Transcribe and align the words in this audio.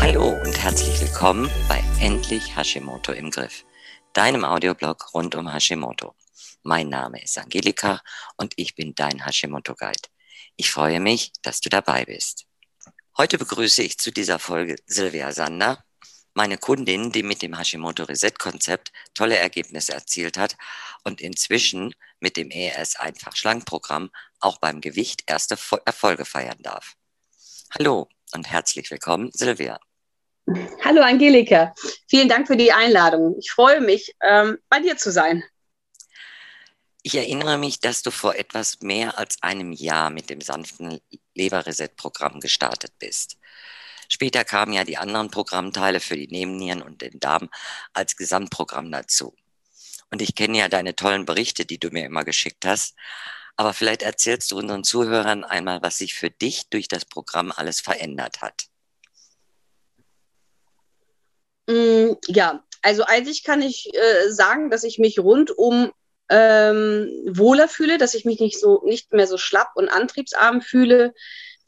Hallo 0.00 0.28
und 0.44 0.56
herzlich 0.62 1.00
willkommen 1.00 1.50
bei 1.68 1.82
Endlich 2.00 2.56
Hashimoto 2.56 3.12
im 3.12 3.30
Griff, 3.30 3.64
deinem 4.12 4.44
Audioblog 4.44 5.12
rund 5.14 5.34
um 5.34 5.52
Hashimoto. 5.52 6.14
Mein 6.62 6.88
Name 6.88 7.20
ist 7.22 7.36
Angelika 7.38 8.00
und 8.36 8.52
ich 8.56 8.76
bin 8.76 8.94
dein 8.94 9.24
Hashimoto 9.24 9.74
Guide. 9.74 10.08
Ich 10.56 10.70
freue 10.70 11.00
mich, 11.00 11.32
dass 11.42 11.60
du 11.60 11.70
dabei 11.70 12.04
bist. 12.04 12.46
Heute 13.16 13.36
begrüße 13.36 13.82
ich 13.82 13.98
zu 13.98 14.12
dieser 14.12 14.38
Folge 14.38 14.76
Silvia 14.86 15.32
Sander, 15.32 15.84
meine 16.32 16.56
Kundin, 16.56 17.10
die 17.10 17.24
mit 17.24 17.42
dem 17.42 17.58
Hashimoto 17.58 18.04
Reset 18.04 18.38
Konzept 18.38 18.92
tolle 19.14 19.38
Ergebnisse 19.38 19.92
erzielt 19.92 20.38
hat 20.38 20.56
und 21.02 21.20
inzwischen 21.20 21.94
mit 22.20 22.36
dem 22.36 22.50
ES 22.52 22.94
Einfach 22.96 23.34
Schlank 23.34 23.66
Programm 23.66 24.10
auch 24.38 24.58
beim 24.58 24.80
Gewicht 24.80 25.24
erste 25.26 25.58
Erfolge 25.84 26.24
feiern 26.24 26.58
darf. 26.62 26.94
Hallo 27.76 28.08
und 28.34 28.50
herzlich 28.50 28.90
willkommen, 28.90 29.30
Silvia. 29.32 29.78
Hallo 30.84 31.02
Angelika, 31.02 31.74
vielen 32.08 32.28
Dank 32.28 32.46
für 32.46 32.56
die 32.56 32.72
Einladung. 32.72 33.36
Ich 33.38 33.50
freue 33.50 33.80
mich, 33.80 34.14
ähm, 34.22 34.58
bei 34.68 34.80
dir 34.80 34.96
zu 34.96 35.12
sein. 35.12 35.44
Ich 37.02 37.14
erinnere 37.14 37.56
mich, 37.56 37.80
dass 37.80 38.02
du 38.02 38.10
vor 38.10 38.34
etwas 38.34 38.80
mehr 38.80 39.16
als 39.18 39.36
einem 39.42 39.72
Jahr 39.72 40.10
mit 40.10 40.28
dem 40.28 40.40
sanften 40.40 41.00
Leberreset-Programm 41.34 42.40
gestartet 42.40 42.92
bist. 42.98 43.38
Später 44.08 44.44
kamen 44.44 44.72
ja 44.72 44.84
die 44.84 44.98
anderen 44.98 45.30
Programmteile 45.30 46.00
für 46.00 46.16
die 46.16 46.26
Nebennieren 46.26 46.82
und 46.82 47.00
den 47.00 47.20
Darm 47.20 47.48
als 47.92 48.16
Gesamtprogramm 48.16 48.90
dazu. 48.90 49.34
Und 50.10 50.20
ich 50.20 50.34
kenne 50.34 50.58
ja 50.58 50.68
deine 50.68 50.96
tollen 50.96 51.24
Berichte, 51.24 51.64
die 51.64 51.78
du 51.78 51.90
mir 51.90 52.04
immer 52.04 52.24
geschickt 52.24 52.66
hast. 52.66 52.96
Aber 53.56 53.74
vielleicht 53.74 54.02
erzählst 54.02 54.50
du 54.50 54.58
unseren 54.58 54.84
Zuhörern 54.84 55.44
einmal, 55.44 55.82
was 55.82 55.98
sich 55.98 56.14
für 56.14 56.30
dich 56.30 56.68
durch 56.70 56.88
das 56.88 57.04
Programm 57.04 57.52
alles 57.54 57.80
verändert 57.80 58.40
hat. 58.40 58.66
Mm, 61.68 62.14
ja, 62.26 62.64
also 62.82 63.04
eigentlich 63.04 63.44
kann 63.44 63.62
ich 63.62 63.94
äh, 63.94 64.30
sagen, 64.30 64.70
dass 64.70 64.84
ich 64.84 64.98
mich 64.98 65.18
rundum 65.18 65.92
ähm, 66.30 67.10
wohler 67.28 67.68
fühle, 67.68 67.98
dass 67.98 68.14
ich 68.14 68.24
mich 68.24 68.40
nicht 68.40 68.58
so 68.58 68.82
nicht 68.86 69.12
mehr 69.12 69.26
so 69.26 69.36
schlapp 69.36 69.72
und 69.74 69.88
antriebsarm 69.88 70.62
fühle, 70.62 71.12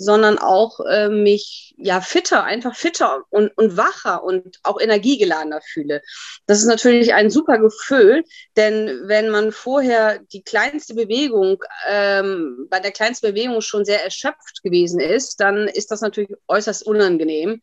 sondern 0.03 0.39
auch 0.39 0.81
äh, 0.81 1.09
mich 1.09 1.75
ja 1.79 2.01
fitter, 2.01 2.45
einfach 2.45 2.75
fitter 2.75 3.23
und, 3.31 3.57
und 3.57 3.77
wacher 3.77 4.23
und 4.25 4.59
auch 4.63 4.81
energiegeladener 4.81 5.61
fühle. 5.63 6.03
Das 6.47 6.59
ist 6.59 6.67
natürlich 6.67 7.15
ein 7.15 7.31
super 7.31 7.59
Gefühl, 7.59 8.25
denn 8.57 9.03
wenn 9.07 9.31
man 9.31 9.53
vorher 9.53 10.19
die 10.33 10.43
kleinste 10.43 10.95
Bewegung, 10.95 11.63
ähm, 11.89 12.67
bei 12.71 12.81
der 12.81 12.93
kleinsten 12.93 13.29
Bewegung 13.29 13.61
schon 13.61 13.85
sehr 13.85 14.05
erschöpft 14.05 14.63
gewesen 14.63 15.01
ist, 15.01 15.41
dann 15.41 15.69
ist 15.69 15.91
das 15.91 16.01
natürlich 16.01 16.31
äußerst 16.49 16.87
unangenehm. 16.87 17.61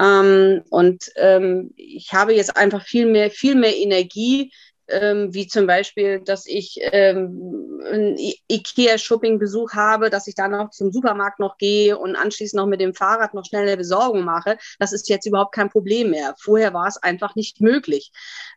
Ähm, 0.00 0.62
und 0.70 1.10
ähm, 1.16 1.72
ich 1.76 2.12
habe 2.12 2.34
jetzt 2.34 2.56
einfach 2.56 2.82
viel 2.84 3.06
mehr, 3.06 3.30
viel 3.30 3.54
mehr 3.54 3.76
Energie, 3.76 4.52
ähm, 4.88 5.32
wie 5.32 5.46
zum 5.46 5.66
Beispiel, 5.66 6.20
dass 6.20 6.46
ich 6.46 6.78
ähm, 6.80 7.80
einen 7.84 8.18
IKEA-Shopping-Besuch 8.48 9.72
habe, 9.72 10.10
dass 10.10 10.26
ich 10.26 10.34
dann 10.34 10.52
noch 10.52 10.70
zum 10.70 10.92
Supermarkt 10.92 11.40
noch 11.40 11.56
gehe 11.58 11.98
und 11.98 12.16
anschließend 12.16 12.58
noch 12.58 12.66
mit 12.66 12.80
dem 12.80 12.94
Fahrrad 12.94 13.34
noch 13.34 13.44
schnell 13.44 13.62
eine 13.62 13.76
Besorgung 13.76 14.24
mache. 14.24 14.58
Das 14.78 14.92
ist 14.92 15.08
jetzt 15.08 15.26
überhaupt 15.26 15.54
kein 15.54 15.70
Problem 15.70 16.10
mehr. 16.10 16.34
Vorher 16.38 16.74
war 16.74 16.86
es 16.86 16.96
einfach 16.96 17.34
nicht 17.34 17.60
möglich. 17.60 18.12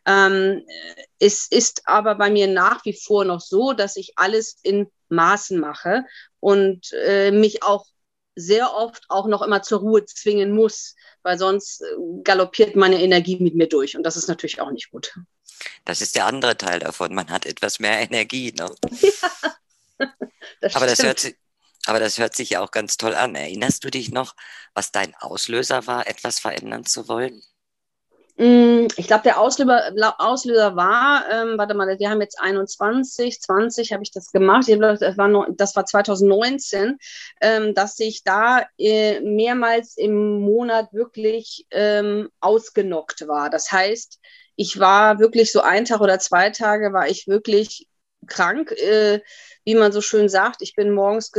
Ähm, 0.06 0.64
es 1.18 1.46
ist 1.50 1.82
aber 1.86 2.14
bei 2.14 2.30
mir 2.30 2.46
nach 2.46 2.84
wie 2.84 2.94
vor 2.94 3.24
noch 3.24 3.40
so, 3.40 3.72
dass 3.72 3.96
ich 3.96 4.12
alles 4.16 4.58
in 4.62 4.90
Maßen 5.08 5.58
mache 5.58 6.04
und 6.40 6.92
äh, 6.92 7.30
mich 7.30 7.62
auch 7.62 7.86
sehr 8.34 8.74
oft 8.74 9.04
auch 9.08 9.26
noch 9.26 9.42
immer 9.42 9.62
zur 9.62 9.80
Ruhe 9.80 10.04
zwingen 10.04 10.52
muss, 10.52 10.94
weil 11.22 11.38
sonst 11.38 11.82
äh, 11.82 11.86
galoppiert 12.22 12.76
meine 12.76 13.02
Energie 13.02 13.36
mit 13.40 13.56
mir 13.56 13.68
durch 13.68 13.96
und 13.96 14.04
das 14.04 14.16
ist 14.16 14.28
natürlich 14.28 14.60
auch 14.60 14.70
nicht 14.70 14.90
gut. 14.90 15.14
Das 15.84 16.00
ist 16.00 16.16
der 16.16 16.26
andere 16.26 16.56
Teil 16.56 16.80
davon. 16.80 17.14
Man 17.14 17.30
hat 17.30 17.46
etwas 17.46 17.78
mehr 17.78 18.00
Energie. 18.00 18.52
Ne? 18.52 18.74
Ja, 19.00 20.06
das 20.60 20.74
aber, 20.74 20.86
das 20.86 21.02
hört 21.02 21.20
sich, 21.20 21.36
aber 21.86 22.00
das 22.00 22.18
hört 22.18 22.34
sich 22.34 22.50
ja 22.50 22.60
auch 22.60 22.70
ganz 22.70 22.96
toll 22.96 23.14
an. 23.14 23.34
Erinnerst 23.34 23.84
du 23.84 23.90
dich 23.90 24.10
noch, 24.10 24.34
was 24.74 24.92
dein 24.92 25.14
Auslöser 25.16 25.86
war, 25.86 26.06
etwas 26.06 26.38
verändern 26.38 26.84
zu 26.84 27.08
wollen? 27.08 27.42
Mm, 28.38 28.86
ich 28.96 29.08
glaube, 29.08 29.24
der 29.24 29.40
Auslöser, 29.40 30.14
Auslöser 30.18 30.76
war, 30.76 31.24
ähm, 31.28 31.58
warte 31.58 31.74
mal, 31.74 31.98
wir 31.98 32.08
haben 32.08 32.20
jetzt 32.20 32.40
21, 32.40 33.40
20 33.40 33.92
habe 33.92 34.04
ich 34.04 34.12
das 34.12 34.30
gemacht. 34.30 34.68
Das 34.68 35.18
war, 35.18 35.26
noch, 35.26 35.48
das 35.50 35.74
war 35.74 35.84
2019, 35.84 36.98
ähm, 37.40 37.74
dass 37.74 37.98
ich 37.98 38.22
da 38.22 38.64
äh, 38.78 39.20
mehrmals 39.20 39.96
im 39.96 40.40
Monat 40.40 40.92
wirklich 40.92 41.66
ähm, 41.72 42.28
ausgenockt 42.38 43.26
war. 43.26 43.50
Das 43.50 43.72
heißt, 43.72 44.20
ich 44.58 44.80
war 44.80 45.20
wirklich 45.20 45.52
so 45.52 45.60
ein 45.60 45.84
Tag 45.84 46.00
oder 46.00 46.18
zwei 46.18 46.50
Tage 46.50 46.92
war 46.92 47.08
ich 47.08 47.28
wirklich 47.28 47.86
krank. 48.26 48.72
Äh, 48.72 49.20
wie 49.64 49.76
man 49.76 49.92
so 49.92 50.00
schön 50.00 50.28
sagt, 50.28 50.62
ich 50.62 50.74
bin 50.74 50.90
morgens, 50.90 51.30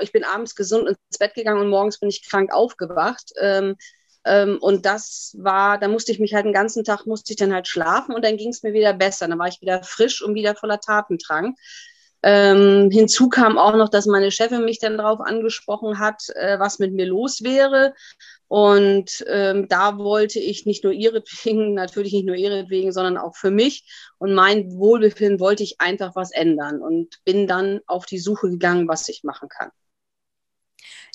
ich 0.00 0.12
bin 0.12 0.24
abends 0.24 0.56
gesund 0.56 0.88
ins 0.88 1.18
Bett 1.18 1.34
gegangen 1.34 1.60
und 1.60 1.68
morgens 1.68 2.00
bin 2.00 2.08
ich 2.08 2.28
krank 2.28 2.52
aufgewacht. 2.52 3.32
Ähm, 3.40 3.76
ähm, 4.24 4.58
und 4.60 4.84
das 4.84 5.36
war, 5.38 5.78
da 5.78 5.86
musste 5.86 6.10
ich 6.10 6.18
mich 6.18 6.34
halt 6.34 6.44
den 6.44 6.52
ganzen 6.52 6.82
Tag, 6.82 7.06
musste 7.06 7.32
ich 7.32 7.36
dann 7.36 7.54
halt 7.54 7.68
schlafen 7.68 8.14
und 8.14 8.24
dann 8.24 8.36
ging 8.36 8.48
es 8.48 8.64
mir 8.64 8.72
wieder 8.72 8.94
besser. 8.94 9.28
Dann 9.28 9.38
war 9.38 9.46
ich 9.46 9.60
wieder 9.60 9.84
frisch 9.84 10.20
und 10.22 10.34
wieder 10.34 10.56
voller 10.56 10.80
Tatendrang. 10.80 11.54
Ähm, 12.24 12.90
hinzu 12.90 13.28
kam 13.28 13.58
auch 13.58 13.76
noch, 13.76 13.90
dass 13.90 14.06
meine 14.06 14.32
Chefin 14.32 14.64
mich 14.64 14.80
dann 14.80 14.98
darauf 14.98 15.20
angesprochen 15.20 16.00
hat, 16.00 16.24
äh, 16.34 16.58
was 16.58 16.80
mit 16.80 16.92
mir 16.92 17.06
los 17.06 17.44
wäre. 17.44 17.94
Und 18.48 19.24
ähm, 19.28 19.66
da 19.68 19.98
wollte 19.98 20.38
ich 20.38 20.66
nicht 20.66 20.84
nur 20.84 20.92
ihretwegen, 20.92 21.74
natürlich 21.74 22.12
nicht 22.12 22.26
nur 22.26 22.36
ihretwegen, 22.36 22.92
sondern 22.92 23.18
auch 23.18 23.36
für 23.36 23.50
mich 23.50 23.84
und 24.18 24.34
mein 24.34 24.70
Wohlbefinden 24.72 25.40
wollte 25.40 25.62
ich 25.62 25.80
einfach 25.80 26.14
was 26.14 26.30
ändern 26.32 26.80
und 26.80 27.22
bin 27.24 27.46
dann 27.46 27.80
auf 27.86 28.06
die 28.06 28.18
Suche 28.18 28.50
gegangen, 28.50 28.88
was 28.88 29.08
ich 29.08 29.24
machen 29.24 29.48
kann. 29.48 29.70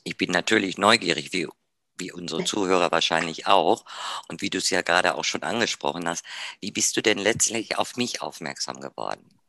Ich 0.03 0.17
bin 0.17 0.31
natürlich 0.31 0.77
neugierig, 0.77 1.31
wie, 1.31 1.47
wie 1.97 2.11
unsere 2.11 2.43
Zuhörer 2.43 2.91
wahrscheinlich 2.91 3.47
auch. 3.47 3.85
Und 4.27 4.41
wie 4.41 4.49
du 4.49 4.57
es 4.57 4.69
ja 4.69 4.81
gerade 4.81 5.15
auch 5.15 5.23
schon 5.23 5.43
angesprochen 5.43 6.07
hast, 6.07 6.25
wie 6.59 6.71
bist 6.71 6.97
du 6.97 7.01
denn 7.01 7.19
letztlich 7.19 7.77
auf 7.77 7.95
mich 7.97 8.21
aufmerksam 8.21 8.81
geworden? 8.81 9.40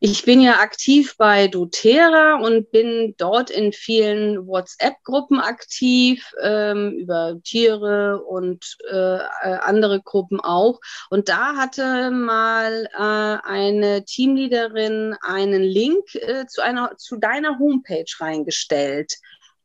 Ich 0.00 0.24
bin 0.24 0.40
ja 0.40 0.60
aktiv 0.60 1.16
bei 1.18 1.48
doTERRA 1.48 2.36
und 2.36 2.70
bin 2.70 3.14
dort 3.18 3.50
in 3.50 3.72
vielen 3.72 4.46
WhatsApp-Gruppen 4.46 5.40
aktiv, 5.40 6.24
ähm, 6.40 6.92
über 6.92 7.34
Tiere 7.42 8.22
und 8.22 8.76
äh, 8.92 9.16
äh, 9.16 9.58
andere 9.60 10.00
Gruppen 10.00 10.38
auch. 10.38 10.78
Und 11.10 11.28
da 11.28 11.56
hatte 11.56 12.12
mal 12.12 12.88
äh, 12.92 13.48
eine 13.48 14.04
Teamleaderin 14.04 15.16
einen 15.20 15.62
Link 15.62 16.14
äh, 16.14 16.46
zu, 16.46 16.62
einer, 16.62 16.96
zu 16.96 17.16
deiner 17.16 17.58
Homepage 17.58 18.06
reingestellt. 18.20 19.14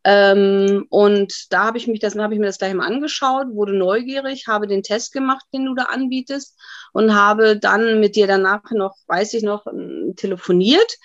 Ähm, 0.05 0.85
und 0.89 1.53
da 1.53 1.66
habe 1.66 1.77
ich 1.77 1.88
mich 1.88 1.99
das, 2.01 2.17
habe 2.17 2.33
ich 2.33 2.39
mir 2.39 2.47
das 2.47 2.57
gleich 2.57 2.73
mal 2.73 2.88
angeschaut, 2.88 3.47
wurde 3.53 3.73
neugierig, 3.73 4.47
habe 4.47 4.67
den 4.67 4.83
Test 4.83 5.13
gemacht, 5.13 5.45
den 5.53 5.66
du 5.66 5.75
da 5.75 5.83
anbietest 5.83 6.59
und 6.91 7.16
habe 7.16 7.57
dann 7.57 8.01
mit 8.01 8.17
dir 8.17 8.27
danach 8.27 8.69
noch, 8.72 8.97
weiß 9.07 9.33
ich 9.33 9.43
noch, 9.43 9.66
telefoniert. 10.16 10.97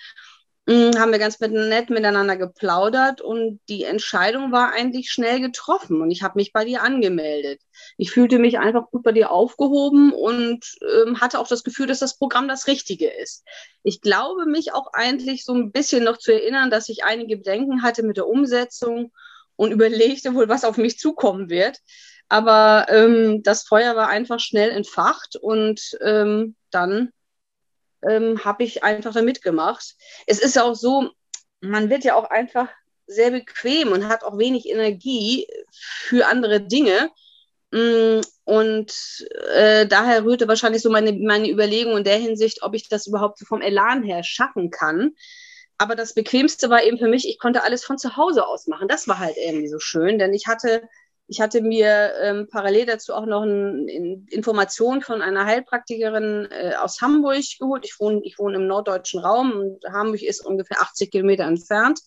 Hm, 0.69 0.99
haben 0.99 1.11
wir 1.11 1.17
ganz 1.17 1.39
nett 1.39 1.89
miteinander 1.89 2.37
geplaudert 2.37 3.21
und 3.21 3.59
die 3.69 3.85
Entscheidung 3.85 4.51
war 4.51 4.71
eigentlich 4.71 5.09
schnell 5.09 5.41
getroffen 5.41 5.99
und 5.99 6.11
ich 6.11 6.21
habe 6.21 6.37
mich 6.37 6.53
bei 6.53 6.63
dir 6.63 6.83
angemeldet. 6.83 7.59
Ich 7.97 8.11
fühlte 8.11 8.37
mich 8.37 8.59
einfach 8.59 8.91
gut 8.91 9.01
bei 9.01 9.11
dir 9.11 9.31
aufgehoben 9.31 10.13
und 10.13 10.63
ähm, 10.87 11.21
hatte 11.21 11.39
auch 11.39 11.47
das 11.47 11.63
Gefühl, 11.63 11.87
dass 11.87 11.97
das 11.97 12.19
Programm 12.19 12.47
das 12.47 12.67
Richtige 12.67 13.09
ist. 13.09 13.43
Ich 13.81 14.01
glaube 14.01 14.45
mich 14.45 14.71
auch 14.71 14.93
eigentlich 14.93 15.43
so 15.43 15.55
ein 15.55 15.71
bisschen 15.71 16.03
noch 16.03 16.17
zu 16.17 16.33
erinnern, 16.33 16.69
dass 16.69 16.87
ich 16.87 17.03
einige 17.03 17.37
Bedenken 17.37 17.81
hatte 17.81 18.03
mit 18.03 18.17
der 18.17 18.27
Umsetzung 18.27 19.11
und 19.55 19.71
überlegte 19.71 20.35
wohl, 20.35 20.49
was 20.49 20.65
auf 20.65 20.77
mich 20.77 20.99
zukommen 20.99 21.49
wird. 21.49 21.79
Aber 22.27 22.85
ähm, 22.89 23.41
das 23.41 23.63
Feuer 23.63 23.95
war 23.95 24.09
einfach 24.09 24.39
schnell 24.39 24.69
entfacht 24.69 25.35
und 25.35 25.97
ähm, 26.01 26.55
dann 26.69 27.11
ähm, 28.07 28.43
habe 28.43 28.63
ich 28.63 28.83
einfach 28.83 29.13
da 29.13 29.21
mitgemacht. 29.21 29.95
Es 30.25 30.39
ist 30.39 30.57
auch 30.59 30.75
so, 30.75 31.09
man 31.61 31.89
wird 31.89 32.03
ja 32.03 32.15
auch 32.15 32.29
einfach 32.29 32.69
sehr 33.07 33.31
bequem 33.31 33.91
und 33.91 34.07
hat 34.07 34.23
auch 34.23 34.37
wenig 34.37 34.69
Energie 34.69 35.47
für 35.71 36.27
andere 36.27 36.61
Dinge. 36.61 37.09
Mm, 37.71 38.21
und 38.45 38.93
äh, 39.53 39.85
daher 39.87 40.23
rührte 40.25 40.47
wahrscheinlich 40.47 40.81
so 40.81 40.89
meine, 40.89 41.13
meine 41.13 41.49
Überlegung 41.49 41.97
in 41.97 42.03
der 42.03 42.17
Hinsicht, 42.17 42.63
ob 42.63 42.73
ich 42.75 42.87
das 42.89 43.07
überhaupt 43.07 43.39
vom 43.39 43.61
Elan 43.61 44.03
her 44.03 44.23
schaffen 44.23 44.69
kann. 44.71 45.11
Aber 45.77 45.95
das 45.95 46.13
Bequemste 46.13 46.69
war 46.69 46.83
eben 46.83 46.97
für 46.97 47.07
mich, 47.07 47.27
ich 47.27 47.39
konnte 47.39 47.63
alles 47.63 47.85
von 47.85 47.97
zu 47.97 48.17
Hause 48.17 48.45
aus 48.45 48.67
machen. 48.67 48.87
Das 48.87 49.07
war 49.07 49.19
halt 49.19 49.37
irgendwie 49.37 49.69
so 49.69 49.79
schön, 49.79 50.19
denn 50.19 50.33
ich 50.33 50.47
hatte 50.47 50.83
ich 51.29 51.39
hatte 51.39 51.61
mir 51.61 52.11
ähm, 52.23 52.47
parallel 52.49 52.87
dazu 52.87 53.13
auch 53.13 53.27
noch 53.27 53.43
ein, 53.43 53.87
in, 53.87 54.25
Informationen 54.29 55.01
von 55.01 55.21
einer 55.21 55.45
Heilpraktikerin 55.45 56.47
äh, 56.49 56.73
aus 56.75 57.01
Hamburg 57.01 57.43
geholt. 57.59 57.85
Ich 57.85 57.99
wohne, 57.99 58.21
ich 58.23 58.39
wohne 58.39 58.57
im 58.57 58.65
norddeutschen 58.65 59.19
Raum 59.19 59.51
und 59.51 59.85
Hamburg 59.93 60.23
ist 60.23 60.43
ungefähr 60.43 60.81
80 60.81 61.11
Kilometer 61.11 61.43
entfernt. 61.43 61.99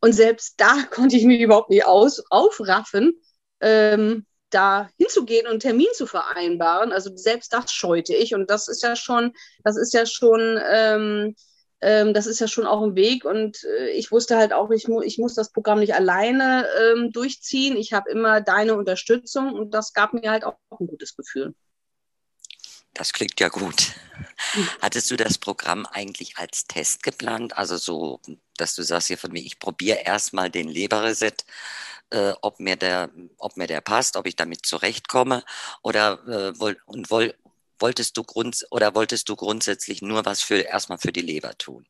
Und 0.00 0.12
selbst 0.12 0.54
da 0.56 0.82
konnte 0.90 1.16
ich 1.16 1.24
mich 1.24 1.40
überhaupt 1.40 1.70
nicht 1.70 1.86
aus, 1.86 2.24
aufraffen, 2.30 3.12
ähm, 3.60 4.26
da 4.50 4.90
hinzugehen 4.98 5.46
und 5.46 5.52
einen 5.52 5.60
Termin 5.60 5.86
zu 5.94 6.06
vereinbaren. 6.06 6.90
Also 6.90 7.10
selbst 7.14 7.52
das 7.52 7.72
scheute 7.72 8.14
ich. 8.14 8.34
Und 8.34 8.50
das 8.50 8.66
ist 8.66 8.82
ja 8.82 8.96
schon, 8.96 9.32
das 9.62 9.76
ist 9.76 9.94
ja 9.94 10.04
schon, 10.04 10.60
ähm, 10.68 11.36
ähm, 11.82 12.14
das 12.14 12.26
ist 12.26 12.40
ja 12.40 12.48
schon 12.48 12.66
auch 12.66 12.82
ein 12.82 12.94
Weg. 12.94 13.24
Und 13.24 13.64
äh, 13.64 13.90
ich 13.90 14.10
wusste 14.10 14.36
halt 14.36 14.52
auch, 14.52 14.70
ich, 14.70 14.88
mu 14.88 15.02
ich 15.02 15.18
muss 15.18 15.34
das 15.34 15.50
Programm 15.50 15.80
nicht 15.80 15.94
alleine 15.94 16.66
ähm, 16.80 17.12
durchziehen. 17.12 17.76
Ich 17.76 17.92
habe 17.92 18.10
immer 18.10 18.40
deine 18.40 18.74
Unterstützung 18.76 19.52
und 19.52 19.74
das 19.74 19.92
gab 19.92 20.14
mir 20.14 20.30
halt 20.30 20.44
auch 20.44 20.56
ein 20.78 20.86
gutes 20.86 21.16
Gefühl. 21.16 21.54
Das 22.94 23.12
klingt 23.12 23.40
ja 23.40 23.48
gut. 23.48 23.94
Hm. 24.52 24.68
Hattest 24.80 25.10
du 25.10 25.16
das 25.16 25.38
Programm 25.38 25.86
eigentlich 25.86 26.36
als 26.36 26.66
Test 26.66 27.02
geplant? 27.02 27.56
Also 27.56 27.76
so, 27.76 28.20
dass 28.56 28.74
du 28.74 28.82
sagst 28.82 29.08
hier 29.08 29.18
von 29.18 29.32
mir, 29.32 29.42
ich 29.42 29.58
probiere 29.58 29.98
erstmal 30.04 30.50
den 30.50 30.68
Leberreset, 30.68 31.44
äh, 32.10 32.34
ob, 32.42 32.60
mir 32.60 32.76
der, 32.76 33.10
ob 33.38 33.56
mir 33.56 33.66
der 33.66 33.80
passt, 33.80 34.16
ob 34.16 34.26
ich 34.26 34.36
damit 34.36 34.66
zurechtkomme 34.66 35.42
oder 35.82 36.52
äh, 36.60 36.74
und 36.84 37.10
woll, 37.10 37.34
wolltest 37.82 38.16
du 38.16 38.22
grund, 38.22 38.64
oder 38.70 38.94
wolltest 38.94 39.28
du 39.28 39.36
grundsätzlich 39.36 40.00
nur 40.00 40.24
was 40.24 40.40
für 40.40 40.60
erstmal 40.60 40.98
für 40.98 41.12
die 41.12 41.20
Leber 41.20 41.56
tun? 41.58 41.84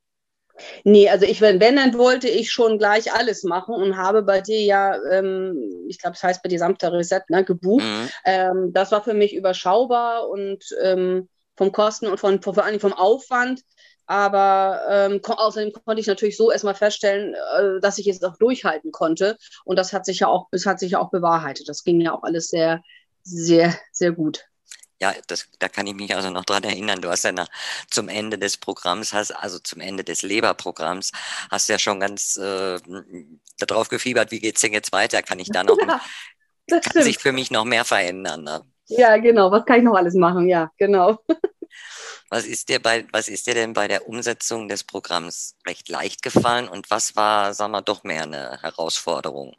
Nee, 0.84 1.08
also 1.08 1.24
ich, 1.24 1.40
wenn, 1.40 1.60
wenn, 1.60 1.76
dann 1.76 1.96
wollte 1.96 2.28
ich 2.28 2.50
schon 2.50 2.78
gleich 2.78 3.12
alles 3.12 3.42
machen 3.42 3.74
und 3.74 3.96
habe 3.96 4.22
bei 4.22 4.40
dir 4.40 4.60
ja, 4.60 4.96
ähm, 5.10 5.86
ich 5.88 5.98
glaube, 5.98 6.14
das 6.14 6.22
heißt 6.22 6.42
bei 6.42 6.48
dir 6.48 6.58
Samter 6.58 6.92
Reset, 6.92 7.22
ne, 7.28 7.44
gebucht. 7.44 7.84
Mhm. 7.84 8.08
Ähm, 8.24 8.72
das 8.72 8.92
war 8.92 9.02
für 9.02 9.14
mich 9.14 9.34
überschaubar 9.34 10.28
und 10.28 10.64
ähm, 10.82 11.28
vom 11.56 11.72
Kosten 11.72 12.06
und 12.06 12.18
von, 12.18 12.42
vor 12.42 12.64
allem 12.64 12.80
vom 12.80 12.92
Aufwand. 12.92 13.62
Aber 14.06 14.82
ähm, 14.90 15.20
außerdem 15.24 15.72
konnte 15.72 16.00
ich 16.00 16.06
natürlich 16.06 16.36
so 16.36 16.50
erstmal 16.50 16.74
feststellen, 16.74 17.34
äh, 17.34 17.80
dass 17.80 17.98
ich 17.98 18.06
es 18.08 18.22
auch 18.22 18.36
durchhalten 18.36 18.92
konnte. 18.92 19.38
Und 19.64 19.78
das 19.78 19.92
hat 19.92 20.04
sich 20.04 20.20
ja 20.20 20.28
auch, 20.28 20.48
es 20.50 20.66
hat 20.66 20.80
sich 20.80 20.92
ja 20.92 20.98
auch 21.00 21.10
bewahrheitet. 21.10 21.68
Das 21.68 21.84
ging 21.84 22.00
ja 22.00 22.12
auch 22.12 22.22
alles 22.22 22.48
sehr, 22.48 22.82
sehr, 23.22 23.74
sehr 23.92 24.12
gut. 24.12 24.44
Ja, 25.02 25.12
das, 25.26 25.48
da 25.58 25.68
kann 25.68 25.88
ich 25.88 25.94
mich 25.94 26.14
also 26.14 26.30
noch 26.30 26.44
dran 26.44 26.62
erinnern. 26.62 27.00
Du 27.00 27.10
hast 27.10 27.24
ja 27.24 27.32
nach, 27.32 27.48
zum 27.90 28.08
Ende 28.08 28.38
des 28.38 28.56
Programms, 28.56 29.12
hast, 29.12 29.32
also 29.32 29.58
zum 29.58 29.80
Ende 29.80 30.04
des 30.04 30.22
Leberprogramms, 30.22 31.10
hast 31.50 31.68
ja 31.68 31.76
schon 31.80 31.98
ganz 31.98 32.36
äh, 32.36 32.78
darauf 33.58 33.88
gefiebert, 33.88 34.30
wie 34.30 34.38
geht 34.38 34.54
es 34.54 34.60
denn 34.60 34.72
jetzt 34.72 34.92
weiter? 34.92 35.20
Kann 35.24 35.40
ich 35.40 35.48
da 35.50 35.64
noch, 35.64 35.76
ja, 35.80 36.00
kann 36.68 36.82
stimmt. 36.82 37.04
sich 37.04 37.18
für 37.18 37.32
mich 37.32 37.50
noch 37.50 37.64
mehr 37.64 37.84
verändern? 37.84 38.44
Ne? 38.44 38.62
Ja, 38.86 39.16
genau. 39.16 39.50
Was 39.50 39.64
kann 39.64 39.78
ich 39.78 39.82
noch 39.82 39.96
alles 39.96 40.14
machen? 40.14 40.48
Ja, 40.48 40.70
genau. 40.78 41.18
Was 42.30 42.44
ist 42.46 42.70
dir 42.70 42.80
bei, 42.80 43.06
was 43.12 43.28
ist 43.28 43.46
dir 43.46 43.52
denn 43.52 43.74
bei 43.74 43.88
der 43.88 44.08
Umsetzung 44.08 44.66
des 44.66 44.84
Programms 44.84 45.54
recht 45.66 45.90
leicht 45.90 46.22
gefallen 46.22 46.66
und 46.66 46.90
was 46.90 47.14
war, 47.14 47.52
sagen 47.52 47.72
wir, 47.72 47.82
doch 47.82 48.04
mehr 48.04 48.22
eine 48.22 48.58
Herausforderung? 48.62 49.54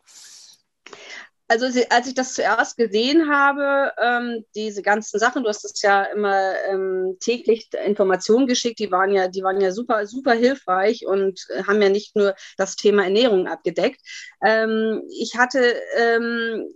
Also 1.53 1.79
als 1.89 2.07
ich 2.07 2.15
das 2.15 2.33
zuerst 2.33 2.77
gesehen 2.77 3.29
habe, 3.29 3.91
ähm, 4.01 4.43
diese 4.55 4.81
ganzen 4.81 5.19
Sachen, 5.19 5.43
du 5.43 5.49
hast 5.49 5.63
es 5.63 5.81
ja 5.83 6.03
immer 6.03 6.55
ähm, 6.67 7.17
täglich 7.19 7.69
Informationen 7.85 8.47
geschickt, 8.47 8.79
die 8.79 8.91
waren 8.91 9.13
ja, 9.13 9.27
die 9.27 9.43
waren 9.43 9.61
ja 9.61 9.71
super, 9.71 10.07
super 10.07 10.33
hilfreich 10.33 11.05
und 11.05 11.45
äh, 11.49 11.63
haben 11.63 11.81
ja 11.81 11.89
nicht 11.89 12.15
nur 12.15 12.33
das 12.57 12.75
Thema 12.75 13.03
Ernährung 13.03 13.47
abgedeckt. 13.47 14.01
Ähm, 14.43 15.03
ich 15.09 15.37
hatte, 15.37 15.75
ähm, 15.95 16.73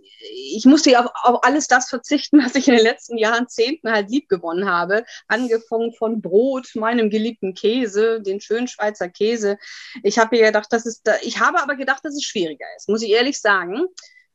ich 0.54 0.64
musste 0.64 0.90
ja 0.90 1.04
auf, 1.04 1.10
auf, 1.24 1.44
alles 1.44 1.66
das 1.66 1.88
verzichten, 1.88 2.38
was 2.44 2.54
ich 2.54 2.68
in 2.68 2.74
den 2.74 2.84
letzten 2.84 3.18
Jahrzehnten 3.18 3.90
halt 3.90 4.10
lieb 4.10 4.28
gewonnen 4.28 4.68
habe, 4.70 5.04
angefangen 5.26 5.92
von 5.92 6.22
Brot, 6.22 6.68
meinem 6.76 7.10
geliebten 7.10 7.54
Käse, 7.54 8.22
den 8.22 8.40
schönen 8.40 8.68
Schweizer 8.68 9.08
Käse. 9.08 9.58
Ich 10.04 10.18
habe 10.20 10.36
mir 10.36 10.46
gedacht, 10.46 10.68
das 10.70 10.86
ist, 10.86 11.02
da, 11.04 11.16
ich 11.22 11.40
habe 11.40 11.60
aber 11.60 11.74
gedacht, 11.74 12.04
dass 12.04 12.14
es 12.14 12.22
schwieriger 12.22 12.66
ist, 12.76 12.88
muss 12.88 13.02
ich 13.02 13.10
ehrlich 13.10 13.40
sagen. 13.40 13.86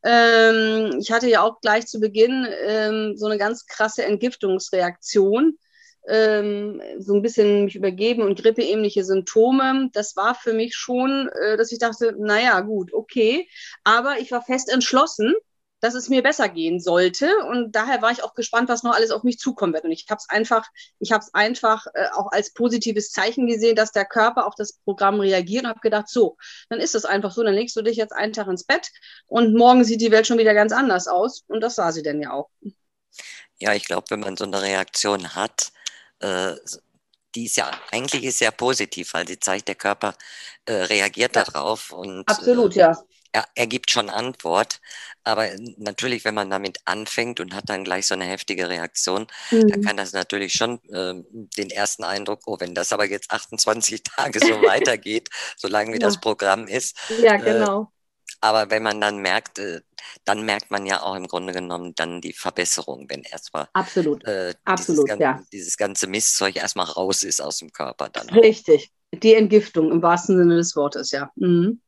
Ähm, 0.03 0.97
ich 0.99 1.11
hatte 1.11 1.29
ja 1.29 1.41
auch 1.41 1.61
gleich 1.61 1.87
zu 1.87 1.99
Beginn 1.99 2.47
ähm, 2.65 3.15
so 3.17 3.25
eine 3.25 3.37
ganz 3.37 3.65
krasse 3.65 4.03
Entgiftungsreaktion. 4.03 5.57
Ähm, 6.05 6.81
so 6.99 7.13
ein 7.13 7.21
bisschen 7.21 7.63
mich 7.63 7.77
übergeben 7.77 8.23
und 8.23 8.41
grippeähnliche 8.41 9.05
Symptome. 9.05 9.89
Das 9.93 10.17
war 10.17 10.35
für 10.35 10.53
mich 10.53 10.75
schon, 10.75 11.29
äh, 11.29 11.55
dass 11.55 11.71
ich 11.71 11.79
dachte, 11.79 12.13
naja, 12.17 12.59
gut, 12.59 12.93
okay. 12.93 13.47
Aber 13.85 14.19
ich 14.19 14.31
war 14.31 14.41
fest 14.41 14.69
entschlossen, 14.69 15.33
dass 15.83 15.95
es 15.95 16.07
mir 16.07 16.23
besser 16.23 16.47
gehen 16.47 16.79
sollte. 16.79 17.29
Und 17.49 17.73
daher 17.73 18.01
war 18.01 18.09
ich 18.09 18.23
auch 18.23 18.35
gespannt, 18.35 18.69
was 18.69 18.83
noch 18.83 18.93
alles 18.93 19.11
auf 19.11 19.23
mich 19.23 19.37
zukommen 19.37 19.73
wird. 19.73 19.83
Und 19.83 19.91
ich 19.91 20.05
habe 20.09 20.17
es 20.17 20.29
einfach, 20.29 20.65
ich 20.99 21.11
habe 21.11 21.21
es 21.21 21.33
einfach 21.33 21.85
äh, 21.93 22.07
auch 22.13 22.31
als 22.31 22.53
positives 22.53 23.11
Zeichen 23.11 23.47
gesehen, 23.47 23.75
dass 23.75 23.91
der 23.91 24.05
Körper 24.05 24.47
auf 24.47 24.55
das 24.55 24.79
Programm 24.85 25.19
reagiert 25.19 25.65
und 25.65 25.69
habe 25.69 25.81
gedacht, 25.81 26.07
so, 26.07 26.37
dann 26.69 26.79
ist 26.79 26.95
es 26.95 27.03
einfach 27.03 27.31
so, 27.31 27.43
dann 27.43 27.53
legst 27.53 27.75
du 27.75 27.81
dich 27.81 27.97
jetzt 27.97 28.13
einen 28.13 28.31
Tag 28.31 28.47
ins 28.47 28.63
Bett 28.63 28.91
und 29.27 29.55
morgen 29.55 29.83
sieht 29.83 29.99
die 29.99 30.11
Welt 30.11 30.25
schon 30.25 30.37
wieder 30.37 30.53
ganz 30.53 30.71
anders 30.71 31.09
aus. 31.09 31.43
Und 31.47 31.59
das 31.59 31.75
sah 31.75 31.91
sie 31.91 32.01
denn 32.01 32.21
ja 32.21 32.31
auch. 32.31 32.49
Ja, 33.59 33.73
ich 33.73 33.83
glaube, 33.83 34.05
wenn 34.09 34.21
man 34.21 34.37
so 34.37 34.45
eine 34.45 34.61
Reaktion 34.61 35.35
hat, 35.35 35.73
äh, 36.19 36.53
die 37.35 37.45
ist 37.45 37.57
ja 37.57 37.69
eigentlich 37.91 38.23
ist 38.23 38.39
sehr 38.39 38.51
positiv, 38.51 39.13
weil 39.13 39.27
sie 39.27 39.39
zeigt, 39.39 39.67
der 39.67 39.75
Körper 39.75 40.15
äh, 40.65 40.73
reagiert 40.73 41.35
darauf 41.35 41.91
und 41.91 42.25
absolut, 42.29 42.77
äh, 42.77 42.79
ja 42.79 43.03
er, 43.33 43.45
er 43.55 43.67
gibt 43.67 43.91
schon 43.91 44.09
Antwort. 44.09 44.79
Aber 45.25 45.49
natürlich, 45.77 46.23
wenn 46.23 46.35
man 46.35 46.49
damit 46.49 46.79
anfängt 46.85 47.39
und 47.39 47.53
hat 47.53 47.69
dann 47.69 47.83
gleich 47.83 48.07
so 48.07 48.13
eine 48.13 48.25
heftige 48.25 48.69
Reaktion, 48.69 49.27
mhm. 49.51 49.67
dann 49.67 49.81
kann 49.81 49.97
das 49.97 50.13
natürlich 50.13 50.53
schon 50.53 50.79
äh, 50.89 51.21
den 51.57 51.69
ersten 51.69 52.03
Eindruck, 52.03 52.41
oh, 52.45 52.57
wenn 52.59 52.75
das 52.75 52.93
aber 52.93 53.05
jetzt 53.05 53.31
28 53.31 54.03
Tage 54.03 54.39
so 54.39 54.61
weitergeht, 54.61 55.29
solange 55.57 55.89
wie 55.91 55.99
ja. 55.99 56.07
das 56.07 56.21
Programm 56.21 56.67
ist. 56.67 56.97
Ja, 57.21 57.35
äh, 57.35 57.39
genau. 57.39 57.81
Äh, 57.81 57.85
aber 58.41 58.69
wenn 58.69 58.83
man 58.83 58.99
dann 58.99 59.19
merkt, 59.19 59.59
äh, 59.59 59.81
dann 60.25 60.43
merkt 60.43 60.69
man 60.69 60.85
ja 60.85 61.01
auch 61.01 61.15
im 61.15 61.27
Grunde 61.27 61.53
genommen 61.53 61.93
dann 61.95 62.19
die 62.19 62.33
Verbesserung, 62.33 63.09
wenn 63.09 63.23
erstmal 63.23 63.67
Absolut. 63.71 64.25
Äh, 64.25 64.53
Absolut, 64.65 65.07
dieses, 65.07 65.19
ja. 65.19 65.41
dieses 65.53 65.77
ganze 65.77 66.07
Mistzeug 66.07 66.57
erstmal 66.57 66.87
raus 66.87 67.23
ist 67.23 67.41
aus 67.41 67.59
dem 67.59 67.71
Körper. 67.71 68.09
Dann 68.09 68.29
Richtig. 68.29 68.91
Die 69.13 69.35
Entgiftung 69.35 69.91
im 69.91 70.01
wahrsten 70.01 70.37
Sinne 70.37 70.57
des 70.57 70.75
Wortes, 70.75 71.11
ja. 71.11 71.31
Mhm. 71.35 71.79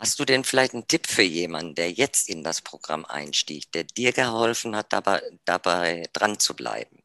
Hast 0.00 0.18
du 0.18 0.24
denn 0.24 0.44
vielleicht 0.44 0.72
einen 0.72 0.88
Tipp 0.88 1.06
für 1.06 1.22
jemanden, 1.22 1.74
der 1.74 1.92
jetzt 1.92 2.30
in 2.30 2.42
das 2.42 2.62
Programm 2.62 3.04
einstieg, 3.04 3.70
der 3.72 3.84
dir 3.84 4.12
geholfen 4.12 4.74
hat, 4.74 4.94
dabei, 4.94 5.20
dabei 5.44 6.04
dran 6.14 6.38
zu 6.38 6.56
bleiben? 6.56 7.02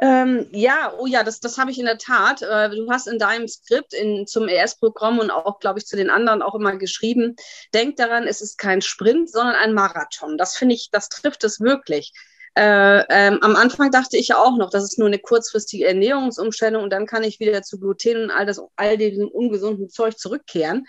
Ähm, 0.00 0.46
ja, 0.52 0.92
oh 0.98 1.06
ja, 1.06 1.24
das, 1.24 1.40
das 1.40 1.56
habe 1.56 1.70
ich 1.70 1.78
in 1.78 1.86
der 1.86 1.96
Tat. 1.96 2.42
Äh, 2.42 2.68
du 2.70 2.90
hast 2.90 3.08
in 3.08 3.18
deinem 3.18 3.48
Skript 3.48 3.94
in, 3.94 4.26
zum 4.26 4.48
ES-Programm 4.48 5.18
und 5.18 5.30
auch, 5.30 5.60
glaube 5.60 5.78
ich, 5.78 5.86
zu 5.86 5.96
den 5.96 6.10
anderen 6.10 6.42
auch 6.42 6.54
immer 6.54 6.76
geschrieben, 6.76 7.36
denk 7.72 7.96
daran, 7.96 8.26
es 8.28 8.42
ist 8.42 8.58
kein 8.58 8.82
Sprint, 8.82 9.30
sondern 9.30 9.56
ein 9.56 9.72
Marathon. 9.72 10.36
Das 10.36 10.56
finde 10.56 10.74
ich, 10.74 10.90
das 10.92 11.08
trifft 11.08 11.42
es 11.42 11.58
wirklich. 11.58 12.12
Äh, 12.54 13.04
ähm, 13.08 13.38
am 13.40 13.56
Anfang 13.56 13.90
dachte 13.90 14.18
ich 14.18 14.28
ja 14.28 14.36
auch 14.36 14.58
noch, 14.58 14.68
das 14.68 14.84
ist 14.84 14.98
nur 14.98 15.08
eine 15.08 15.18
kurzfristige 15.18 15.86
Ernährungsumstellung 15.86 16.82
und 16.82 16.90
dann 16.90 17.06
kann 17.06 17.24
ich 17.24 17.40
wieder 17.40 17.62
zu 17.62 17.80
Gluten 17.80 18.24
und 18.24 18.30
all, 18.30 18.44
das, 18.44 18.60
all 18.76 18.98
diesem 18.98 19.28
ungesunden 19.28 19.88
Zeug 19.88 20.18
zurückkehren 20.18 20.86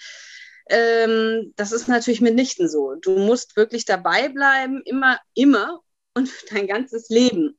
ähm, 0.69 1.53
das 1.55 1.71
ist 1.71 1.87
natürlich 1.87 2.21
mitnichten 2.21 2.69
so. 2.69 2.95
Du 2.95 3.17
musst 3.17 3.55
wirklich 3.55 3.85
dabei 3.85 4.29
bleiben, 4.29 4.81
immer, 4.85 5.19
immer 5.33 5.81
und 6.13 6.29
für 6.29 6.45
dein 6.53 6.67
ganzes 6.67 7.09
Leben. 7.09 7.57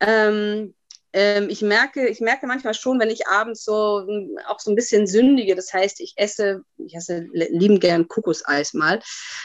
Ähm, 0.00 0.74
ähm, 1.12 1.48
ich, 1.48 1.62
merke, 1.62 2.06
ich 2.06 2.20
merke 2.20 2.46
manchmal 2.46 2.74
schon, 2.74 3.00
wenn 3.00 3.08
ich 3.08 3.26
abends 3.26 3.64
so 3.64 4.06
auch 4.46 4.60
so 4.60 4.70
ein 4.70 4.74
bisschen 4.74 5.06
sündige, 5.06 5.54
das 5.54 5.72
heißt, 5.72 6.00
ich 6.00 6.12
esse, 6.16 6.62
ich 6.76 6.94
esse 6.94 7.26
lieben 7.32 7.80
gern 7.80 8.08
Kokoseis 8.08 8.74
mal. 8.74 8.98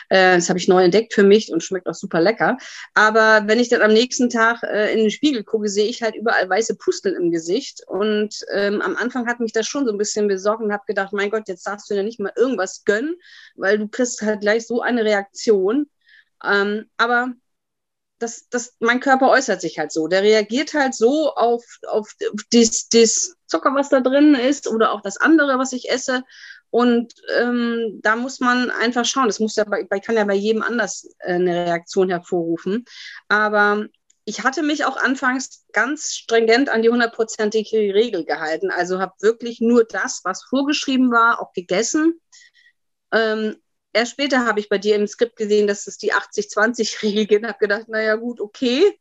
Äh, 0.09 0.35
das 0.35 0.49
habe 0.49 0.59
ich 0.59 0.67
neu 0.67 0.83
entdeckt 0.83 1.13
für 1.13 1.23
mich 1.23 1.51
und 1.51 1.63
schmeckt 1.63 1.87
auch 1.87 1.93
super 1.93 2.19
lecker. 2.19 2.57
Aber 2.93 3.43
wenn 3.47 3.59
ich 3.59 3.69
dann 3.69 3.81
am 3.81 3.93
nächsten 3.93 4.29
Tag 4.29 4.61
äh, 4.63 4.91
in 4.91 4.99
den 4.99 5.11
Spiegel 5.11 5.43
gucke, 5.43 5.69
sehe 5.69 5.87
ich 5.87 6.03
halt 6.03 6.15
überall 6.15 6.49
weiße 6.49 6.75
Pusteln 6.75 7.15
im 7.15 7.31
Gesicht. 7.31 7.81
Und 7.87 8.39
ähm, 8.53 8.81
am 8.81 8.95
Anfang 8.97 9.27
hat 9.27 9.39
mich 9.39 9.53
das 9.53 9.65
schon 9.65 9.85
so 9.85 9.91
ein 9.91 9.97
bisschen 9.97 10.27
besorgt 10.27 10.61
und 10.61 10.73
habe 10.73 10.83
gedacht, 10.85 11.13
mein 11.13 11.29
Gott, 11.29 11.47
jetzt 11.47 11.65
darfst 11.65 11.89
du 11.89 11.93
dir 11.93 12.03
nicht 12.03 12.19
mal 12.19 12.33
irgendwas 12.35 12.83
gönnen, 12.83 13.15
weil 13.55 13.77
du 13.77 13.87
kriegst 13.87 14.21
halt 14.21 14.41
gleich 14.41 14.67
so 14.67 14.81
eine 14.81 15.05
Reaktion. 15.05 15.89
Ähm, 16.43 16.89
aber 16.97 17.33
das, 18.23 18.47
das, 18.49 18.75
mein 18.79 19.01
Körper 19.01 19.29
äußert 19.29 19.61
sich 19.61 19.77
halt 19.77 19.91
so. 19.91 20.07
Der 20.07 20.23
reagiert 20.23 20.73
halt 20.73 20.95
so 20.95 21.33
auf, 21.33 21.63
auf 21.87 22.15
das, 22.51 22.87
das 22.87 23.35
Zucker, 23.47 23.75
was 23.75 23.89
da 23.89 23.99
drin 23.99 24.33
ist, 24.33 24.67
oder 24.67 24.93
auch 24.93 25.01
das 25.01 25.17
andere, 25.17 25.59
was 25.59 25.73
ich 25.73 25.91
esse. 25.91 26.23
Und 26.69 27.13
ähm, 27.37 27.99
da 28.01 28.15
muss 28.15 28.39
man 28.39 28.71
einfach 28.71 29.05
schauen. 29.05 29.27
Das 29.27 29.39
muss 29.39 29.57
ja 29.57 29.65
bei, 29.65 29.83
kann 29.99 30.15
ja 30.15 30.23
bei 30.23 30.33
jedem 30.33 30.63
anders 30.63 31.07
äh, 31.19 31.33
eine 31.33 31.65
Reaktion 31.65 32.09
hervorrufen. 32.09 32.85
Aber 33.27 33.85
ich 34.25 34.43
hatte 34.43 34.63
mich 34.63 34.85
auch 34.85 34.97
anfangs 34.97 35.65
ganz 35.73 36.13
stringent 36.13 36.69
an 36.69 36.81
die 36.81 36.89
hundertprozentige 36.89 37.93
Regel 37.93 38.25
gehalten. 38.25 38.71
Also 38.71 38.99
habe 38.99 39.13
wirklich 39.19 39.59
nur 39.59 39.83
das, 39.83 40.21
was 40.23 40.43
vorgeschrieben 40.43 41.11
war, 41.11 41.41
auch 41.41 41.51
gegessen. 41.51 42.21
Ähm, 43.11 43.57
Erst 43.93 44.11
später 44.11 44.45
habe 44.45 44.59
ich 44.59 44.69
bei 44.69 44.77
dir 44.77 44.95
im 44.95 45.07
Skript 45.07 45.35
gesehen, 45.35 45.67
dass 45.67 45.87
es 45.87 45.97
die 45.97 46.13
80-20-Regel 46.13 47.25
gibt 47.27 47.43
und 47.43 47.49
habe 47.49 47.59
gedacht, 47.59 47.87
naja 47.87 48.15
gut, 48.15 48.41
okay, 48.41 48.99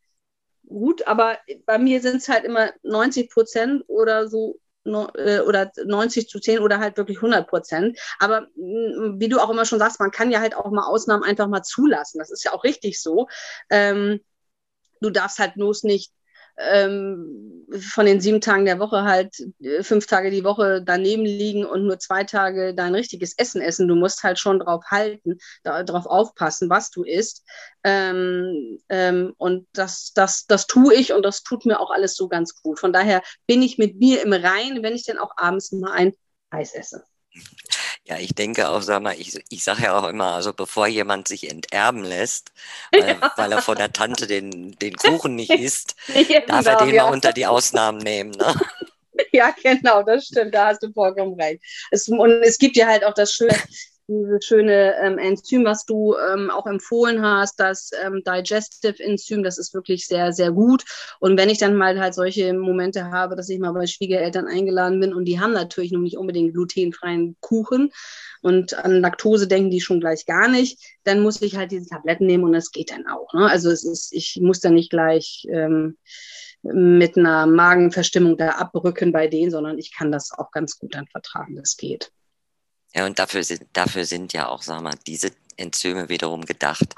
gut, 0.67 1.07
aber 1.07 1.39
bei 1.67 1.79
mir 1.79 2.01
sind 2.01 2.17
es 2.17 2.29
halt 2.29 2.45
immer 2.45 2.73
90 2.83 3.31
Prozent 3.31 3.85
oder 3.89 4.29
so 4.29 4.61
äh, 4.85 5.41
oder 5.41 5.71
90 5.85 6.29
zu 6.29 6.41
10 6.41 6.59
oder 6.61 6.79
halt 6.79 6.97
wirklich 6.97 7.19
100 7.19 7.49
Prozent. 7.49 7.99
Aber 8.19 8.43
mm, 8.57 9.21
wie 9.21 9.29
du 9.29 9.39
auch 9.39 9.51
immer 9.51 9.65
schon 9.65 9.79
sagst, 9.79 10.01
man 10.01 10.11
kann 10.11 10.31
ja 10.31 10.41
halt 10.41 10.55
auch 10.57 10.71
mal 10.71 10.87
Ausnahmen 10.87 11.25
einfach 11.25 11.49
mal 11.49 11.63
zulassen. 11.63 12.19
Das 12.19 12.31
ist 12.31 12.45
ja 12.45 12.53
auch 12.53 12.65
richtig 12.65 13.01
so. 13.01 13.29
Ähm, 13.71 14.21
du 15.01 15.11
darfst 15.11 15.39
halt 15.39 15.55
bloß 15.55 15.85
nicht 15.85 16.13
ähm, 16.59 17.67
von 17.81 18.07
den 18.07 18.21
sieben 18.21 18.41
Tagen 18.41 18.65
der 18.65 18.79
Woche 18.79 19.03
halt 19.03 19.35
äh, 19.61 19.83
fünf 19.83 20.07
Tage 20.07 20.31
die 20.31 20.45
Woche 20.45 20.83
daneben 20.85 21.25
liegen 21.25 21.65
und 21.65 21.87
nur 21.87 21.99
zwei 21.99 22.25
Tage 22.25 22.75
dein 22.75 22.95
richtiges 22.95 23.37
Essen 23.39 23.63
essen. 23.63 23.89
Du 23.89 23.95
musst 23.95 24.23
halt 24.23 24.39
schon 24.39 24.59
drauf 24.61 24.85
halten, 24.91 25.39
darauf 25.63 26.07
aufpassen, 26.07 26.69
was 26.69 26.91
du 26.91 27.05
isst. 27.05 27.45
Ähm, 27.85 28.79
ähm, 28.89 29.35
und 29.39 29.67
das, 29.73 30.13
das, 30.15 30.47
das 30.47 30.67
tue 30.67 30.95
ich 30.95 31.13
und 31.13 31.23
das 31.23 31.43
tut 31.43 31.67
mir 31.67 31.81
auch 31.81 31.91
alles 31.91 32.15
so 32.15 32.29
ganz 32.29 32.61
gut. 32.63 32.79
Von 32.79 32.93
daher 32.93 33.23
bin 33.47 33.63
ich 33.63 33.79
mit 33.79 33.99
mir 33.99 34.23
im 34.23 34.33
Rein, 34.33 34.83
wenn 34.83 34.95
ich 34.95 35.05
dann 35.05 35.19
auch 35.19 35.33
abends 35.37 35.73
mal 35.73 35.93
ein 35.93 36.13
Eis 36.51 36.75
esse. 36.75 37.05
Ja, 38.05 38.19
ich 38.19 38.35
denke 38.35 38.69
auch, 38.69 38.83
sag 38.83 39.01
mal, 39.01 39.15
ich, 39.17 39.39
ich 39.49 39.63
sage 39.63 39.85
ja 39.85 39.97
auch 39.97 40.09
immer, 40.09 40.35
also 40.35 40.53
bevor 40.53 40.89
jemand 40.89 41.29
sich 41.29 41.49
enterben 41.49 42.03
lässt, 42.03 42.53
weil, 42.93 43.09
ja. 43.09 43.33
weil 43.37 43.53
er 43.53 43.63
von 43.63 43.77
der 43.77 43.93
Tante 43.93 44.27
den, 44.27 44.73
den 44.79 44.97
Kuchen 44.97 45.37
nicht 45.37 45.53
isst, 45.53 45.95
darf 46.49 46.67
er 46.67 46.77
den 46.79 46.95
ja. 46.95 47.05
mal 47.05 47.13
unter 47.13 47.33
die 47.33 47.47
Ausnahmen 47.47 47.99
nehmen. 47.99 48.33
Ne? 48.33 48.55
Ja, 49.31 49.55
genau, 49.63 50.03
das 50.03 50.27
stimmt, 50.27 50.55
da 50.55 50.69
hast 50.69 50.83
du 50.83 50.91
vollkommen 50.91 51.39
recht. 51.41 51.63
Es, 51.91 52.09
und 52.09 52.43
es 52.43 52.59
gibt 52.59 52.77
ja 52.77 52.87
halt 52.87 53.05
auch 53.05 53.13
das 53.15 53.33
Schöne, 53.33 53.57
dieses 54.13 54.45
schöne 54.45 54.95
ähm, 55.03 55.19
Enzym, 55.19 55.65
was 55.65 55.85
du 55.85 56.15
ähm, 56.17 56.51
auch 56.51 56.67
empfohlen 56.67 57.23
hast, 57.23 57.59
das 57.59 57.91
ähm, 58.05 58.23
Digestive 58.25 59.03
Enzym, 59.03 59.43
das 59.43 59.59
ist 59.59 59.75
wirklich 59.75 60.07
sehr, 60.07 60.33
sehr 60.33 60.53
gut. 60.53 60.85
Und 61.21 61.39
wenn 61.39 61.49
ich 61.49 61.59
dann 61.59 61.77
mal 61.77 61.99
halt 61.99 62.15
solche 62.15 62.53
Momente 62.53 63.11
habe, 63.11 63.37
dass 63.37 63.49
ich 63.49 63.59
mal 63.59 63.73
bei 63.73 63.87
Schwiegereltern 63.87 64.47
eingeladen 64.47 65.01
bin 65.01 65.15
und 65.15 65.25
die 65.25 65.41
haben 65.41 65.53
natürlich 65.53 65.93
noch 65.93 66.01
nicht 66.01 66.17
unbedingt 66.17 66.53
glutenfreien 66.53 67.37
Kuchen 67.41 67.93
und 68.43 68.75
an 68.75 69.01
Laktose 69.01 69.47
denken 69.47 69.71
die 69.71 69.81
schon 69.81 70.01
gleich 70.01 70.27
gar 70.27 70.49
nicht, 70.49 70.79
dann 71.05 71.21
muss 71.21 71.41
ich 71.43 71.57
halt 71.57 71.71
diese 71.71 71.89
Tabletten 71.89 72.27
nehmen 72.27 72.45
und 72.45 72.53
das 72.53 72.73
geht 72.73 72.91
dann 72.91 73.07
auch. 73.07 73.33
Ne? 73.33 73.49
Also 73.49 73.71
es 73.71 73.85
ist, 73.85 74.13
ich 74.13 74.39
muss 74.41 74.61
dann 74.61 74.75
nicht 74.75 74.91
gleich 74.91 75.47
ähm, 75.49 75.97
mit 76.63 77.17
einer 77.17 77.47
Magenverstimmung 77.47 78.37
da 78.37 78.51
abrücken 78.51 79.13
bei 79.13 79.29
denen, 79.29 79.51
sondern 79.51 79.79
ich 79.79 79.95
kann 79.95 80.13
das 80.13 80.33
auch 80.33 80.51
ganz 80.51 80.79
gut 80.79 80.95
dann 80.95 81.07
vertragen. 81.07 81.57
Das 81.57 81.77
geht. 81.77 82.13
Ja, 82.95 83.07
und 83.07 83.19
dafür 83.19 83.43
sind, 83.43 83.67
dafür 83.73 84.05
sind 84.05 84.33
ja 84.33 84.49
auch, 84.49 84.63
sag 84.63 84.83
mal, 84.83 84.95
diese 85.07 85.31
Enzyme 85.57 86.09
wiederum 86.09 86.45
gedacht, 86.45 86.95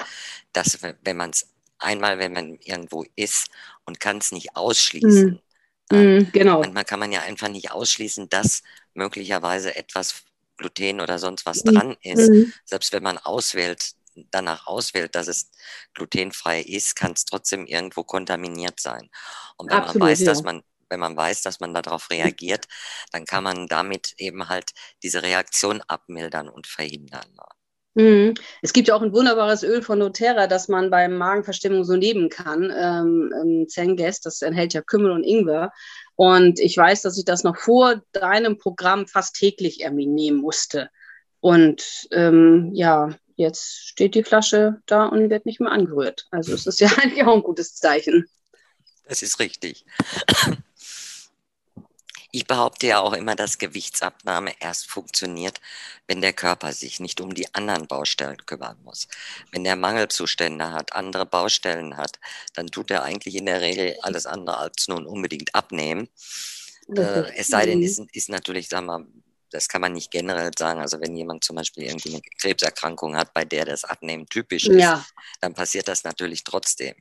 dass 0.52 0.80
wenn 0.82 1.16
man 1.16 1.30
es 1.30 1.48
einmal, 1.78 2.18
wenn 2.18 2.32
man 2.32 2.58
irgendwo 2.60 3.04
ist 3.16 3.48
und 3.84 4.00
kann 4.00 4.18
es 4.18 4.32
nicht 4.32 4.56
ausschließen, 4.56 5.30
mm. 5.30 5.44
Mm, 5.90 6.30
genau. 6.32 6.60
Manchmal 6.60 6.84
kann 6.84 7.00
man 7.00 7.12
ja 7.12 7.20
einfach 7.20 7.48
nicht 7.48 7.70
ausschließen, 7.70 8.28
dass 8.30 8.62
möglicherweise 8.94 9.76
etwas 9.76 10.22
Gluten 10.56 11.00
oder 11.00 11.18
sonst 11.18 11.46
was 11.46 11.64
mm. 11.64 11.68
dran 11.68 11.96
ist. 12.00 12.30
Mm. 12.30 12.52
Selbst 12.64 12.92
wenn 12.92 13.02
man 13.02 13.18
auswählt, 13.18 13.94
danach 14.30 14.66
auswählt, 14.66 15.14
dass 15.14 15.28
es 15.28 15.50
glutenfrei 15.92 16.60
ist, 16.60 16.96
kann 16.96 17.12
es 17.12 17.24
trotzdem 17.24 17.66
irgendwo 17.66 18.04
kontaminiert 18.04 18.80
sein. 18.80 19.10
Und 19.56 19.70
wenn 19.70 19.78
Absolut, 19.78 20.00
man 20.00 20.08
weiß, 20.08 20.20
ja. 20.20 20.26
dass 20.26 20.42
man 20.42 20.62
wenn 20.88 21.00
man 21.00 21.16
weiß, 21.16 21.42
dass 21.42 21.60
man 21.60 21.74
darauf 21.74 22.10
reagiert, 22.10 22.66
dann 23.12 23.24
kann 23.24 23.44
man 23.44 23.66
damit 23.68 24.14
eben 24.18 24.48
halt 24.48 24.72
diese 25.02 25.22
Reaktion 25.22 25.82
abmildern 25.82 26.48
und 26.48 26.66
verhindern. 26.66 27.26
Ne? 27.34 27.44
Mhm. 27.94 28.34
Es 28.60 28.72
gibt 28.72 28.88
ja 28.88 28.96
auch 28.96 29.02
ein 29.02 29.12
wunderbares 29.12 29.62
Öl 29.62 29.80
von 29.80 30.00
doTERRA, 30.00 30.46
das 30.48 30.68
man 30.68 30.90
bei 30.90 31.08
Magenverstimmung 31.08 31.84
so 31.84 31.96
nehmen 31.96 32.28
kann. 32.28 32.72
Ähm, 32.76 33.66
Zenges, 33.68 34.20
das 34.20 34.42
enthält 34.42 34.74
ja 34.74 34.82
Kümmel 34.82 35.12
und 35.12 35.24
Ingwer. 35.24 35.72
Und 36.16 36.58
ich 36.58 36.76
weiß, 36.76 37.02
dass 37.02 37.18
ich 37.18 37.24
das 37.24 37.44
noch 37.44 37.56
vor 37.56 38.02
deinem 38.12 38.58
Programm 38.58 39.06
fast 39.06 39.36
täglich 39.36 39.80
irgendwie 39.80 40.06
nehmen 40.06 40.38
musste. 40.38 40.90
Und 41.40 42.08
ähm, 42.10 42.70
ja, 42.72 43.10
jetzt 43.36 43.88
steht 43.88 44.14
die 44.14 44.24
Flasche 44.24 44.80
da 44.86 45.06
und 45.06 45.30
wird 45.30 45.46
nicht 45.46 45.60
mehr 45.60 45.72
angerührt. 45.72 46.26
Also 46.30 46.52
es 46.52 46.66
ist 46.66 46.80
ja 46.80 46.88
eigentlich 46.98 47.24
auch 47.24 47.34
ein 47.34 47.42
gutes 47.42 47.76
Zeichen. 47.76 48.26
Das 49.06 49.22
ist 49.22 49.38
richtig. 49.38 49.84
Ich 52.34 52.48
behaupte 52.48 52.88
ja 52.88 52.98
auch 52.98 53.12
immer, 53.12 53.36
dass 53.36 53.58
Gewichtsabnahme 53.58 54.54
erst 54.58 54.90
funktioniert, 54.90 55.60
wenn 56.08 56.20
der 56.20 56.32
Körper 56.32 56.72
sich 56.72 56.98
nicht 56.98 57.20
um 57.20 57.32
die 57.32 57.54
anderen 57.54 57.86
Baustellen 57.86 58.44
kümmern 58.44 58.76
muss. 58.82 59.06
Wenn 59.52 59.62
der 59.62 59.76
Mangelzustände 59.76 60.72
hat, 60.72 60.94
andere 60.94 61.26
Baustellen 61.26 61.96
hat, 61.96 62.18
dann 62.54 62.66
tut 62.66 62.90
er 62.90 63.04
eigentlich 63.04 63.36
in 63.36 63.46
der 63.46 63.60
Regel 63.60 63.96
alles 64.02 64.26
andere 64.26 64.56
als 64.58 64.88
nun 64.88 65.06
unbedingt 65.06 65.54
abnehmen. 65.54 66.08
Äh, 66.88 67.36
es 67.36 67.46
sei 67.46 67.66
denn, 67.66 67.80
ist, 67.82 68.00
ist 68.12 68.28
natürlich, 68.28 68.68
sagen 68.68 68.86
wir, 68.86 69.06
das 69.54 69.68
kann 69.68 69.80
man 69.80 69.92
nicht 69.92 70.10
generell 70.10 70.50
sagen. 70.58 70.80
Also 70.80 71.00
wenn 71.00 71.14
jemand 71.14 71.44
zum 71.44 71.54
Beispiel 71.56 71.84
irgendwie 71.84 72.10
eine 72.10 72.22
Krebserkrankung 72.40 73.16
hat, 73.16 73.32
bei 73.32 73.44
der 73.44 73.64
das 73.64 73.84
Abnehmen 73.84 74.26
typisch 74.26 74.66
ist, 74.66 74.80
ja. 74.80 75.04
dann 75.40 75.54
passiert 75.54 75.86
das 75.86 76.02
natürlich 76.02 76.42
trotzdem. 76.42 76.94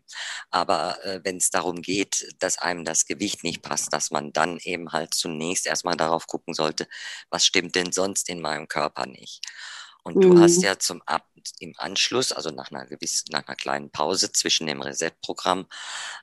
Aber 0.52 1.04
äh, 1.04 1.20
wenn 1.24 1.38
es 1.38 1.50
darum 1.50 1.82
geht, 1.82 2.36
dass 2.40 2.60
einem 2.60 2.86
das 2.86 3.08
Gewicht 3.08 3.44
nicht 3.44 3.64
passt, 3.64 3.92
dass 3.92 4.12
man 4.12 4.34
dann 4.34 4.60
eben 4.60 4.92
halt 4.92 5.16
zunächst 5.16 5.66
erstmal 5.66 5.98
darauf 5.98 6.28
gucken 6.28 6.54
sollte, 6.54 6.88
was 7.32 7.44
stimmt 7.44 7.74
denn 7.76 7.92
sonst 7.92 8.30
in 8.30 8.40
meinem 8.40 8.68
Körper 8.68 9.08
nicht. 9.08 9.42
Und 10.04 10.22
du 10.22 10.38
hast 10.40 10.58
mhm. 10.58 10.64
ja 10.64 10.78
zum 10.78 11.02
Ab 11.04 11.26
im 11.60 11.74
Anschluss, 11.78 12.34
also 12.34 12.50
nach 12.50 12.72
einer 12.72 12.86
gewissen, 12.86 13.30
nach 13.32 13.48
einer 13.48 13.56
kleinen 13.56 13.90
Pause 13.90 14.32
zwischen 14.32 14.68
dem 14.68 14.82
Reset-Programm 14.82 15.66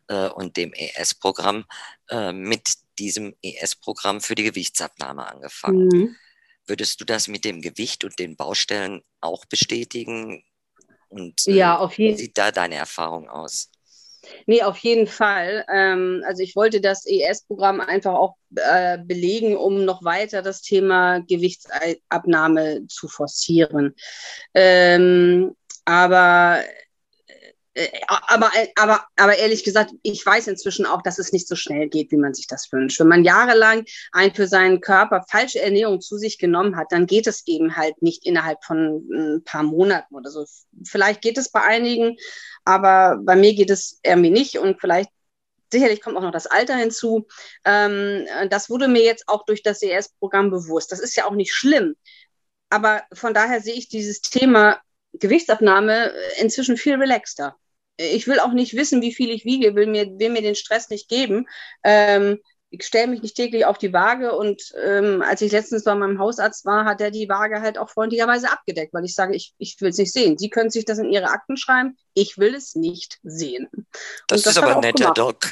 äh, 0.08 0.28
und 0.28 0.56
dem 0.56 0.72
ES-Programm 0.74 1.64
äh, 2.10 2.32
mit 2.32 2.68
diesem 3.00 3.34
ES-Programm 3.42 4.20
für 4.20 4.34
die 4.34 4.44
Gewichtsabnahme 4.44 5.26
angefangen. 5.26 5.88
Mhm. 5.88 6.16
Würdest 6.66 7.00
du 7.00 7.04
das 7.04 7.26
mit 7.26 7.44
dem 7.44 7.62
Gewicht 7.62 8.04
und 8.04 8.18
den 8.18 8.36
Baustellen 8.36 9.02
auch 9.20 9.44
bestätigen? 9.46 10.44
Und 11.08 11.46
äh, 11.48 11.52
ja, 11.52 11.78
auf 11.78 11.98
jeden. 11.98 12.16
wie 12.16 12.22
sieht 12.22 12.38
da 12.38 12.52
deine 12.52 12.76
Erfahrung 12.76 13.28
aus? 13.28 13.70
Nee, 14.46 14.62
auf 14.62 14.76
jeden 14.78 15.06
Fall. 15.06 15.64
Ähm, 15.72 16.22
also 16.26 16.42
ich 16.42 16.54
wollte 16.54 16.80
das 16.80 17.06
ES-Programm 17.06 17.80
einfach 17.80 18.12
auch 18.12 18.36
äh, 18.54 18.98
belegen, 18.98 19.56
um 19.56 19.84
noch 19.84 20.04
weiter 20.04 20.42
das 20.42 20.60
Thema 20.60 21.20
Gewichtsabnahme 21.20 22.86
zu 22.86 23.08
forcieren. 23.08 23.94
Ähm, 24.54 25.56
aber 25.84 26.62
aber, 28.08 28.50
aber, 28.76 29.04
aber 29.16 29.38
ehrlich 29.38 29.62
gesagt, 29.62 29.92
ich 30.02 30.24
weiß 30.24 30.48
inzwischen 30.48 30.86
auch, 30.86 31.02
dass 31.02 31.18
es 31.18 31.32
nicht 31.32 31.46
so 31.46 31.54
schnell 31.54 31.88
geht, 31.88 32.10
wie 32.10 32.16
man 32.16 32.34
sich 32.34 32.48
das 32.48 32.70
wünscht. 32.72 32.98
Wenn 32.98 33.08
man 33.08 33.24
jahrelang 33.24 33.84
ein 34.12 34.34
für 34.34 34.48
seinen 34.48 34.80
Körper 34.80 35.24
falsche 35.28 35.60
Ernährung 35.60 36.00
zu 36.00 36.18
sich 36.18 36.38
genommen 36.38 36.76
hat, 36.76 36.88
dann 36.90 37.06
geht 37.06 37.26
es 37.28 37.46
eben 37.46 37.76
halt 37.76 38.02
nicht 38.02 38.26
innerhalb 38.26 38.64
von 38.64 39.06
ein 39.12 39.44
paar 39.44 39.62
Monaten 39.62 40.14
oder 40.16 40.30
so. 40.30 40.44
Vielleicht 40.84 41.22
geht 41.22 41.38
es 41.38 41.50
bei 41.50 41.62
einigen, 41.62 42.16
aber 42.64 43.18
bei 43.22 43.36
mir 43.36 43.54
geht 43.54 43.70
es 43.70 44.00
irgendwie 44.02 44.30
nicht 44.30 44.58
und 44.58 44.80
vielleicht 44.80 45.10
Sicherlich 45.72 46.00
kommt 46.00 46.16
auch 46.16 46.22
noch 46.22 46.32
das 46.32 46.48
Alter 46.48 46.74
hinzu. 46.74 47.28
Ähm, 47.64 48.26
das 48.48 48.70
wurde 48.70 48.88
mir 48.88 49.04
jetzt 49.04 49.28
auch 49.28 49.44
durch 49.44 49.62
das 49.62 49.82
ES-Programm 49.82 50.50
bewusst. 50.50 50.90
Das 50.90 50.98
ist 50.98 51.14
ja 51.14 51.26
auch 51.26 51.34
nicht 51.34 51.54
schlimm. 51.54 51.94
Aber 52.70 53.02
von 53.12 53.34
daher 53.34 53.60
sehe 53.60 53.74
ich 53.74 53.88
dieses 53.88 54.20
Thema 54.20 54.80
Gewichtsabnahme 55.14 56.12
inzwischen 56.40 56.76
viel 56.76 56.94
relaxter. 56.94 57.56
Ich 57.96 58.26
will 58.26 58.40
auch 58.40 58.52
nicht 58.52 58.74
wissen, 58.74 59.02
wie 59.02 59.14
viel 59.14 59.30
ich 59.30 59.44
wiege, 59.44 59.74
will 59.74 59.86
mir, 59.86 60.06
will 60.18 60.30
mir 60.30 60.42
den 60.42 60.54
Stress 60.54 60.88
nicht 60.88 61.08
geben. 61.08 61.46
Ähm, 61.84 62.38
ich 62.70 62.84
stelle 62.84 63.08
mich 63.08 63.20
nicht 63.20 63.36
täglich 63.36 63.64
auf 63.64 63.78
die 63.78 63.92
Waage 63.92 64.36
und 64.36 64.62
ähm, 64.82 65.22
als 65.22 65.42
ich 65.42 65.50
letztens 65.50 65.84
bei 65.84 65.94
meinem 65.94 66.20
Hausarzt 66.20 66.64
war, 66.64 66.84
hat 66.84 67.00
er 67.00 67.10
die 67.10 67.28
Waage 67.28 67.60
halt 67.60 67.78
auch 67.78 67.90
freundlicherweise 67.90 68.50
abgedeckt, 68.50 68.94
weil 68.94 69.04
ich 69.04 69.14
sage, 69.14 69.34
ich, 69.34 69.54
ich 69.58 69.76
will 69.80 69.90
es 69.90 69.98
nicht 69.98 70.12
sehen. 70.12 70.38
Sie 70.38 70.50
können 70.50 70.70
sich 70.70 70.84
das 70.84 70.98
in 70.98 71.10
Ihre 71.10 71.30
Akten 71.30 71.56
schreiben, 71.56 71.96
ich 72.14 72.38
will 72.38 72.54
es 72.54 72.76
nicht 72.76 73.18
sehen. 73.24 73.68
Das, 74.28 74.42
das 74.42 74.56
ist 74.56 74.62
aber 74.62 74.76
ein 74.76 74.80
netter 74.80 75.12
Doc. 75.12 75.50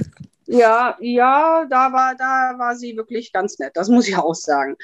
Ja, 0.50 0.96
ja, 1.00 1.66
da 1.68 1.92
war, 1.92 2.14
da 2.16 2.58
war 2.58 2.74
sie 2.74 2.96
wirklich 2.96 3.32
ganz 3.34 3.58
nett, 3.58 3.72
das 3.74 3.90
muss 3.90 4.08
ich 4.08 4.16
auch 4.16 4.34
sagen. 4.34 4.76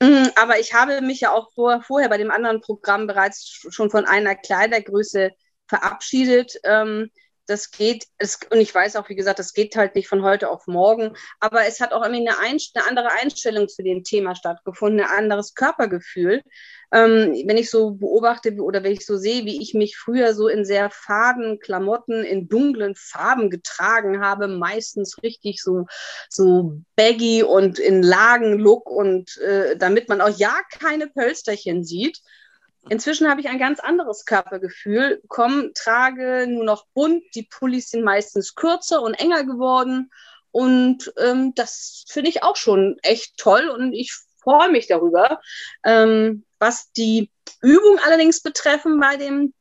Mm, 0.00 0.26
aber 0.34 0.58
ich 0.58 0.74
habe 0.74 1.00
mich 1.00 1.20
ja 1.20 1.30
auch 1.32 1.52
vor, 1.52 1.80
vorher 1.82 2.08
bei 2.08 2.18
dem 2.18 2.32
anderen 2.32 2.60
Programm 2.60 3.06
bereits 3.06 3.44
schon 3.70 3.88
von 3.88 4.04
einer 4.04 4.34
Kleidergröße 4.34 5.30
verabschiedet. 5.68 6.56
Ähm, 6.64 7.08
das 7.52 7.70
geht, 7.70 8.06
es, 8.18 8.40
und 8.50 8.58
ich 8.60 8.74
weiß 8.74 8.96
auch, 8.96 9.08
wie 9.08 9.14
gesagt, 9.14 9.38
das 9.38 9.52
geht 9.52 9.76
halt 9.76 9.94
nicht 9.94 10.08
von 10.08 10.22
heute 10.22 10.48
auf 10.48 10.66
morgen, 10.66 11.14
aber 11.38 11.66
es 11.66 11.80
hat 11.80 11.92
auch 11.92 12.02
irgendwie 12.02 12.26
eine, 12.26 12.38
eine 12.38 12.88
andere 12.88 13.12
Einstellung 13.12 13.68
zu 13.68 13.82
dem 13.82 14.02
Thema 14.02 14.34
stattgefunden, 14.34 15.00
ein 15.00 15.24
anderes 15.24 15.54
Körpergefühl. 15.54 16.42
Ähm, 16.92 17.34
wenn 17.46 17.56
ich 17.56 17.70
so 17.70 17.92
beobachte 17.92 18.54
oder 18.56 18.82
wenn 18.82 18.92
ich 18.92 19.06
so 19.06 19.16
sehe, 19.16 19.44
wie 19.44 19.62
ich 19.62 19.72
mich 19.74 19.96
früher 19.96 20.34
so 20.34 20.48
in 20.48 20.64
sehr 20.64 20.90
faden 20.90 21.58
Klamotten 21.58 22.24
in 22.24 22.48
dunklen 22.48 22.94
Farben 22.96 23.48
getragen 23.50 24.20
habe, 24.20 24.48
meistens 24.48 25.22
richtig 25.22 25.62
so, 25.62 25.86
so 26.28 26.80
baggy 26.96 27.42
und 27.42 27.78
in 27.78 28.02
Lagenlook 28.02 28.90
und 28.90 29.38
äh, 29.38 29.76
damit 29.76 30.08
man 30.08 30.20
auch 30.20 30.36
ja 30.38 30.54
keine 30.70 31.06
Pölsterchen 31.06 31.84
sieht, 31.84 32.18
Inzwischen 32.88 33.28
habe 33.28 33.40
ich 33.40 33.48
ein 33.48 33.58
ganz 33.58 33.78
anderes 33.80 34.24
Körpergefühl, 34.24 35.22
komm, 35.28 35.72
trage 35.74 36.46
nur 36.48 36.64
noch 36.64 36.86
bunt, 36.94 37.22
die 37.34 37.44
Pullis 37.44 37.90
sind 37.90 38.02
meistens 38.02 38.54
kürzer 38.54 39.02
und 39.02 39.14
enger 39.14 39.44
geworden. 39.44 40.10
Und 40.50 41.12
ähm, 41.16 41.54
das 41.54 42.04
finde 42.08 42.30
ich 42.30 42.42
auch 42.42 42.56
schon 42.56 42.98
echt 43.02 43.36
toll 43.38 43.68
und 43.68 43.92
ich 43.92 44.12
freue 44.42 44.70
mich 44.70 44.88
darüber. 44.88 45.40
Ähm, 45.84 46.44
was 46.58 46.92
die 46.92 47.30
Übung 47.60 47.98
allerdings 48.04 48.42
betreffen 48.42 48.98
bei 48.98 49.16
dem 49.16 49.54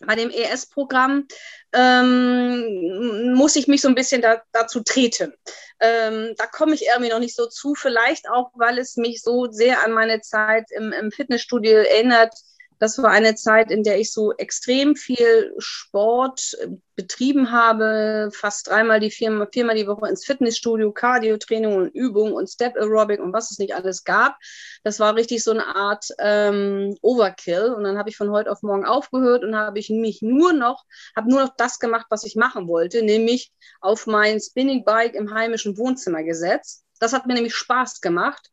bei 0.00 0.14
dem 0.14 0.30
ES-Programm 0.30 1.26
ähm, 1.72 3.32
muss 3.34 3.56
ich 3.56 3.66
mich 3.66 3.80
so 3.80 3.88
ein 3.88 3.94
bisschen 3.94 4.20
da, 4.20 4.42
dazu 4.52 4.82
treten. 4.82 5.32
Ähm, 5.80 6.34
da 6.36 6.46
komme 6.46 6.74
ich 6.74 6.86
irgendwie 6.86 7.10
noch 7.10 7.18
nicht 7.18 7.34
so 7.34 7.46
zu, 7.46 7.74
vielleicht 7.74 8.28
auch, 8.28 8.50
weil 8.54 8.78
es 8.78 8.96
mich 8.96 9.22
so 9.22 9.50
sehr 9.50 9.84
an 9.84 9.92
meine 9.92 10.20
Zeit 10.20 10.70
im, 10.70 10.92
im 10.92 11.10
Fitnessstudio 11.10 11.72
erinnert, 11.72 12.34
das 12.78 12.98
war 12.98 13.10
eine 13.10 13.34
Zeit, 13.34 13.70
in 13.70 13.82
der 13.82 13.98
ich 13.98 14.12
so 14.12 14.32
extrem 14.32 14.96
viel 14.96 15.54
Sport 15.58 16.56
äh, 16.60 16.68
betrieben 16.94 17.52
habe, 17.52 18.30
fast 18.32 18.68
dreimal 18.68 19.00
die 19.00 19.10
viermal, 19.10 19.48
viermal 19.52 19.76
die 19.76 19.86
Woche 19.86 20.08
ins 20.08 20.24
Fitnessstudio, 20.24 20.92
Cardio-Training 20.92 21.74
und 21.74 21.94
Übung 21.94 22.32
und 22.32 22.48
Step 22.48 22.76
Aerobic 22.76 23.20
und 23.20 23.32
was 23.32 23.50
es 23.50 23.58
nicht 23.58 23.74
alles 23.74 24.04
gab. 24.04 24.36
Das 24.82 24.98
war 24.98 25.14
richtig 25.14 25.44
so 25.44 25.50
eine 25.50 25.74
Art 25.74 26.06
ähm, 26.18 26.96
Overkill. 27.02 27.74
Und 27.74 27.84
dann 27.84 27.98
habe 27.98 28.08
ich 28.08 28.16
von 28.16 28.30
heute 28.30 28.50
auf 28.50 28.62
morgen 28.62 28.86
aufgehört 28.86 29.44
und 29.44 29.56
habe 29.56 29.78
ich 29.78 29.90
mich 29.90 30.22
nur 30.22 30.52
noch, 30.52 30.84
habe 31.14 31.28
nur 31.28 31.40
noch 31.40 31.54
das 31.56 31.78
gemacht, 31.78 32.06
was 32.10 32.24
ich 32.24 32.36
machen 32.36 32.66
wollte, 32.68 33.02
nämlich 33.02 33.52
auf 33.80 34.06
mein 34.06 34.40
Spinning 34.40 34.84
Bike 34.84 35.14
im 35.14 35.34
heimischen 35.34 35.76
Wohnzimmer 35.76 36.22
gesetzt. 36.22 36.84
Das 36.98 37.12
hat 37.12 37.26
mir 37.26 37.34
nämlich 37.34 37.54
Spaß 37.54 38.00
gemacht 38.00 38.50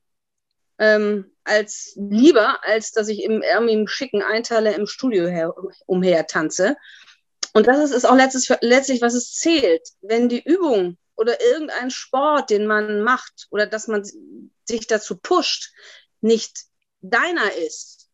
ähm, 0.80 1.32
als 1.44 1.94
lieber, 1.96 2.63
als 2.63 2.92
dass 2.92 3.08
ich 3.08 3.24
im, 3.24 3.42
irgendwie 3.42 3.74
im 3.74 3.88
schicken 3.88 4.22
Einteiler 4.22 4.75
im 4.75 4.88
Studio 4.88 5.27
her, 5.27 5.53
umher 5.86 6.27
tanze. 6.27 6.77
Und 7.53 7.68
das 7.68 7.80
ist, 7.80 7.92
ist 7.92 8.06
auch 8.06 8.15
letztes, 8.15 8.50
letztlich, 8.62 9.01
was 9.01 9.13
es 9.13 9.34
zählt. 9.34 9.88
Wenn 10.01 10.30
die 10.30 10.44
Übung 10.44 10.98
oder 11.15 11.39
irgendein 11.42 11.92
Sport, 11.92 12.50
den 12.50 12.65
man 12.65 13.01
macht 13.03 13.48
oder 13.51 13.68
dass 13.68 13.88
man 13.88 14.03
sich 14.65 14.88
dazu 14.88 15.18
pusht, 15.18 15.72
nicht 16.22 16.65
deiner 17.01 17.53
ist, 17.53 18.10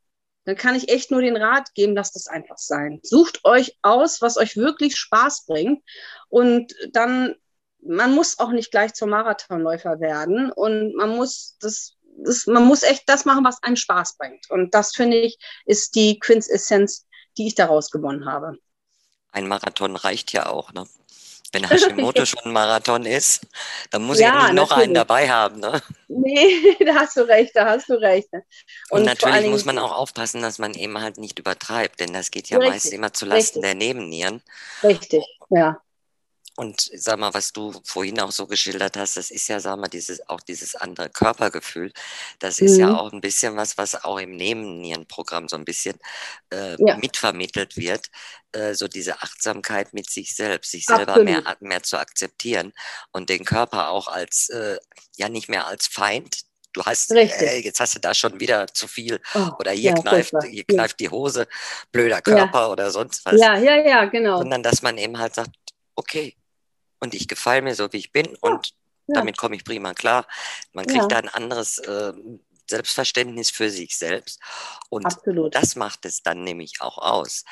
dann 0.45 0.55
kann 0.55 0.75
ich 0.75 0.89
echt 0.89 1.11
nur 1.11 1.21
den 1.21 1.37
Rat 1.37 1.73
geben, 1.75 1.95
lasst 1.95 2.15
es 2.15 2.27
einfach 2.27 2.57
sein. 2.57 2.99
Sucht 3.03 3.45
euch 3.45 3.77
aus, 3.81 4.21
was 4.21 4.37
euch 4.37 4.57
wirklich 4.57 4.95
Spaß 4.97 5.45
bringt 5.45 5.83
und 6.27 6.73
dann, 6.91 7.35
man 7.81 8.13
muss 8.13 8.39
auch 8.39 8.49
nicht 8.49 8.71
gleich 8.71 8.93
zum 8.93 9.11
Marathonläufer 9.11 9.99
werden 9.99 10.51
und 10.51 10.95
man 10.95 11.15
muss 11.15 11.55
das 11.61 11.98
das, 12.23 12.47
man 12.47 12.65
muss 12.65 12.83
echt 12.83 13.03
das 13.07 13.25
machen, 13.25 13.43
was 13.43 13.61
einem 13.63 13.75
Spaß 13.75 14.17
bringt. 14.17 14.49
Und 14.49 14.73
das, 14.73 14.93
finde 14.93 15.17
ich, 15.17 15.38
ist 15.65 15.95
die 15.95 16.19
Quintessenz, 16.19 17.07
die 17.38 17.47
ich 17.47 17.55
daraus 17.55 17.91
gewonnen 17.91 18.25
habe. 18.25 18.57
Ein 19.31 19.47
Marathon 19.47 19.95
reicht 19.95 20.33
ja 20.33 20.47
auch, 20.47 20.73
ne? 20.73 20.85
Wenn 21.51 21.67
Hashimoto 21.67 22.25
schon 22.25 22.41
ein 22.45 22.53
Marathon 22.53 23.05
ist, 23.05 23.47
dann 23.89 24.03
muss 24.03 24.19
ja, 24.19 24.38
ich 24.38 24.43
nicht 24.43 24.53
noch 24.53 24.71
einen 24.71 24.93
dabei 24.93 25.29
haben. 25.29 25.59
Ne? 25.59 25.81
Nee, 26.07 26.77
da 26.85 26.95
hast 26.95 27.17
du 27.17 27.21
recht, 27.21 27.55
da 27.55 27.65
hast 27.65 27.89
du 27.89 27.93
recht. 27.93 28.29
Und, 28.31 28.43
Und 28.91 29.03
natürlich 29.05 29.47
muss 29.47 29.65
man 29.65 29.79
auch 29.79 29.91
aufpassen, 29.91 30.41
dass 30.41 30.59
man 30.59 30.75
eben 30.75 30.99
halt 31.01 31.17
nicht 31.17 31.39
übertreibt, 31.39 31.99
denn 31.99 32.13
das 32.13 32.29
geht 32.29 32.49
ja 32.49 32.59
richtig, 32.59 32.73
meist 32.73 32.93
immer 32.93 33.13
zulasten 33.13 33.61
richtig. 33.63 33.63
der 33.63 33.75
Nebennieren. 33.75 34.43
Richtig, 34.83 35.25
ja. 35.49 35.81
Und 36.59 36.89
sag 36.93 37.17
mal, 37.17 37.33
was 37.33 37.53
du 37.53 37.71
vorhin 37.85 38.19
auch 38.19 38.33
so 38.33 38.45
geschildert 38.45 38.97
hast, 38.97 39.15
das 39.15 39.31
ist 39.31 39.47
ja, 39.47 39.61
sag 39.61 39.79
mal, 39.79 39.87
dieses, 39.87 40.27
auch 40.27 40.41
dieses 40.41 40.75
andere 40.75 41.09
Körpergefühl. 41.09 41.93
Das 42.39 42.59
ist 42.59 42.73
mhm. 42.73 42.79
ja 42.81 42.97
auch 42.97 43.13
ein 43.13 43.21
bisschen 43.21 43.55
was, 43.55 43.77
was 43.77 44.03
auch 44.03 44.17
im 44.17 44.35
Nebennierenprogramm 44.35 45.47
so 45.47 45.55
ein 45.55 45.63
bisschen 45.63 45.95
äh, 46.51 46.75
ja. 46.85 46.97
mitvermittelt 46.97 47.77
wird. 47.77 48.07
Äh, 48.51 48.73
so 48.73 48.89
diese 48.89 49.21
Achtsamkeit 49.21 49.93
mit 49.93 50.09
sich 50.09 50.35
selbst, 50.35 50.71
sich 50.71 50.83
selber 50.83 51.23
mehr, 51.23 51.43
mehr 51.61 51.81
zu 51.81 51.97
akzeptieren 51.97 52.73
und 53.13 53.29
den 53.29 53.45
Körper 53.45 53.91
auch 53.91 54.09
als, 54.09 54.49
äh, 54.49 54.79
ja, 55.15 55.29
nicht 55.29 55.47
mehr 55.47 55.65
als 55.65 55.87
Feind, 55.87 56.41
du 56.73 56.83
hast, 56.83 57.11
äh, 57.13 57.59
jetzt 57.59 57.79
hast 57.79 57.95
du 57.95 57.99
da 58.01 58.13
schon 58.13 58.37
wieder 58.41 58.67
zu 58.67 58.89
viel 58.89 59.21
oh, 59.33 59.47
oder 59.59 59.71
hier 59.71 59.91
ja, 59.91 59.93
kneift, 59.93 60.33
hier 60.45 60.65
kneift 60.65 60.99
die 60.99 61.07
Hose, 61.07 61.47
blöder 61.93 62.21
Körper 62.21 62.63
ja. 62.63 62.67
oder 62.67 62.91
sonst 62.91 63.25
was. 63.25 63.39
Ja, 63.39 63.55
ja, 63.57 63.77
ja, 63.77 64.03
genau. 64.05 64.39
Sondern 64.39 64.61
dass 64.61 64.81
man 64.81 64.97
eben 64.97 65.17
halt 65.17 65.35
sagt, 65.35 65.51
okay, 65.95 66.35
und 66.99 67.13
ich 67.13 67.27
gefalle 67.27 67.62
mir 67.62 67.75
so, 67.75 67.91
wie 67.91 67.97
ich 67.97 68.12
bin 68.12 68.35
und 68.41 68.73
ja. 69.07 69.15
damit 69.15 69.38
komme 69.38 69.55
ich 69.55 69.63
prima 69.63 69.93
klar. 69.93 70.27
Man 70.73 70.85
kriegt 70.85 71.03
ja. 71.03 71.07
da 71.07 71.17
ein 71.17 71.29
anderes 71.29 71.79
äh, 71.79 72.13
Selbstverständnis 72.69 73.49
für 73.49 73.69
sich 73.69 73.97
selbst 73.97 74.39
und 74.89 75.05
Absolut. 75.05 75.55
das 75.55 75.75
macht 75.75 76.05
es 76.05 76.21
dann 76.21 76.43
nämlich 76.43 76.81
auch 76.81 76.97
aus. 76.97 77.43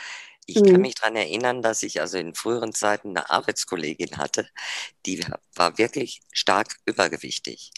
Ich 0.46 0.62
mhm. 0.62 0.72
kann 0.72 0.82
mich 0.82 0.96
daran 0.96 1.18
erinnern, 1.18 1.62
dass 1.62 1.84
ich 1.84 2.00
also 2.00 2.18
in 2.18 2.34
früheren 2.34 2.74
Zeiten 2.74 3.10
eine 3.10 3.30
Arbeitskollegin 3.30 4.18
hatte, 4.18 4.48
die 5.06 5.24
war 5.56 5.78
wirklich 5.78 6.22
stark 6.32 6.78
übergewichtig. 6.86 7.72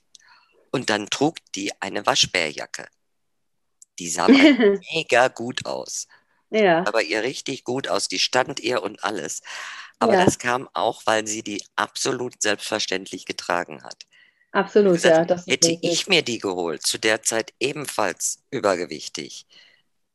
Und 0.71 0.91
dann 0.91 1.10
trug 1.10 1.38
die 1.55 1.71
eine 1.82 2.05
Waschbärjacke. 2.05 2.88
Die 3.97 4.08
sah 4.08 4.27
mega 4.93 5.29
gut 5.29 5.65
aus. 5.65 6.08
Ja. 6.49 6.79
Aber 6.88 7.01
ihr 7.01 7.23
richtig 7.23 7.63
gut 7.63 7.88
aus. 7.88 8.07
Die 8.07 8.19
stand 8.19 8.59
ihr 8.59 8.81
und 8.83 9.03
alles. 9.03 9.41
Aber 9.99 10.13
ja. 10.13 10.25
das 10.25 10.39
kam 10.39 10.69
auch, 10.73 11.03
weil 11.05 11.27
sie 11.27 11.43
die 11.43 11.63
absolut 11.75 12.41
selbstverständlich 12.41 13.25
getragen 13.25 13.83
hat. 13.83 14.05
Absolut, 14.51 14.93
gesagt, 14.93 15.29
ja. 15.29 15.43
hätte 15.45 15.77
ich 15.81 16.07
mir 16.07 16.23
die 16.23 16.39
geholt, 16.39 16.81
zu 16.81 16.97
der 16.97 17.21
Zeit 17.21 17.53
ebenfalls 17.59 18.43
übergewichtig, 18.49 19.45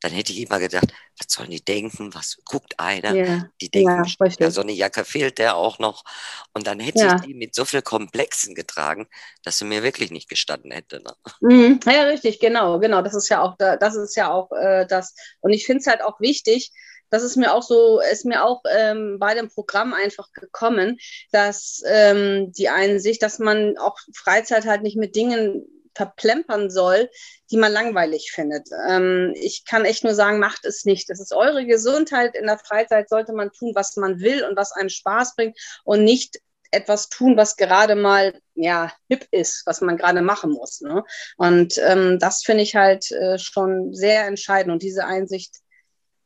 dann 0.05 0.13
hätte 0.13 0.35
ich 0.35 0.43
immer 0.43 0.59
gedacht, 0.59 0.93
was 1.19 1.33
sollen 1.33 1.49
die 1.49 1.65
denken, 1.65 2.13
was 2.13 2.37
guckt 2.45 2.75
einer? 2.79 3.15
Ja. 3.15 3.49
Die 3.63 3.71
denken, 3.71 4.05
ja, 4.05 4.27
ja, 4.39 4.51
so 4.51 4.61
eine 4.61 4.73
Jacke 4.73 5.03
fehlt 5.03 5.39
der 5.39 5.57
auch 5.57 5.79
noch. 5.79 6.05
Und 6.53 6.67
dann 6.67 6.79
hätte 6.79 6.99
ja. 6.99 7.17
ich 7.17 7.23
die 7.23 7.33
mit 7.33 7.55
so 7.55 7.65
viel 7.65 7.81
Komplexen 7.81 8.55
getragen, 8.55 9.09
dass 9.45 9.57
sie 9.57 9.65
mir 9.65 9.83
wirklich 9.83 10.11
nicht 10.11 10.29
gestanden 10.29 10.73
hätte. 10.73 11.03
Ne? 11.03 11.15
Mhm. 11.41 11.81
Ja, 11.87 12.03
richtig, 12.03 12.39
genau, 12.39 12.81
genau. 12.81 13.01
Das 13.01 13.15
ist 13.15 13.31
ja 13.31 13.41
auch, 13.41 13.57
das 13.57 13.97
ist 13.97 14.15
ja 14.15 14.31
auch 14.31 14.53
äh, 14.53 14.87
das. 14.87 15.15
Und 15.41 15.55
ich 15.55 15.65
finde 15.65 15.81
es 15.81 15.87
halt 15.87 16.03
auch 16.03 16.21
wichtig, 16.21 16.71
das 17.09 17.23
ist 17.23 17.37
mir 17.37 17.55
auch 17.55 17.63
so, 17.63 18.01
ist 18.01 18.27
mir 18.27 18.45
auch 18.45 18.61
ähm, 18.77 19.19
bei 19.19 19.35
dem 19.35 19.49
Programm 19.49 19.95
einfach 19.95 20.33
gekommen, 20.33 20.99
dass 21.33 21.81
ähm, 21.87 22.53
die 22.53 22.69
Einsicht, 22.69 23.23
dass 23.23 23.39
man 23.39 23.79
auch 23.79 23.97
Freizeit 24.15 24.67
halt 24.67 24.83
nicht 24.83 24.99
mit 24.99 25.17
Dingen 25.17 25.65
verplempern 25.95 26.71
soll, 26.71 27.11
die 27.51 27.57
man 27.57 27.73
langweilig 27.73 28.33
findet. 28.33 28.69
Ähm, 28.89 29.33
ich 29.37 29.65
kann 29.65 29.85
echt 29.85 30.05
nur 30.05 30.15
sagen, 30.15 30.39
macht 30.39 30.65
es 30.65 30.85
nicht. 30.85 31.09
Das 31.11 31.21
ist 31.21 31.33
eure 31.33 31.67
Gesundheit. 31.67 32.35
In 32.35 32.47
der 32.47 32.59
Freizeit 32.59 33.09
sollte 33.09 33.33
man 33.33 33.53
tun, 33.53 33.73
was 33.75 33.97
man 33.97 34.21
will 34.21 34.45
und 34.45 34.57
was 34.57 34.73
einem 34.73 34.89
Spaß 34.89 35.37
bringt 35.37 35.59
und 35.85 36.05
nicht 36.05 36.41
etwas 36.75 37.09
tun, 37.09 37.37
was 37.37 37.57
gerade 37.57 37.95
mal 37.95 38.39
ja 38.55 38.93
hip 39.09 39.27
ist, 39.31 39.63
was 39.67 39.81
man 39.81 39.97
gerade 39.97 40.23
machen 40.23 40.51
muss. 40.51 40.81
Ne? 40.81 41.05
Und 41.37 41.79
ähm, 41.79 42.19
das 42.19 42.43
finde 42.43 42.63
ich 42.63 42.75
halt 42.75 43.11
äh, 43.13 43.39
schon 43.39 43.95
sehr 43.95 44.27
entscheidend. 44.27 44.73
Und 44.73 44.83
diese 44.83 45.07
Einsicht 45.07 45.57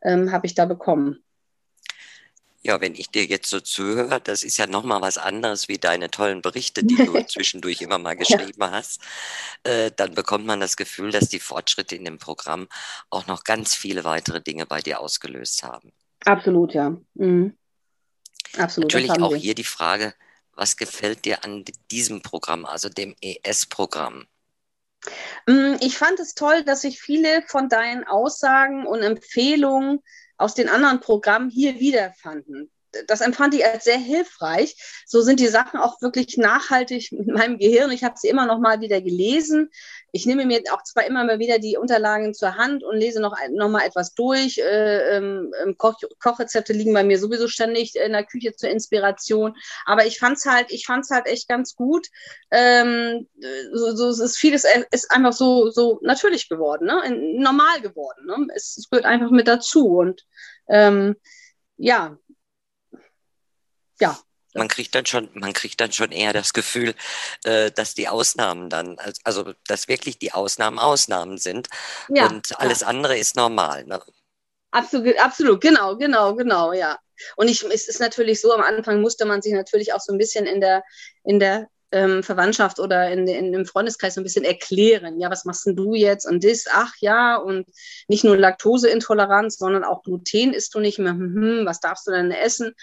ähm, 0.02 0.32
habe 0.32 0.46
ich 0.46 0.54
da 0.54 0.64
bekommen. 0.64 1.22
Ja, 2.68 2.82
wenn 2.82 2.94
ich 2.94 3.08
dir 3.08 3.24
jetzt 3.24 3.48
so 3.48 3.60
zuhöre, 3.60 4.20
das 4.20 4.42
ist 4.42 4.58
ja 4.58 4.66
nochmal 4.66 5.00
was 5.00 5.16
anderes 5.16 5.68
wie 5.68 5.78
deine 5.78 6.10
tollen 6.10 6.42
Berichte, 6.42 6.84
die 6.84 6.96
du 6.96 7.14
zwischendurch 7.26 7.80
immer 7.80 7.96
mal 7.96 8.14
geschrieben 8.14 8.60
ja. 8.60 8.72
hast, 8.72 9.00
äh, 9.64 9.90
dann 9.96 10.14
bekommt 10.14 10.44
man 10.44 10.60
das 10.60 10.76
Gefühl, 10.76 11.10
dass 11.10 11.30
die 11.30 11.40
Fortschritte 11.40 11.96
in 11.96 12.04
dem 12.04 12.18
Programm 12.18 12.68
auch 13.08 13.26
noch 13.26 13.44
ganz 13.44 13.74
viele 13.74 14.04
weitere 14.04 14.42
Dinge 14.42 14.66
bei 14.66 14.82
dir 14.82 15.00
ausgelöst 15.00 15.62
haben. 15.62 15.92
Absolut, 16.26 16.74
ja. 16.74 16.94
Mhm. 17.14 17.56
Absolut. 18.58 18.92
Natürlich 18.92 19.12
auch 19.12 19.30
wir. 19.30 19.38
hier 19.38 19.54
die 19.54 19.64
Frage, 19.64 20.12
was 20.52 20.76
gefällt 20.76 21.24
dir 21.24 21.44
an 21.44 21.64
diesem 21.90 22.20
Programm, 22.20 22.66
also 22.66 22.90
dem 22.90 23.16
ES-Programm? 23.22 24.26
Mm, 25.46 25.76
ich 25.80 25.96
fand 25.96 26.20
es 26.20 26.34
toll, 26.34 26.64
dass 26.64 26.82
sich 26.82 27.00
viele 27.00 27.40
von 27.46 27.70
deinen 27.70 28.04
Aussagen 28.04 28.86
und 28.86 29.00
Empfehlungen 29.00 30.02
aus 30.38 30.54
den 30.54 30.68
anderen 30.68 31.00
Programmen 31.00 31.50
hier 31.50 31.78
wiederfanden 31.80 32.70
das 33.06 33.20
empfand 33.20 33.54
ich 33.54 33.64
als 33.64 33.84
sehr 33.84 33.98
hilfreich. 33.98 34.76
So 35.06 35.20
sind 35.22 35.40
die 35.40 35.48
Sachen 35.48 35.78
auch 35.78 36.00
wirklich 36.02 36.36
nachhaltig 36.36 37.12
in 37.12 37.32
meinem 37.32 37.58
Gehirn. 37.58 37.90
Ich 37.90 38.04
habe 38.04 38.16
sie 38.18 38.28
immer 38.28 38.46
noch 38.46 38.58
mal 38.58 38.80
wieder 38.80 39.00
gelesen. 39.00 39.70
Ich 40.12 40.26
nehme 40.26 40.46
mir 40.46 40.62
auch 40.72 40.82
zwar 40.82 41.06
immer 41.06 41.24
mal 41.24 41.38
wieder 41.38 41.58
die 41.58 41.76
Unterlagen 41.76 42.34
zur 42.34 42.56
Hand 42.56 42.82
und 42.82 42.96
lese 42.96 43.20
noch, 43.20 43.36
noch 43.50 43.68
mal 43.68 43.86
etwas 43.86 44.14
durch. 44.14 44.58
Äh, 44.58 45.16
ähm, 45.16 45.52
Koch, 45.76 45.96
Kochrezepte 46.20 46.72
liegen 46.72 46.94
bei 46.94 47.04
mir 47.04 47.18
sowieso 47.18 47.48
ständig 47.48 47.94
in 47.94 48.12
der 48.12 48.24
Küche 48.24 48.54
zur 48.54 48.70
Inspiration. 48.70 49.54
Aber 49.84 50.06
ich 50.06 50.18
fand's 50.18 50.46
halt, 50.46 50.70
ich 50.70 50.86
fand's 50.86 51.10
halt 51.10 51.26
echt 51.26 51.48
ganz 51.48 51.74
gut. 51.74 52.08
Ähm, 52.50 53.28
so, 53.72 53.94
so 53.94 54.08
es 54.08 54.18
ist 54.18 54.36
vieles 54.38 54.64
ist 54.90 55.10
einfach 55.10 55.32
so, 55.32 55.70
so 55.70 56.00
natürlich 56.02 56.48
geworden, 56.48 56.86
ne? 56.86 57.38
normal 57.40 57.80
geworden. 57.80 58.26
Ne? 58.26 58.48
Es, 58.54 58.76
es 58.78 58.88
gehört 58.90 59.06
einfach 59.06 59.30
mit 59.30 59.48
dazu 59.48 59.98
und 59.98 60.24
ähm, 60.68 61.16
ja, 61.76 62.18
ja. 64.00 64.18
Man 64.54 64.68
kriegt 64.68 64.94
dann 64.94 65.04
schon, 65.04 65.28
man 65.34 65.52
kriegt 65.52 65.80
dann 65.80 65.92
schon 65.92 66.10
eher 66.10 66.32
das 66.32 66.52
Gefühl, 66.52 66.94
äh, 67.44 67.70
dass 67.70 67.94
die 67.94 68.08
Ausnahmen 68.08 68.70
dann, 68.70 68.96
also 69.22 69.52
dass 69.66 69.88
wirklich 69.88 70.18
die 70.18 70.32
Ausnahmen 70.32 70.78
Ausnahmen 70.78 71.36
sind 71.36 71.68
ja, 72.08 72.26
und 72.26 72.58
alles 72.58 72.80
ja. 72.80 72.86
andere 72.86 73.18
ist 73.18 73.36
normal. 73.36 73.84
Ne? 73.84 74.00
Absolut, 74.70 75.18
absolut, 75.18 75.60
genau, 75.60 75.96
genau, 75.96 76.34
genau, 76.34 76.72
ja. 76.72 76.98
Und 77.36 77.48
ich, 77.48 77.62
es 77.64 77.88
ist 77.88 78.00
natürlich 78.00 78.40
so, 78.40 78.52
am 78.52 78.62
Anfang 78.62 79.00
musste 79.00 79.26
man 79.26 79.42
sich 79.42 79.52
natürlich 79.52 79.92
auch 79.92 80.00
so 80.00 80.12
ein 80.12 80.18
bisschen 80.18 80.46
in 80.46 80.60
der, 80.60 80.82
in 81.24 81.38
der 81.38 81.68
ähm, 81.90 82.22
Verwandtschaft 82.22 82.80
oder 82.80 83.10
in, 83.10 83.26
in, 83.26 83.54
im 83.54 83.64
Freundeskreis 83.64 84.14
so 84.14 84.20
ein 84.20 84.24
bisschen 84.24 84.44
erklären. 84.44 85.20
Ja, 85.20 85.30
was 85.30 85.44
machst 85.44 85.66
denn 85.66 85.76
du 85.76 85.94
jetzt 85.94 86.26
und 86.26 86.44
das? 86.44 86.66
Ach 86.70 86.92
ja, 87.00 87.36
und 87.36 87.66
nicht 88.08 88.24
nur 88.24 88.36
Laktoseintoleranz, 88.36 89.56
sondern 89.56 89.84
auch 89.84 90.02
Gluten 90.02 90.52
isst 90.52 90.74
du 90.74 90.80
nicht 90.80 90.98
mehr. 90.98 91.12
Hm, 91.12 91.34
hm 91.34 91.66
was 91.66 91.80
darfst 91.80 92.06
du 92.06 92.10
denn 92.10 92.30
essen? 92.30 92.74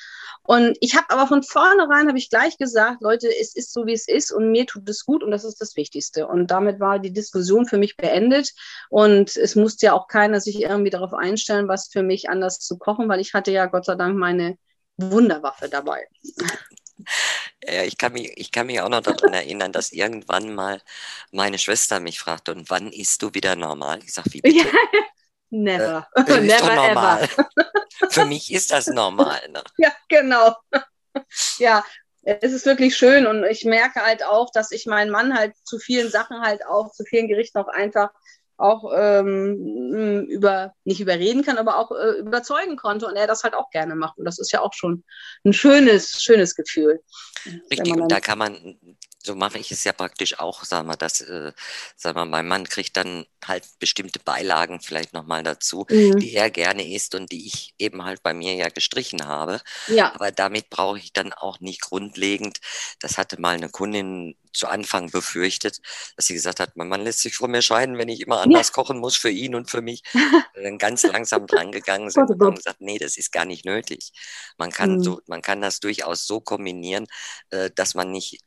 Und 0.43 0.77
ich 0.79 0.95
habe 0.95 1.09
aber 1.09 1.27
von 1.27 1.43
vornherein, 1.43 2.07
habe 2.07 2.17
ich 2.17 2.29
gleich 2.29 2.57
gesagt, 2.57 3.01
Leute, 3.01 3.27
es 3.27 3.55
ist 3.55 3.73
so, 3.73 3.85
wie 3.85 3.93
es 3.93 4.07
ist 4.07 4.31
und 4.31 4.51
mir 4.51 4.65
tut 4.65 4.87
es 4.89 5.05
gut 5.05 5.23
und 5.23 5.31
das 5.31 5.43
ist 5.43 5.59
das 5.59 5.75
Wichtigste. 5.75 6.27
Und 6.27 6.51
damit 6.51 6.79
war 6.79 6.99
die 6.99 7.13
Diskussion 7.13 7.65
für 7.65 7.77
mich 7.77 7.97
beendet 7.97 8.53
und 8.89 9.35
es 9.35 9.55
musste 9.55 9.87
ja 9.87 9.93
auch 9.93 10.07
keiner 10.07 10.39
sich 10.39 10.61
irgendwie 10.61 10.91
darauf 10.91 11.13
einstellen, 11.13 11.67
was 11.67 11.89
für 11.91 12.03
mich 12.03 12.29
anders 12.29 12.59
zu 12.59 12.77
kochen, 12.77 13.09
weil 13.09 13.19
ich 13.19 13.33
hatte 13.33 13.51
ja 13.51 13.65
Gott 13.65 13.85
sei 13.85 13.95
Dank 13.95 14.17
meine 14.17 14.57
Wunderwaffe 14.97 15.67
dabei. 15.69 16.07
Ja, 17.67 17.83
ich 17.83 17.97
kann 17.97 18.13
mich, 18.13 18.31
ich 18.37 18.51
kann 18.51 18.67
mich 18.67 18.79
auch 18.81 18.89
noch 18.89 19.01
daran 19.01 19.33
erinnern, 19.33 19.71
dass 19.71 19.91
irgendwann 19.91 20.53
mal 20.53 20.81
meine 21.31 21.57
Schwester 21.57 21.99
mich 21.99 22.19
fragte, 22.19 22.51
und 22.51 22.69
wann 22.69 22.91
isst 22.91 23.21
du 23.21 23.33
wieder 23.33 23.55
normal? 23.55 23.99
Ich 24.03 24.13
sage, 24.13 24.33
wie 24.33 24.41
bitte? 24.41 24.67
Never. 25.49 26.07
Äh, 26.15 26.21
never 26.41 26.75
normal. 26.75 27.23
ever. 27.23 27.49
Für 28.09 28.25
mich 28.25 28.51
ist 28.51 28.71
das 28.71 28.87
normal. 28.87 29.39
Ne? 29.49 29.63
Ja, 29.77 29.91
genau. 30.09 30.55
Ja, 31.59 31.83
es 32.23 32.51
ist 32.51 32.65
wirklich 32.65 32.97
schön 32.97 33.25
und 33.25 33.43
ich 33.45 33.63
merke 33.63 34.01
halt 34.01 34.23
auch, 34.23 34.51
dass 34.51 34.71
ich 34.71 34.85
meinen 34.85 35.11
Mann 35.11 35.37
halt 35.37 35.53
zu 35.63 35.79
vielen 35.79 36.09
Sachen 36.09 36.41
halt 36.41 36.65
auch, 36.65 36.91
zu 36.91 37.05
vielen 37.05 37.27
Gerichten 37.27 37.59
auch 37.59 37.67
einfach 37.67 38.09
auch 38.57 38.91
ähm, 38.95 40.25
über, 40.27 40.73
nicht 40.83 41.01
überreden 41.01 41.43
kann, 41.43 41.57
aber 41.57 41.77
auch 41.77 41.91
äh, 41.91 42.19
überzeugen 42.19 42.77
konnte 42.77 43.07
und 43.07 43.15
er 43.15 43.27
das 43.27 43.43
halt 43.43 43.53
auch 43.53 43.69
gerne 43.69 43.95
macht. 43.95 44.17
Und 44.17 44.25
das 44.25 44.39
ist 44.39 44.51
ja 44.51 44.61
auch 44.61 44.73
schon 44.73 45.03
ein 45.43 45.53
schönes, 45.53 46.21
schönes 46.21 46.55
Gefühl. 46.55 47.01
Richtig, 47.69 47.93
und 47.93 48.11
da 48.11 48.19
kann 48.19 48.37
man, 48.37 48.79
so 49.25 49.35
mache 49.35 49.57
ich 49.57 49.71
es 49.71 49.83
ja 49.83 49.93
praktisch 49.93 50.39
auch, 50.39 50.63
sagen 50.63 50.87
wir, 50.87 50.95
dass, 50.95 51.21
äh, 51.21 51.51
sagen 51.95 52.17
wir, 52.17 52.25
mein 52.25 52.47
Mann 52.47 52.67
kriegt 52.67 52.95
dann 52.95 53.25
halt 53.45 53.65
bestimmte 53.79 54.19
Beilagen 54.19 54.79
vielleicht 54.81 55.13
nochmal 55.13 55.43
dazu, 55.43 55.85
mhm. 55.89 56.19
die 56.19 56.33
er 56.33 56.49
gerne 56.49 56.87
isst 56.87 57.15
und 57.15 57.31
die 57.31 57.47
ich 57.47 57.73
eben 57.79 58.03
halt 58.03 58.23
bei 58.23 58.33
mir 58.33 58.53
ja 58.53 58.69
gestrichen 58.69 59.25
habe. 59.25 59.61
Ja. 59.87 60.13
Aber 60.13 60.31
damit 60.31 60.69
brauche 60.69 60.99
ich 60.99 61.13
dann 61.13 61.33
auch 61.33 61.59
nicht 61.59 61.81
grundlegend, 61.81 62.59
das 62.99 63.17
hatte 63.17 63.39
mal 63.41 63.55
eine 63.55 63.69
Kundin 63.69 64.35
zu 64.55 64.67
Anfang 64.67 65.11
befürchtet, 65.11 65.79
dass 66.15 66.27
sie 66.27 66.33
gesagt 66.33 66.59
hat, 66.59 66.77
mein 66.77 66.87
Mann 66.87 67.03
lässt 67.03 67.19
sich 67.19 67.35
von 67.35 67.51
mir 67.51 67.61
scheiden, 67.61 67.97
wenn 67.97 68.09
ich 68.09 68.21
immer 68.21 68.41
anders 68.41 68.67
ja. 68.67 68.73
kochen 68.73 68.99
muss 68.99 69.15
für 69.15 69.29
ihn 69.29 69.53
und 69.53 69.69
für 69.69 69.81
mich. 69.81 70.01
dann 70.55 70.77
ganz 70.77 71.03
langsam 71.03 71.45
drangegangen 71.45 72.09
sind 72.09 72.29
und 72.29 72.41
haben 72.41 72.55
gesagt, 72.55 72.81
nee, 72.81 72.97
das 72.97 73.17
ist 73.17 73.31
gar 73.31 73.45
nicht 73.45 73.65
nötig. 73.65 74.11
Man 74.57 74.71
kann, 74.71 74.95
mhm. 74.97 75.03
so, 75.03 75.21
man 75.27 75.41
kann 75.41 75.61
das 75.61 75.79
durchaus 75.79 76.25
so 76.25 76.39
kombinieren, 76.39 77.07
äh, 77.49 77.69
dass 77.75 77.93
man 77.93 78.11
nicht 78.11 78.39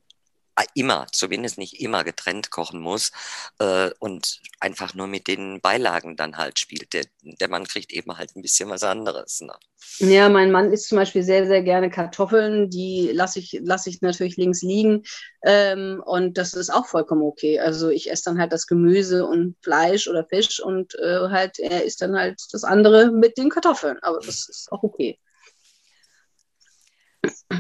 immer, 0.75 1.07
zumindest 1.13 1.59
nicht 1.59 1.81
immer 1.81 2.05
getrennt 2.05 2.51
kochen 2.51 2.81
muss 2.81 3.13
äh, 3.59 3.91
und 3.99 4.41
einfach 4.61 4.95
nur 4.95 5.07
mit 5.07 5.29
den 5.29 5.61
Beilagen 5.61 6.17
dann 6.17 6.37
halt 6.37 6.59
spielt. 6.59 6.93
Der, 6.93 7.05
der 7.23 7.49
Mann 7.49 7.67
kriegt 7.67 7.93
eben 7.93 8.17
halt 8.17 8.35
ein 8.37 8.43
bisschen 8.43 8.69
was 8.69 8.83
anderes. 8.83 9.41
Ne? 9.41 9.55
Ja, 9.99 10.29
mein 10.29 10.51
Mann 10.51 10.73
isst 10.73 10.89
zum 10.89 10.97
Beispiel 10.97 11.23
sehr, 11.23 11.47
sehr 11.47 11.63
gerne 11.63 11.91
Kartoffeln. 11.91 12.71
Die 12.71 13.11
lasse 13.13 13.39
ich, 13.39 13.61
lass 13.63 13.87
ich 13.87 14.01
natürlich 14.01 14.37
links 14.37 14.63
liegen. 14.63 15.05
Ähm, 15.45 16.03
und 16.05 16.39
das 16.39 16.55
ist 16.55 16.71
auch 16.71 16.87
vollkommen 16.87 17.23
okay. 17.23 17.61
Also 17.61 17.89
ich 17.91 18.11
esse 18.11 18.25
dann 18.25 18.39
halt 18.41 18.53
das 18.53 18.67
Gemüse 18.67 19.27
und 19.27 19.57
Fleisch 19.63 20.09
oder 20.09 20.25
Fisch 20.25 20.61
und 20.61 20.95
äh, 20.97 21.29
halt 21.31 21.59
er 21.59 21.85
isst 21.85 22.03
dann 22.03 22.17
halt 22.17 22.41
das 22.53 22.65
andere 22.65 23.11
mit 23.11 23.39
den 23.39 23.51
Kartoffeln. 23.51 23.99
Aber 24.03 24.19
das 24.19 24.49
ist 24.49 24.69
auch 24.73 24.83
okay. 24.83 25.19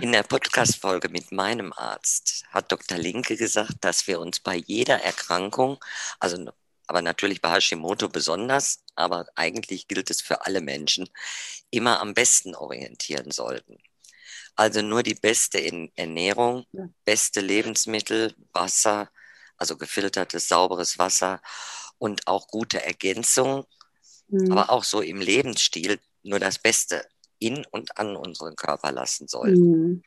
In 0.00 0.12
der 0.12 0.22
Podcast-Folge 0.22 1.08
mit 1.08 1.32
meinem 1.32 1.72
Arzt 1.72 2.44
hat 2.50 2.70
Dr. 2.70 2.98
Linke 2.98 3.36
gesagt, 3.36 3.76
dass 3.80 4.06
wir 4.06 4.20
uns 4.20 4.40
bei 4.40 4.56
jeder 4.56 5.02
Erkrankung, 5.02 5.82
also 6.18 6.50
aber 6.86 7.02
natürlich 7.02 7.42
bei 7.42 7.50
Hashimoto 7.50 8.08
besonders, 8.08 8.82
aber 8.94 9.26
eigentlich 9.34 9.88
gilt 9.88 10.10
es 10.10 10.22
für 10.22 10.46
alle 10.46 10.60
Menschen, 10.60 11.08
immer 11.70 12.00
am 12.00 12.14
besten 12.14 12.54
orientieren 12.54 13.30
sollten. 13.30 13.78
Also 14.56 14.82
nur 14.82 15.02
die 15.02 15.14
beste 15.14 15.62
Ernährung, 15.96 16.66
beste 17.04 17.40
Lebensmittel, 17.40 18.34
Wasser, 18.52 19.10
also 19.56 19.76
gefiltertes, 19.76 20.48
sauberes 20.48 20.98
Wasser 20.98 21.42
und 21.98 22.26
auch 22.26 22.48
gute 22.48 22.82
Ergänzung, 22.82 23.66
mhm. 24.28 24.50
aber 24.50 24.70
auch 24.70 24.84
so 24.84 25.00
im 25.00 25.20
Lebensstil 25.20 26.00
nur 26.22 26.38
das 26.38 26.58
Beste 26.58 27.06
in 27.38 27.64
und 27.70 27.98
an 27.98 28.16
unseren 28.16 28.56
Körper 28.56 28.92
lassen 28.92 29.28
soll. 29.28 29.56
Mhm. 29.56 30.02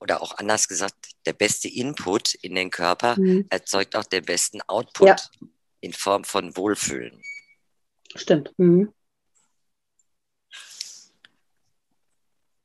Oder 0.00 0.20
auch 0.20 0.36
anders 0.38 0.66
gesagt, 0.66 0.96
der 1.26 1.32
beste 1.32 1.68
Input 1.68 2.34
in 2.34 2.54
den 2.54 2.70
Körper 2.70 3.14
mhm. 3.18 3.46
erzeugt 3.50 3.94
auch 3.94 4.04
den 4.04 4.24
besten 4.24 4.60
Output 4.66 5.08
ja. 5.08 5.16
in 5.80 5.92
Form 5.92 6.24
von 6.24 6.56
Wohlfühlen. 6.56 7.22
Stimmt. 8.16 8.52
Mhm. 8.56 8.92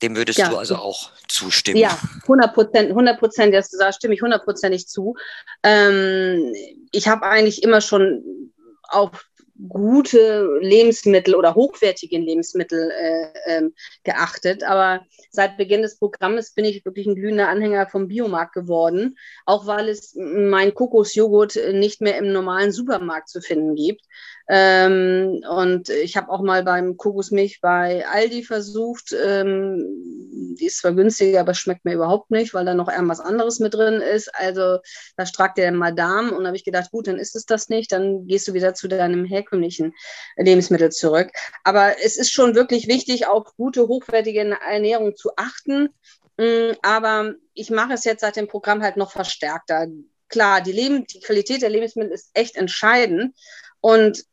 Dem 0.02 0.16
würdest 0.16 0.38
ja. 0.38 0.50
du 0.50 0.58
also 0.58 0.76
auch 0.76 1.12
zustimmen? 1.28 1.78
Ja, 1.78 1.98
100 2.24 2.54
Prozent, 2.54 2.90
100 2.90 3.20
Prozent, 3.20 3.54
da 3.54 3.94
stimme 3.94 4.14
ich 4.14 4.22
hundertprozentig 4.22 4.88
zu. 4.88 5.16
Ähm, 5.64 6.54
ich 6.92 7.08
habe 7.08 7.26
eigentlich 7.26 7.64
immer 7.64 7.82
schon 7.82 8.54
auf 8.84 9.28
gute 9.68 10.60
Lebensmittel 10.62 11.36
oder 11.36 11.56
hochwertige 11.56 12.18
Lebensmittel 12.18 12.92
äh, 12.92 13.28
ähm, 13.46 13.74
geachtet. 14.04 14.64
Aber 14.64 15.06
seit 15.32 15.58
Beginn 15.58 15.82
des 15.82 15.98
Programmes 15.98 16.54
bin 16.54 16.66
ich 16.66 16.86
wirklich 16.86 17.08
ein 17.08 17.16
glühender 17.16 17.50
Anhänger 17.50 17.88
vom 17.88 18.08
Biomarkt 18.08 18.54
geworden, 18.54 19.18
auch 19.46 19.66
weil 19.66 19.90
es 19.90 20.16
mein 20.16 20.74
Kokosjoghurt 20.74 21.58
nicht 21.74 22.02
mehr 22.02 22.18
im 22.18 22.32
normalen 22.32 22.72
Supermarkt 22.72 23.30
zu 23.30 23.42
finden 23.42 23.76
gibt. 23.76 24.02
Ähm, 24.50 25.44
und 25.50 25.90
ich 25.90 26.16
habe 26.16 26.30
auch 26.32 26.42
mal 26.42 26.64
beim 26.64 26.96
Kokosmilch 26.96 27.60
bei 27.60 28.08
Aldi 28.08 28.44
versucht. 28.44 29.14
Ähm, 29.14 30.56
die 30.58 30.68
ist 30.68 30.80
zwar 30.80 30.94
günstiger, 30.94 31.42
aber 31.42 31.54
schmeckt 31.54 31.84
mir 31.84 31.94
überhaupt 31.94 32.32
nicht, 32.32 32.54
weil 32.54 32.66
da 32.66 32.74
noch 32.74 32.90
irgendwas 32.90 33.20
anderes 33.20 33.60
mit 33.60 33.74
drin 33.74 34.02
ist. 34.02 34.34
Also 34.34 34.80
da 35.18 35.26
stragt 35.26 35.58
der 35.58 35.72
Madame 35.74 36.32
und 36.36 36.46
habe 36.48 36.56
ich 36.56 36.64
gedacht, 36.64 36.92
gut, 36.92 37.08
dann 37.08 37.18
ist 37.18 37.36
es 37.36 37.46
das 37.46 37.68
nicht. 37.68 37.92
Dann 37.92 38.26
gehst 38.28 38.48
du 38.48 38.54
wieder 38.54 38.74
zu 38.74 38.88
deinem 38.88 39.26
herkömmlichen 39.48 39.94
Lebensmittel 40.36 40.92
zurück. 40.92 41.30
Aber 41.64 41.96
es 42.04 42.18
ist 42.18 42.32
schon 42.32 42.56
wirklich 42.56 42.88
wichtig, 42.88 43.28
auf 43.28 43.56
gute, 43.56 43.88
hochwertige 43.88 44.58
Ernährung 44.68 45.16
zu 45.16 45.32
achten. 45.36 45.90
Mm, 46.38 46.74
aber 46.82 47.34
ich 47.54 47.70
mache 47.70 47.94
es 47.94 48.04
jetzt 48.04 48.22
seit 48.22 48.36
dem 48.36 48.48
Programm 48.48 48.82
halt 48.82 48.98
noch 48.98 49.12
verstärkter. 49.12 49.88
Klar, 50.30 50.62
die, 50.62 50.74
Leben, 50.74 51.06
die 51.06 51.22
Qualität 51.22 51.62
der 51.62 51.70
Lebensmittel 51.70 52.12
ist 52.12 52.32
echt 52.34 52.58
entscheidend. 52.58 53.36
Und 53.80 54.24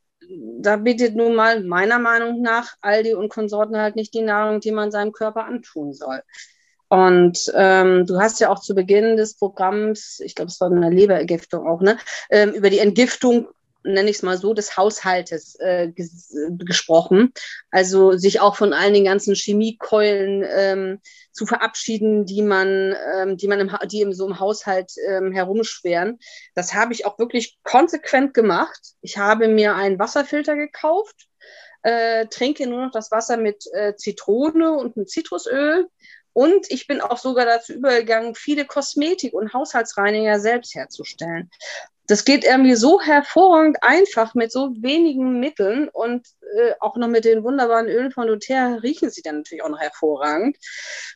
da 0.59 0.77
bietet 0.77 1.14
nun 1.16 1.35
mal 1.35 1.62
meiner 1.62 1.98
Meinung 1.98 2.40
nach 2.40 2.74
Aldi 2.81 3.14
und 3.14 3.29
Konsorten 3.29 3.77
halt 3.77 3.94
nicht 3.94 4.14
die 4.14 4.22
Nahrung, 4.22 4.61
die 4.61 4.72
man 4.72 4.90
seinem 4.90 5.12
Körper 5.12 5.44
antun 5.44 5.92
soll. 5.92 6.22
Und 6.88 7.53
ähm, 7.55 8.07
du 8.07 8.20
hast 8.20 8.40
ja 8.40 8.50
auch 8.50 8.61
zu 8.61 8.74
Beginn 8.74 9.16
des 9.16 9.37
Programms, 9.37 10.20
ich 10.20 10.35
glaube, 10.35 10.50
es 10.50 10.61
war 10.61 10.70
eine 10.70 10.90
Leberergiftung 10.90 11.66
auch, 11.66 11.81
ne, 11.81 11.98
ähm, 12.31 12.53
über 12.53 12.70
die 12.70 12.79
Entgiftung 12.79 13.48
nenne 13.85 14.11
ich 14.11 14.16
es 14.16 14.23
mal 14.23 14.38
so, 14.38 14.55
des 14.55 14.77
Haushaltes 14.77 15.57
äh, 15.61 15.88
ges 15.88 16.35
gesprochen. 16.59 17.33
Also 17.70 18.12
sich 18.12 18.40
auch 18.40 18.57
von 18.57 18.73
allen 18.73 18.94
den 18.94 19.05
ganzen 19.05 19.35
Chemiekeulen 19.35 20.44
ähm, 20.49 21.01
zu 21.33 21.47
verabschieden, 21.47 22.25
die 22.25 22.42
man, 22.42 22.97
ähm, 23.14 23.37
die 23.37 23.47
man 23.47 23.61
im, 23.61 23.77
die 23.87 24.01
in 24.01 24.12
so 24.12 24.25
einem 24.25 24.40
Haushalt 24.40 24.92
ähm, 25.07 25.33
herumschweren. 25.33 26.18
Das 26.55 26.75
habe 26.75 26.92
ich 26.92 27.07
auch 27.07 27.18
wirklich 27.18 27.59
konsequent 27.62 28.35
gemacht. 28.35 28.81
Ich 29.03 29.18
habe 29.18 29.49
mir 29.49 29.75
einen 29.75 29.99
Wasserfilter 29.99 30.57
gekauft, 30.57 31.29
äh, 31.83 32.27
trinke 32.27 32.66
nur 32.66 32.87
noch 32.87 32.92
das 32.92 33.11
Wasser 33.11 33.37
mit 33.37 33.64
äh, 33.73 33.94
Zitrone 33.97 34.73
und 34.73 34.97
mit 34.97 35.11
Zitrusöl. 35.11 35.88
Und 36.33 36.68
ich 36.70 36.88
bin 36.88 37.01
auch 37.01 37.18
sogar 37.18 37.44
dazu 37.44 37.75
übergegangen, 37.75 38.35
viele 38.35 38.64
Kosmetik- 38.64 39.35
und 39.35 39.53
Haushaltsreiniger 39.53 40.40
selbst 40.40 40.75
herzustellen 40.75 41.49
das 42.07 42.25
geht 42.25 42.45
irgendwie 42.45 42.75
so 42.75 43.01
hervorragend 43.01 43.79
einfach 43.83 44.35
mit 44.35 44.53
so 44.53 44.71
wenigen 44.79 45.40
Mitteln 45.40 45.88
und 45.88 46.27
äh, 46.57 46.73
auch 46.81 46.97
noch 46.97 47.09
mit 47.09 47.25
den 47.25 47.43
wunderbaren 47.45 47.88
Ölen 47.88 48.12
von 48.12 48.27
doTERRA 48.27 48.77
riechen 48.77 49.11
sie 49.11 49.23
dann 49.23 49.38
natürlich 49.38 49.64
auch 49.64 49.71
noch 49.71 49.81
hervorragend. 49.81 50.59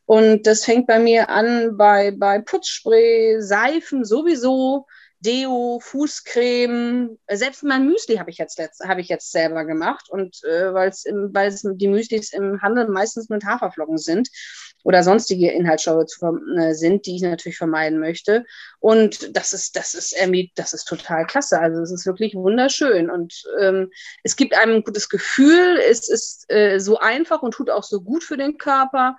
Und 0.06 0.46
das 0.46 0.64
fängt 0.64 0.86
bei 0.86 0.98
mir 0.98 1.28
an 1.28 1.76
bei, 1.76 2.12
bei 2.12 2.40
Putzspray, 2.40 3.40
Seifen 3.40 4.04
sowieso, 4.04 4.86
Deo, 5.20 5.80
Fußcreme, 5.82 7.18
selbst 7.28 7.64
mein 7.64 7.86
Müsli 7.86 8.16
habe 8.16 8.30
ich 8.30 8.38
jetzt 8.38 8.60
habe 8.84 9.00
ich 9.00 9.08
jetzt 9.08 9.32
selber 9.32 9.64
gemacht 9.64 10.08
und 10.08 10.42
äh, 10.44 10.72
weil 10.72 10.90
es 10.90 11.04
weil 11.06 11.48
es 11.48 11.62
die 11.64 11.88
Müslis 11.88 12.32
im 12.32 12.62
Handel 12.62 12.86
meistens 12.88 13.28
mit 13.28 13.44
Haferflocken 13.44 13.98
sind 13.98 14.28
oder 14.88 15.02
sonstige 15.02 15.50
Inhaltsstoffe 15.50 16.06
zu, 16.06 16.40
äh, 16.56 16.72
sind, 16.72 17.04
die 17.04 17.16
ich 17.16 17.22
natürlich 17.22 17.58
vermeiden 17.58 17.98
möchte. 18.00 18.46
Und 18.80 19.36
das 19.36 19.52
ist 19.52 19.76
das 19.76 19.92
ist 19.92 20.16
das 20.54 20.72
ist 20.72 20.86
total 20.86 21.26
klasse. 21.26 21.60
Also 21.60 21.82
es 21.82 21.92
ist 21.92 22.06
wirklich 22.06 22.34
wunderschön 22.34 23.10
und 23.10 23.34
ähm, 23.60 23.90
es 24.24 24.34
gibt 24.34 24.56
einem 24.56 24.76
ein 24.76 24.84
gutes 24.84 25.10
Gefühl. 25.10 25.78
Es 25.90 26.08
ist 26.08 26.50
äh, 26.50 26.78
so 26.78 26.98
einfach 26.98 27.42
und 27.42 27.52
tut 27.52 27.68
auch 27.68 27.84
so 27.84 28.00
gut 28.00 28.24
für 28.24 28.38
den 28.38 28.56
Körper. 28.56 29.18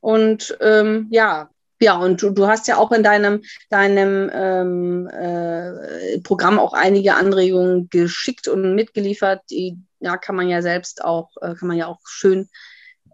Und 0.00 0.58
ähm, 0.60 1.08
ja, 1.10 1.48
Ja, 1.80 1.96
und 1.96 2.20
du, 2.20 2.30
du 2.30 2.46
hast 2.46 2.68
ja 2.68 2.76
auch 2.76 2.92
in 2.92 3.02
deinem, 3.02 3.42
deinem 3.70 4.30
ähm, 4.34 5.08
äh, 5.08 6.20
Programm 6.20 6.58
auch 6.58 6.74
einige 6.74 7.14
Anregungen 7.14 7.88
geschickt 7.88 8.48
und 8.48 8.74
mitgeliefert. 8.74 9.40
Die 9.50 9.78
ja, 10.00 10.16
kann 10.18 10.36
man 10.36 10.48
ja 10.48 10.60
selbst 10.60 11.02
auch, 11.04 11.30
äh, 11.40 11.54
kann 11.54 11.68
man 11.68 11.78
ja 11.78 11.86
auch 11.86 12.00
schön 12.06 12.48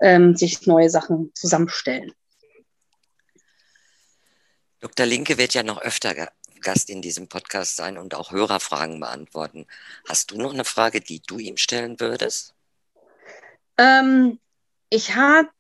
ähm, 0.01 0.37
sich 0.37 0.67
neue 0.67 0.91
Sachen 0.91 1.31
zusammenstellen. 1.35 2.13
Dr. 4.81 5.07
Linke 5.07 5.39
wird 5.39 5.55
ja 5.55 5.63
noch 5.63 5.81
öfter 5.81 6.15
Gast 6.61 6.91
in 6.91 7.03
diesem 7.03 7.29
Podcast 7.29 7.77
sein 7.77 7.97
und 7.99 8.15
auch 8.15 8.33
Hörerfragen 8.33 9.01
beantworten. 9.01 9.67
Hast 10.09 10.31
du 10.31 10.39
noch 10.39 10.53
eine 10.53 10.65
Frage, 10.65 11.01
die 11.01 11.21
du 11.21 11.39
ihm 11.39 11.57
stellen 11.57 12.01
würdest? 12.01 12.55
Ähm, 13.79 14.39
ich 14.91 15.15
hatte 15.15 15.51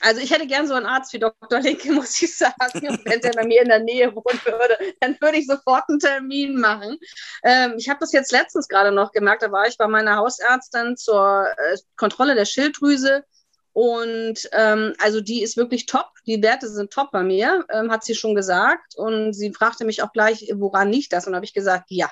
also 0.00 0.20
ich 0.20 0.32
hätte 0.32 0.46
gern 0.46 0.66
so 0.66 0.74
einen 0.74 0.86
Arzt 0.86 1.12
wie 1.12 1.18
Dr. 1.18 1.60
Linke, 1.60 1.92
muss 1.92 2.20
ich 2.20 2.36
sagen. 2.36 2.88
Und 2.88 3.04
wenn 3.04 3.20
der 3.20 3.32
bei 3.32 3.44
mir 3.44 3.62
in 3.62 3.68
der 3.68 3.80
Nähe 3.80 4.14
wohnen 4.14 4.40
würde, 4.44 4.76
dann 5.00 5.16
würde 5.20 5.38
ich 5.38 5.46
sofort 5.46 5.84
einen 5.88 6.00
Termin 6.00 6.58
machen. 6.58 6.98
Ähm, 7.44 7.74
ich 7.78 7.88
habe 7.88 8.00
das 8.00 8.12
jetzt 8.12 8.32
letztens 8.32 8.68
gerade 8.68 8.90
noch 8.90 9.12
gemerkt. 9.12 9.42
Da 9.42 9.52
war 9.52 9.66
ich 9.66 9.78
bei 9.78 9.86
meiner 9.86 10.16
Hausärztin 10.16 10.96
zur 10.96 11.46
äh, 11.46 11.78
Kontrolle 11.96 12.34
der 12.34 12.44
Schilddrüse. 12.44 13.24
Und 13.74 14.48
ähm, 14.52 14.94
also 14.98 15.20
die 15.20 15.42
ist 15.42 15.58
wirklich 15.58 15.84
top. 15.84 16.06
Die 16.26 16.42
Werte 16.42 16.68
sind 16.68 16.92
top 16.92 17.10
bei 17.10 17.22
mir, 17.22 17.66
ähm, 17.70 17.90
hat 17.90 18.04
sie 18.04 18.14
schon 18.14 18.34
gesagt. 18.34 18.94
Und 18.96 19.34
sie 19.34 19.52
fragte 19.52 19.84
mich 19.84 20.02
auch 20.02 20.12
gleich, 20.12 20.50
woran 20.54 20.90
liegt 20.90 21.12
das? 21.12 21.26
Und 21.26 21.34
habe 21.34 21.44
ich 21.44 21.52
gesagt, 21.52 21.90
ja, 21.90 22.08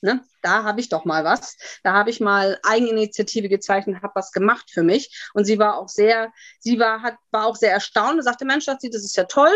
Ne? 0.00 0.24
Da 0.42 0.62
habe 0.62 0.80
ich 0.80 0.88
doch 0.88 1.04
mal 1.04 1.24
was. 1.24 1.56
Da 1.82 1.92
habe 1.92 2.10
ich 2.10 2.20
mal 2.20 2.58
Eigeninitiative 2.62 3.48
gezeichnet, 3.48 4.02
habe 4.02 4.12
was 4.14 4.30
gemacht 4.30 4.70
für 4.72 4.84
mich. 4.84 5.28
Und 5.34 5.44
sie 5.44 5.58
war 5.58 5.76
auch 5.76 5.88
sehr, 5.88 6.32
sie 6.60 6.78
war, 6.78 7.02
hat, 7.02 7.16
war 7.32 7.46
auch 7.46 7.56
sehr 7.56 7.72
erstaunt 7.72 8.14
und 8.14 8.22
sagte, 8.22 8.44
Mensch, 8.44 8.66
das 8.66 8.84
ist 8.84 9.16
ja 9.16 9.24
toll. 9.24 9.50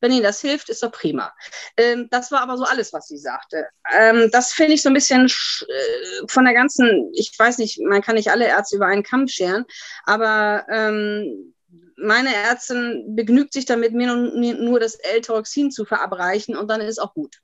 Wenn 0.00 0.12
Ihnen 0.12 0.22
das 0.22 0.40
hilft, 0.40 0.68
ist 0.68 0.82
doch 0.82 0.92
prima. 0.92 1.32
Ähm, 1.76 2.08
das 2.10 2.30
war 2.30 2.42
aber 2.42 2.58
so 2.58 2.64
alles, 2.64 2.92
was 2.92 3.06
sie 3.06 3.16
sagte. 3.16 3.66
Ähm, 3.92 4.28
das 4.32 4.52
finde 4.52 4.74
ich 4.74 4.82
so 4.82 4.90
ein 4.90 4.94
bisschen 4.94 5.26
äh, 5.26 6.26
von 6.28 6.44
der 6.44 6.54
ganzen, 6.54 7.10
ich 7.14 7.32
weiß 7.38 7.58
nicht, 7.58 7.80
man 7.80 8.02
kann 8.02 8.16
nicht 8.16 8.30
alle 8.30 8.46
Ärzte 8.46 8.76
über 8.76 8.86
einen 8.86 9.02
Kamm 9.02 9.28
scheren, 9.28 9.64
aber 10.04 10.66
ähm, 10.70 11.54
meine 11.96 12.34
Ärztin 12.34 13.14
begnügt 13.16 13.52
sich 13.52 13.64
damit, 13.64 13.92
mir 13.92 14.14
nur, 14.14 14.80
das 14.80 14.94
L-Tauroxin 14.96 15.70
zu 15.70 15.84
verabreichen 15.84 16.56
und 16.56 16.68
dann 16.68 16.80
ist 16.80 16.98
auch 17.00 17.14
gut. 17.14 17.40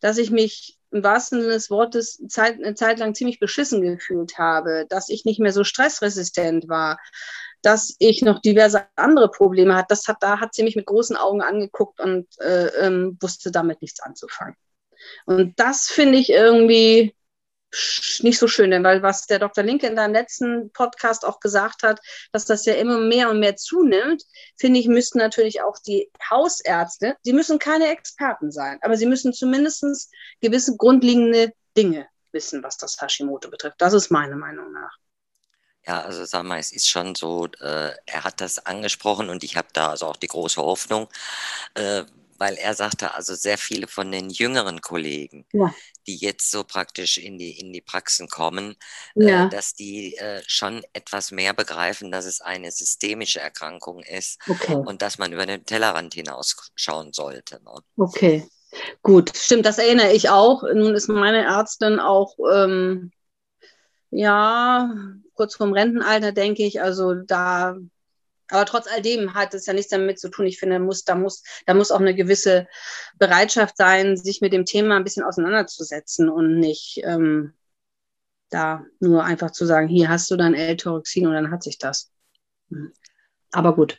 Dass 0.00 0.18
ich 0.18 0.30
mich 0.30 0.78
im 0.90 1.02
wahrsten 1.02 1.40
Sinne 1.40 1.54
des 1.54 1.70
Wortes 1.70 2.22
Zeit, 2.28 2.54
eine 2.54 2.74
Zeit 2.74 2.98
lang 2.98 3.14
ziemlich 3.14 3.38
beschissen 3.38 3.82
gefühlt 3.82 4.38
habe, 4.38 4.86
dass 4.88 5.08
ich 5.08 5.24
nicht 5.24 5.40
mehr 5.40 5.52
so 5.52 5.64
stressresistent 5.64 6.68
war, 6.68 6.98
dass 7.62 7.94
ich 7.98 8.22
noch 8.22 8.40
diverse 8.40 8.86
andere 8.96 9.30
Probleme 9.30 9.74
hatte. 9.74 9.88
Das 9.90 10.08
hat, 10.08 10.18
da 10.20 10.40
hat 10.40 10.54
sie 10.54 10.62
mich 10.62 10.76
mit 10.76 10.86
großen 10.86 11.16
Augen 11.16 11.42
angeguckt 11.42 12.00
und 12.00 12.26
äh, 12.40 12.66
ähm, 12.86 13.16
wusste 13.20 13.50
damit 13.50 13.82
nichts 13.82 14.00
anzufangen. 14.00 14.56
Und 15.26 15.58
das 15.58 15.88
finde 15.88 16.18
ich 16.18 16.30
irgendwie 16.30 17.14
nicht 18.20 18.38
so 18.38 18.48
schön, 18.48 18.70
denn 18.70 18.84
weil 18.84 19.02
was 19.02 19.26
der 19.26 19.38
Dr. 19.38 19.64
Linke 19.64 19.86
in 19.86 19.96
deinem 19.96 20.12
letzten 20.12 20.70
Podcast 20.72 21.24
auch 21.24 21.40
gesagt 21.40 21.82
hat, 21.82 22.00
dass 22.30 22.44
das 22.44 22.66
ja 22.66 22.74
immer 22.74 22.98
mehr 22.98 23.30
und 23.30 23.40
mehr 23.40 23.56
zunimmt, 23.56 24.22
finde 24.58 24.78
ich, 24.78 24.88
müssten 24.88 25.18
natürlich 25.18 25.62
auch 25.62 25.78
die 25.78 26.10
Hausärzte, 26.28 27.16
sie 27.22 27.32
müssen 27.32 27.58
keine 27.58 27.88
Experten 27.88 28.52
sein, 28.52 28.78
aber 28.82 28.96
sie 28.96 29.06
müssen 29.06 29.32
zumindest 29.32 30.12
gewisse 30.40 30.76
grundlegende 30.76 31.52
Dinge 31.76 32.06
wissen, 32.32 32.62
was 32.62 32.76
das 32.76 33.00
Hashimoto 33.00 33.48
betrifft. 33.48 33.80
Das 33.80 33.94
ist 33.94 34.10
meine 34.10 34.36
Meinung 34.36 34.72
nach. 34.72 34.98
Ja, 35.86 36.02
also 36.02 36.24
sag 36.24 36.44
mal, 36.44 36.60
es 36.60 36.72
ist 36.72 36.88
schon 36.88 37.14
so, 37.14 37.46
äh, 37.60 37.90
er 38.06 38.24
hat 38.24 38.40
das 38.40 38.64
angesprochen 38.66 39.30
und 39.30 39.42
ich 39.42 39.56
habe 39.56 39.68
da 39.72 39.90
also 39.90 40.06
auch 40.06 40.16
die 40.16 40.28
große 40.28 40.62
Hoffnung, 40.62 41.08
äh, 41.74 42.04
weil 42.42 42.56
er 42.56 42.74
sagte, 42.74 43.14
also 43.14 43.36
sehr 43.36 43.56
viele 43.56 43.86
von 43.86 44.10
den 44.10 44.28
jüngeren 44.28 44.80
Kollegen, 44.80 45.46
ja. 45.52 45.72
die 46.08 46.16
jetzt 46.16 46.50
so 46.50 46.64
praktisch 46.64 47.18
in 47.18 47.38
die, 47.38 47.58
in 47.60 47.72
die 47.72 47.80
Praxen 47.80 48.26
kommen, 48.26 48.74
äh, 49.14 49.28
ja. 49.28 49.46
äh, 49.46 49.48
dass 49.48 49.74
die 49.74 50.16
äh, 50.16 50.42
schon 50.48 50.82
etwas 50.92 51.30
mehr 51.30 51.52
begreifen, 51.54 52.10
dass 52.10 52.24
es 52.24 52.40
eine 52.40 52.72
systemische 52.72 53.38
Erkrankung 53.38 54.02
ist 54.02 54.40
okay. 54.48 54.74
und 54.74 55.02
dass 55.02 55.18
man 55.18 55.32
über 55.32 55.46
den 55.46 55.64
Tellerrand 55.64 56.14
hinausschauen 56.14 57.12
sollte. 57.12 57.60
Ne? 57.62 57.80
Okay, 57.96 58.48
gut, 59.02 59.30
stimmt, 59.36 59.64
das 59.64 59.78
erinnere 59.78 60.12
ich 60.12 60.28
auch. 60.28 60.62
Nun 60.62 60.96
ist 60.96 61.08
meine 61.08 61.44
Ärztin 61.44 62.00
auch, 62.00 62.34
ähm, 62.52 63.12
ja, 64.12 64.94
kurz 65.34 65.56
vorm 65.56 65.72
Rentenalter, 65.72 66.32
denke 66.32 66.64
ich, 66.64 66.80
also 66.80 67.14
da 67.14 67.76
aber 68.52 68.66
trotz 68.66 68.86
all 68.86 69.00
dem 69.00 69.32
hat 69.32 69.54
es 69.54 69.64
ja 69.64 69.72
nichts 69.72 69.90
damit 69.90 70.20
zu 70.20 70.28
tun. 70.28 70.46
Ich 70.46 70.58
finde, 70.58 70.78
muss, 70.78 71.04
da, 71.04 71.14
muss, 71.14 71.42
da 71.64 71.72
muss 71.72 71.90
auch 71.90 72.00
eine 72.00 72.14
gewisse 72.14 72.68
Bereitschaft 73.18 73.78
sein, 73.78 74.18
sich 74.18 74.42
mit 74.42 74.52
dem 74.52 74.66
Thema 74.66 74.96
ein 74.96 75.04
bisschen 75.04 75.24
auseinanderzusetzen 75.24 76.28
und 76.28 76.58
nicht 76.58 77.00
ähm, 77.02 77.54
da 78.50 78.84
nur 79.00 79.24
einfach 79.24 79.52
zu 79.52 79.64
sagen, 79.64 79.88
hier 79.88 80.10
hast 80.10 80.30
du 80.30 80.36
dein 80.36 80.52
L-Toroxin 80.52 81.26
und 81.26 81.32
dann 81.32 81.50
hat 81.50 81.62
sich 81.62 81.78
das. 81.78 82.10
Aber 83.52 83.74
gut. 83.74 83.98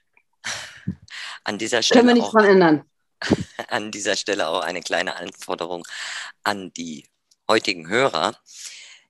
An 1.43 1.57
dieser 1.57 1.81
Stelle 1.81 2.01
Können 2.01 2.09
wir 2.09 2.21
nichts 2.21 2.31
dran 2.31 2.45
ändern. 2.45 2.83
An 3.69 3.91
dieser 3.91 4.15
Stelle 4.15 4.47
auch 4.49 4.61
eine 4.61 4.81
kleine 4.81 5.15
Anforderung 5.15 5.87
an 6.43 6.71
die 6.73 7.07
heutigen 7.47 7.87
Hörer. 7.87 8.37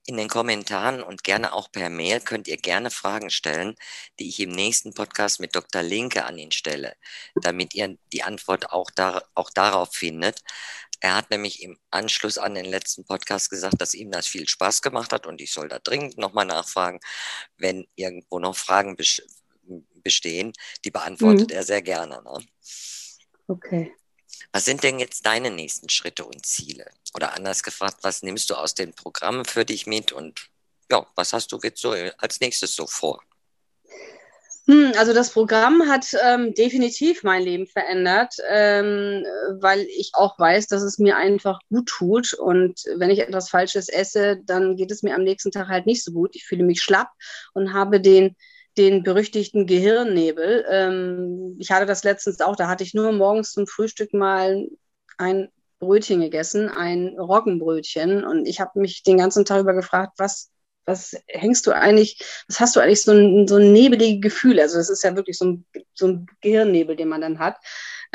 In 0.06 0.18
den 0.18 0.28
Kommentaren 0.28 1.02
und 1.02 1.24
gerne 1.24 1.54
auch 1.54 1.72
per 1.72 1.88
Mail 1.88 2.20
könnt 2.20 2.46
ihr 2.46 2.58
gerne 2.58 2.90
Fragen 2.90 3.30
stellen, 3.30 3.74
die 4.18 4.28
ich 4.28 4.38
im 4.38 4.50
nächsten 4.50 4.92
Podcast 4.92 5.40
mit 5.40 5.56
Dr. 5.56 5.82
Linke 5.82 6.26
an 6.26 6.36
ihn 6.36 6.52
stelle, 6.52 6.94
damit 7.40 7.74
ihr 7.74 7.96
die 8.12 8.22
Antwort 8.22 8.70
auch, 8.70 8.90
da, 8.90 9.22
auch 9.34 9.48
darauf 9.48 9.94
findet. 9.94 10.42
Er 11.00 11.16
hat 11.16 11.30
nämlich 11.30 11.62
im 11.62 11.78
Anschluss 11.90 12.36
an 12.36 12.54
den 12.54 12.66
letzten 12.66 13.06
Podcast 13.06 13.48
gesagt, 13.48 13.80
dass 13.80 13.94
ihm 13.94 14.10
das 14.10 14.26
viel 14.26 14.46
Spaß 14.46 14.82
gemacht 14.82 15.10
hat 15.12 15.26
und 15.26 15.40
ich 15.40 15.52
soll 15.52 15.68
da 15.68 15.78
dringend 15.78 16.18
nochmal 16.18 16.44
nachfragen, 16.44 17.00
wenn 17.56 17.86
irgendwo 17.94 18.38
noch 18.38 18.56
Fragen 18.56 18.98
bestehen. 20.02 20.52
Die 20.84 20.90
beantwortet 20.90 21.48
mhm. 21.48 21.56
er 21.56 21.62
sehr 21.62 21.80
gerne. 21.80 22.22
Ne? 22.22 22.46
Okay. 23.48 23.94
Was 24.52 24.64
sind 24.64 24.82
denn 24.82 24.98
jetzt 24.98 25.26
deine 25.26 25.50
nächsten 25.50 25.88
Schritte 25.88 26.24
und 26.24 26.46
Ziele? 26.46 26.86
Oder 27.14 27.34
anders 27.34 27.62
gefragt, 27.62 27.98
was 28.02 28.22
nimmst 28.22 28.50
du 28.50 28.54
aus 28.54 28.74
den 28.74 28.92
Programmen 28.92 29.44
für 29.44 29.64
dich 29.64 29.86
mit 29.86 30.12
und 30.12 30.48
ja, 30.90 31.06
was 31.14 31.32
hast 31.32 31.52
du 31.52 31.58
jetzt 31.62 31.80
so 31.80 31.94
als 32.18 32.40
nächstes 32.40 32.74
so 32.74 32.86
vor? 32.86 33.22
Hm, 34.66 34.92
also 34.96 35.12
das 35.12 35.30
Programm 35.30 35.88
hat 35.90 36.06
ähm, 36.24 36.54
definitiv 36.54 37.22
mein 37.22 37.42
Leben 37.42 37.66
verändert, 37.66 38.34
ähm, 38.48 39.22
weil 39.60 39.80
ich 39.80 40.12
auch 40.14 40.38
weiß, 40.38 40.68
dass 40.68 40.82
es 40.82 40.98
mir 40.98 41.16
einfach 41.16 41.60
gut 41.68 41.86
tut. 41.86 42.32
Und 42.32 42.80
wenn 42.96 43.10
ich 43.10 43.18
etwas 43.18 43.50
Falsches 43.50 43.90
esse, 43.90 44.40
dann 44.44 44.76
geht 44.76 44.90
es 44.90 45.02
mir 45.02 45.14
am 45.14 45.22
nächsten 45.22 45.50
Tag 45.50 45.68
halt 45.68 45.84
nicht 45.84 46.02
so 46.02 46.12
gut. 46.12 46.34
Ich 46.34 46.46
fühle 46.46 46.64
mich 46.64 46.80
schlapp 46.80 47.10
und 47.52 47.74
habe 47.74 48.00
den 48.00 48.36
den 48.76 49.02
berüchtigten 49.02 49.66
Gehirnnebel. 49.66 50.64
Ähm, 50.68 51.56
ich 51.58 51.70
hatte 51.70 51.86
das 51.86 52.04
letztens 52.04 52.40
auch, 52.40 52.56
da 52.56 52.68
hatte 52.68 52.84
ich 52.84 52.94
nur 52.94 53.12
morgens 53.12 53.52
zum 53.52 53.66
Frühstück 53.66 54.12
mal 54.12 54.68
ein 55.18 55.48
Brötchen 55.78 56.20
gegessen, 56.20 56.68
ein 56.68 57.16
Roggenbrötchen. 57.18 58.24
Und 58.24 58.46
ich 58.46 58.60
habe 58.60 58.80
mich 58.80 59.02
den 59.02 59.18
ganzen 59.18 59.44
Tag 59.44 59.60
über 59.60 59.74
gefragt, 59.74 60.14
was, 60.18 60.50
was 60.84 61.16
hängst 61.28 61.66
du 61.66 61.72
eigentlich, 61.72 62.24
was 62.48 62.60
hast 62.60 62.76
du 62.76 62.80
eigentlich 62.80 63.02
so 63.02 63.12
ein, 63.12 63.46
so 63.46 63.56
ein 63.56 63.72
nebelige 63.72 64.20
Gefühl? 64.20 64.60
Also 64.60 64.76
das 64.78 64.90
ist 64.90 65.04
ja 65.04 65.16
wirklich 65.16 65.38
so 65.38 65.46
ein, 65.46 65.66
so 65.94 66.08
ein 66.08 66.26
Gehirnnebel, 66.40 66.96
den 66.96 67.08
man 67.08 67.20
dann 67.20 67.38
hat. 67.38 67.56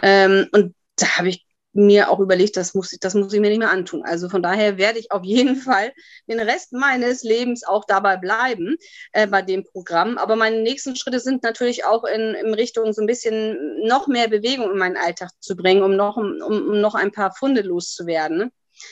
Ähm, 0.01 0.47
und 0.51 0.75
da 0.97 1.17
habe 1.17 1.29
ich 1.29 1.45
mir 1.73 2.09
auch 2.09 2.19
überlegt, 2.19 2.57
das 2.57 2.73
muss, 2.73 2.91
ich, 2.93 2.99
das 2.99 3.13
muss 3.13 3.33
ich 3.33 3.39
mir 3.39 3.49
nicht 3.49 3.59
mehr 3.59 3.71
antun. 3.71 4.03
Also 4.03 4.29
von 4.29 4.41
daher 4.41 4.77
werde 4.77 4.99
ich 4.99 5.11
auf 5.11 5.23
jeden 5.23 5.55
Fall 5.55 5.93
den 6.27 6.39
Rest 6.39 6.73
meines 6.73 7.23
Lebens 7.23 7.63
auch 7.63 7.85
dabei 7.85 8.17
bleiben 8.17 8.75
äh, 9.11 9.27
bei 9.27 9.41
dem 9.41 9.63
Programm. 9.63 10.17
Aber 10.17 10.35
meine 10.35 10.61
nächsten 10.61 10.95
Schritte 10.95 11.19
sind 11.19 11.43
natürlich 11.43 11.85
auch 11.85 12.03
in, 12.03 12.33
in 12.33 12.53
Richtung 12.53 12.93
so 12.93 13.01
ein 13.01 13.07
bisschen 13.07 13.85
noch 13.85 14.07
mehr 14.07 14.27
Bewegung 14.27 14.71
in 14.71 14.77
meinen 14.77 14.97
Alltag 14.97 15.29
zu 15.39 15.55
bringen, 15.55 15.83
um 15.83 15.95
noch, 15.95 16.17
um, 16.17 16.41
um 16.41 16.81
noch 16.81 16.95
ein 16.95 17.11
paar 17.11 17.33
Funde 17.33 17.61
loszuwerden. 17.61 18.51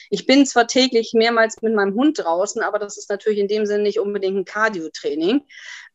Ich 0.09 0.25
bin 0.25 0.45
zwar 0.45 0.67
täglich 0.67 1.13
mehrmals 1.13 1.61
mit 1.61 1.73
meinem 1.73 1.95
Hund 1.95 2.19
draußen, 2.19 2.61
aber 2.61 2.79
das 2.79 2.97
ist 2.97 3.09
natürlich 3.09 3.39
in 3.39 3.47
dem 3.47 3.65
Sinne 3.65 3.83
nicht 3.83 3.99
unbedingt 3.99 4.37
ein 4.37 4.45
Cardio-Training. 4.45 5.41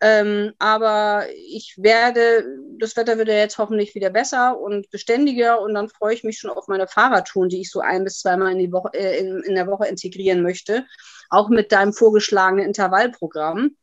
Ähm, 0.00 0.52
aber 0.58 1.26
ich 1.46 1.74
werde, 1.78 2.44
das 2.78 2.96
Wetter 2.96 3.18
wird 3.18 3.28
ja 3.28 3.34
jetzt 3.34 3.58
hoffentlich 3.58 3.94
wieder 3.94 4.10
besser 4.10 4.58
und 4.58 4.90
beständiger 4.90 5.60
und 5.60 5.74
dann 5.74 5.88
freue 5.88 6.14
ich 6.14 6.24
mich 6.24 6.38
schon 6.38 6.50
auf 6.50 6.66
meine 6.66 6.88
Fahrradtouren, 6.88 7.48
die 7.48 7.60
ich 7.60 7.70
so 7.70 7.80
ein 7.80 8.04
bis 8.04 8.18
zweimal 8.18 8.52
in, 8.52 8.58
die 8.58 8.72
Woche, 8.72 8.90
äh, 8.94 9.18
in, 9.18 9.42
in 9.44 9.54
der 9.54 9.68
Woche 9.68 9.86
integrieren 9.86 10.42
möchte. 10.42 10.86
Auch 11.30 11.48
mit 11.48 11.72
deinem 11.72 11.92
vorgeschlagenen 11.92 12.66
Intervallprogramm. 12.66 13.76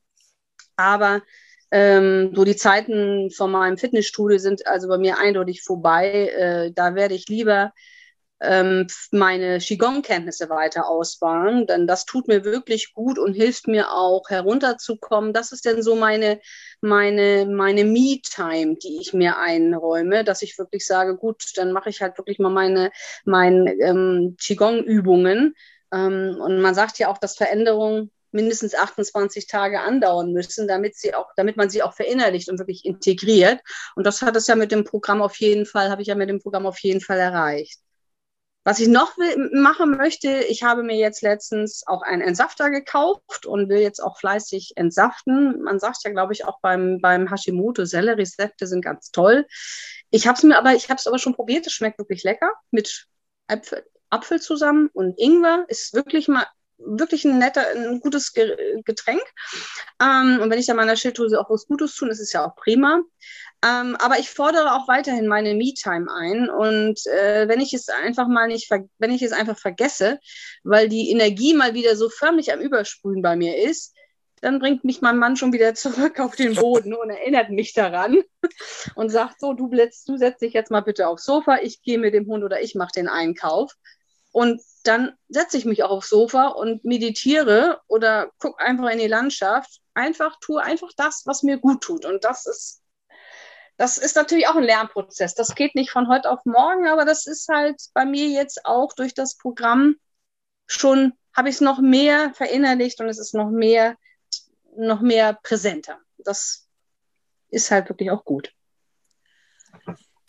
Aber 0.75 1.21
ähm, 1.71 2.31
so 2.35 2.43
die 2.43 2.55
Zeiten 2.55 3.29
von 3.31 3.51
meinem 3.51 3.77
Fitnessstudio 3.77 4.39
sind 4.39 4.65
also 4.65 4.87
bei 4.87 4.97
mir 4.97 5.17
eindeutig 5.19 5.61
vorbei. 5.63 6.29
Äh, 6.29 6.71
da 6.73 6.95
werde 6.95 7.15
ich 7.15 7.27
lieber 7.27 7.73
ähm, 8.41 8.87
meine 9.11 9.59
Qigong-Kenntnisse 9.59 10.49
weiter 10.49 10.87
ausbauen, 10.87 11.67
denn 11.67 11.87
das 11.87 12.05
tut 12.05 12.27
mir 12.27 12.43
wirklich 12.45 12.93
gut 12.93 13.19
und 13.19 13.33
hilft 13.33 13.67
mir 13.67 13.91
auch 13.91 14.29
herunterzukommen. 14.29 15.33
Das 15.33 15.51
ist 15.51 15.65
denn 15.65 15.83
so 15.83 15.95
meine, 15.95 16.39
meine, 16.81 17.45
meine 17.45 17.83
Me-Time, 17.83 18.77
die 18.77 18.99
ich 19.01 19.13
mir 19.13 19.37
einräume, 19.37 20.23
dass 20.23 20.41
ich 20.41 20.57
wirklich 20.57 20.85
sage, 20.85 21.17
gut, 21.17 21.43
dann 21.55 21.71
mache 21.71 21.89
ich 21.89 22.01
halt 22.01 22.17
wirklich 22.17 22.39
mal 22.39 22.49
meine, 22.49 22.91
meine 23.25 23.73
ähm, 23.73 24.37
Qigong-Übungen. 24.39 25.55
Ähm, 25.91 26.37
und 26.39 26.61
man 26.61 26.75
sagt 26.75 26.99
ja 26.99 27.09
auch, 27.09 27.17
dass 27.17 27.35
Veränderungen 27.35 28.11
mindestens 28.31 28.75
28 28.75 29.47
Tage 29.47 29.81
andauern 29.81 30.31
müssen, 30.33 30.67
damit 30.67 30.95
sie 30.95 31.15
auch, 31.15 31.31
damit 31.35 31.57
man 31.57 31.69
sie 31.69 31.81
auch 31.81 31.93
verinnerlicht 31.93 32.49
und 32.49 32.59
wirklich 32.59 32.85
integriert. 32.85 33.59
Und 33.95 34.05
das 34.05 34.21
hat 34.21 34.35
es 34.35 34.47
ja 34.47 34.55
mit 34.55 34.71
dem 34.71 34.83
Programm 34.83 35.21
auf 35.21 35.37
jeden 35.37 35.65
Fall, 35.65 35.89
habe 35.89 36.01
ich 36.01 36.07
ja 36.07 36.15
mit 36.15 36.29
dem 36.29 36.39
Programm 36.39 36.65
auf 36.65 36.79
jeden 36.79 37.01
Fall 37.01 37.17
erreicht. 37.17 37.79
Was 38.65 38.79
ich 38.79 38.89
noch 38.89 39.15
machen 39.51 39.91
möchte, 39.91 40.29
ich 40.43 40.63
habe 40.63 40.83
mir 40.83 40.97
jetzt 40.97 41.21
letztens 41.21 41.83
auch 41.87 42.01
einen 42.01 42.21
Entsafter 42.21 42.69
gekauft 42.69 43.45
und 43.45 43.69
will 43.69 43.79
jetzt 43.79 44.01
auch 44.03 44.19
fleißig 44.19 44.73
entsaften. 44.75 45.61
Man 45.63 45.79
sagt 45.79 46.03
ja, 46.03 46.11
glaube 46.11 46.33
ich, 46.33 46.45
auch 46.45 46.59
beim, 46.61 46.99
beim 47.01 47.29
Hashimoto, 47.29 47.85
Selleriesäfte 47.85 48.67
sind 48.67 48.81
ganz 48.83 49.11
toll. 49.11 49.47
Ich 50.11 50.27
habe 50.27 50.37
es 50.37 50.43
mir 50.43 50.57
aber, 50.57 50.75
ich 50.75 50.89
habe 50.89 50.99
es 50.99 51.07
aber 51.07 51.19
schon 51.19 51.35
probiert, 51.35 51.67
es 51.67 51.73
schmeckt 51.73 51.99
wirklich 51.99 52.23
lecker 52.23 52.51
mit 52.71 53.07
Apfel, 53.47 53.85
Apfel 54.09 54.41
zusammen 54.41 54.89
und 54.93 55.17
Ingwer. 55.17 55.65
Ist 55.69 55.93
wirklich 55.93 56.27
mal 56.27 56.45
wirklich 56.77 57.25
ein 57.25 57.37
netter, 57.37 57.65
ein 57.75 57.99
gutes 57.99 58.33
Getränk. 58.33 59.21
Ähm, 60.01 60.39
und 60.41 60.49
wenn 60.49 60.59
ich 60.59 60.65
da 60.65 60.73
meiner 60.73 60.95
Schilddrüse 60.95 61.39
auch 61.39 61.49
was 61.49 61.67
Gutes 61.67 61.95
tun, 61.95 62.09
ist 62.09 62.19
es 62.19 62.33
ja 62.33 62.45
auch 62.45 62.55
prima. 62.55 63.01
Ähm, 63.65 63.97
aber 63.97 64.19
ich 64.19 64.29
fordere 64.29 64.73
auch 64.73 64.87
weiterhin 64.87 65.27
meine 65.27 65.53
Me-Time 65.53 66.07
ein. 66.11 66.49
Und 66.49 67.05
äh, 67.07 67.47
wenn 67.47 67.59
ich 67.59 67.73
es 67.73 67.89
einfach 67.89 68.27
mal 68.27 68.47
nicht, 68.47 68.69
wenn 68.69 69.11
ich 69.11 69.21
es 69.21 69.33
einfach 69.33 69.57
vergesse, 69.57 70.19
weil 70.63 70.87
die 70.87 71.11
Energie 71.11 71.53
mal 71.53 71.73
wieder 71.73 71.95
so 71.95 72.09
förmlich 72.09 72.53
am 72.53 72.61
Übersprühen 72.61 73.21
bei 73.21 73.35
mir 73.35 73.57
ist, 73.57 73.93
dann 74.41 74.59
bringt 74.59 74.85
mich 74.85 75.01
mein 75.01 75.17
Mann 75.17 75.35
schon 75.35 75.53
wieder 75.53 75.73
zurück 75.75 76.19
auf 76.19 76.35
den 76.35 76.55
Boden 76.55 76.93
und 76.93 77.09
erinnert 77.09 77.49
mich 77.49 77.73
daran 77.73 78.23
und 78.95 79.09
sagt 79.09 79.39
so, 79.39 79.53
du, 79.53 79.69
du 79.69 80.17
setz 80.17 80.39
dich 80.39 80.53
jetzt 80.53 80.71
mal 80.71 80.81
bitte 80.81 81.07
aufs 81.07 81.25
Sofa, 81.25 81.57
ich 81.61 81.81
gehe 81.81 81.97
mit 81.97 82.13
dem 82.13 82.27
Hund 82.27 82.43
oder 82.43 82.61
ich 82.61 82.75
mache 82.75 82.93
den 82.95 83.07
Einkauf. 83.07 83.73
Und 84.31 84.61
dann 84.83 85.15
setze 85.27 85.57
ich 85.57 85.65
mich 85.65 85.83
auch 85.83 85.89
aufs 85.89 86.09
Sofa 86.09 86.49
und 86.49 86.85
meditiere 86.85 87.81
oder 87.87 88.31
gucke 88.39 88.63
einfach 88.63 88.89
in 88.89 88.99
die 88.99 89.07
Landschaft. 89.07 89.81
Einfach 89.95 90.37
tue 90.39 90.61
einfach 90.61 90.91
das, 90.95 91.23
was 91.25 91.41
mir 91.43 91.57
gut 91.57 91.81
tut. 91.81 92.05
Und 92.05 92.23
das 92.23 92.45
ist, 92.45 92.81
das 93.79 93.97
ist 93.97 94.17
natürlich 94.17 94.45
auch 94.49 94.57
ein 94.57 94.63
Lernprozess. 94.63 95.35
Das 95.35 95.55
geht 95.55 95.73
nicht 95.73 95.89
von 95.89 96.09
heute 96.09 96.29
auf 96.29 96.43
morgen, 96.43 96.89
aber 96.89 97.05
das 97.05 97.25
ist 97.25 97.47
halt 97.47 97.81
bei 97.93 98.03
mir 98.03 98.27
jetzt 98.27 98.65
auch 98.65 98.91
durch 98.91 99.13
das 99.13 99.37
Programm 99.37 99.95
schon, 100.67 101.13
habe 101.33 101.47
ich 101.47 101.55
es 101.55 101.61
noch 101.61 101.79
mehr 101.79 102.33
verinnerlicht 102.33 102.99
und 102.99 103.07
es 103.07 103.17
ist 103.17 103.33
noch 103.33 103.49
mehr, 103.49 103.95
noch 104.75 104.99
mehr 104.99 105.31
präsenter. 105.31 105.97
Das 106.17 106.67
ist 107.51 107.71
halt 107.71 107.87
wirklich 107.87 108.11
auch 108.11 108.25
gut. 108.25 108.53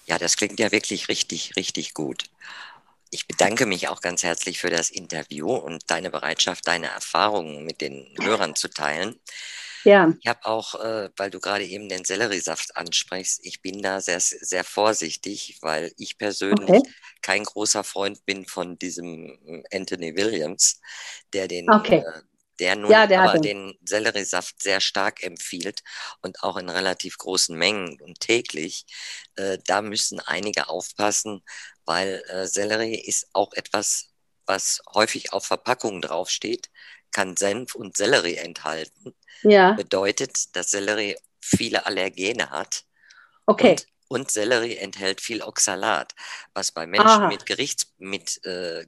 Ja, 0.07 0.17
das 0.17 0.37
klingt 0.37 0.61
ja 0.61 0.71
wirklich 0.71 1.09
richtig, 1.09 1.57
richtig 1.57 1.93
gut. 1.93 2.31
Ich 3.11 3.27
bedanke 3.27 3.67
mich 3.67 3.89
auch 3.89 4.01
ganz 4.01 4.23
herzlich 4.23 4.61
für 4.61 4.71
das 4.71 4.91
Interview 4.91 5.53
und 5.53 5.91
deine 5.91 6.11
Bereitschaft, 6.11 6.69
deine 6.69 6.87
Erfahrungen 6.87 7.65
mit 7.65 7.81
den 7.81 8.15
Hörern 8.23 8.55
zu 8.55 8.69
teilen. 8.69 9.19
Ja. 9.85 10.13
Ich 10.21 10.27
habe 10.27 10.45
auch, 10.45 10.75
äh, 10.75 11.11
weil 11.17 11.31
du 11.31 11.41
gerade 11.41 11.65
eben 11.65 11.89
den 11.89 12.05
Selleriesaft 12.05 12.77
ansprichst, 12.77 13.41
ich 13.45 13.63
bin 13.63 13.83
da 13.83 14.01
sehr, 14.01 14.21
sehr 14.21 14.65
vorsichtig, 14.65 15.59
weil 15.61 15.93
ich 15.97 16.19
persönlich 16.19 16.69
okay. 16.69 16.91
kein 17.23 17.45
großer 17.45 17.85
Freund 17.85 18.25
bin 18.27 18.47
von 18.47 18.79
diesem 18.79 19.65
Anthony 19.73 20.15
Williams, 20.17 20.81
der 21.33 21.49
den 21.49 21.71
okay. 21.71 22.05
äh, 22.07 22.23
der 22.61 22.77
nun 22.77 22.91
ja, 22.91 23.07
der 23.07 23.23
aber 23.23 23.39
den 23.39 23.77
Selleriesaft 23.85 24.63
sehr 24.63 24.81
stark 24.81 25.23
empfiehlt 25.23 25.83
und 26.21 26.43
auch 26.43 26.59
in 26.59 26.69
relativ 26.69 27.17
großen 27.19 27.57
Mengen 27.57 27.99
und 28.01 28.21
täglich. 28.21 28.85
Äh, 29.37 29.59
da 29.67 29.83
müssen 29.83 30.21
einige 30.21 30.69
aufpassen, 30.69 31.43
weil 31.87 32.23
äh, 32.29 32.47
Sellerie 32.47 33.01
ist 33.01 33.29
auch 33.33 33.53
etwas, 33.55 34.11
was 34.47 34.83
häufig 34.95 35.33
auf 35.33 35.47
Verpackungen 35.47 36.03
draufsteht, 36.03 36.71
kann 37.13 37.37
Senf 37.37 37.75
und 37.75 37.97
Sellerie 37.97 38.37
enthalten. 38.37 39.15
Ja. 39.43 39.73
Bedeutet, 39.73 40.55
dass 40.57 40.71
Sellerie 40.71 41.17
viele 41.41 41.87
Allergene 41.87 42.51
hat. 42.51 42.85
Okay. 43.47 43.73
Und 43.73 43.87
und 44.13 44.29
Sellerie 44.29 44.77
enthält 44.77 45.21
viel 45.21 45.41
Oxalat, 45.41 46.17
was 46.53 46.73
bei 46.73 46.85
Menschen 46.85 47.07
Aha. 47.07 47.29
mit 47.29 47.47
Gerichts 47.47 47.95
mit 47.99 48.45
äh, 48.45 48.85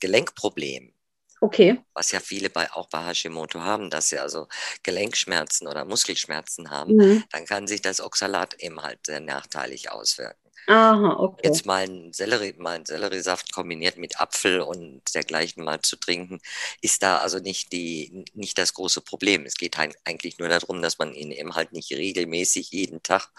Gelenkproblemen 0.00 0.94
Okay. 1.42 1.76
Was 1.92 2.12
ja 2.12 2.20
viele 2.20 2.50
bei, 2.50 2.70
auch 2.70 2.88
bei 2.88 3.04
Hashimoto 3.04 3.60
haben, 3.60 3.90
dass 3.90 4.10
sie 4.10 4.18
also 4.20 4.46
Gelenkschmerzen 4.84 5.66
oder 5.66 5.84
Muskelschmerzen 5.84 6.70
haben, 6.70 6.94
mhm. 6.94 7.24
dann 7.32 7.46
kann 7.46 7.66
sich 7.66 7.82
das 7.82 8.00
Oxalat 8.00 8.54
eben 8.62 8.80
halt 8.80 9.04
sehr 9.04 9.18
nachteilig 9.18 9.90
auswirken. 9.90 10.41
Aha, 10.68 11.16
okay. 11.18 11.40
Jetzt 11.44 11.66
mal 11.66 11.82
einen, 11.82 12.12
Sellerie, 12.12 12.54
mal 12.56 12.76
einen 12.76 12.86
Selleriesaft 12.86 13.52
kombiniert 13.52 13.96
mit 13.96 14.20
Apfel 14.20 14.60
und 14.60 15.02
dergleichen 15.12 15.64
mal 15.64 15.82
zu 15.82 15.96
trinken, 15.96 16.40
ist 16.80 17.02
da 17.02 17.18
also 17.18 17.38
nicht, 17.38 17.72
die, 17.72 18.24
nicht 18.34 18.58
das 18.58 18.74
große 18.74 19.00
Problem. 19.00 19.44
Es 19.44 19.56
geht 19.56 19.76
eigentlich 19.78 20.38
nur 20.38 20.48
darum, 20.48 20.80
dass 20.80 20.98
man 20.98 21.14
ihn 21.14 21.32
eben 21.32 21.54
halt 21.56 21.72
nicht 21.72 21.90
regelmäßig 21.92 22.70
jeden 22.70 23.02
Tag 23.02 23.30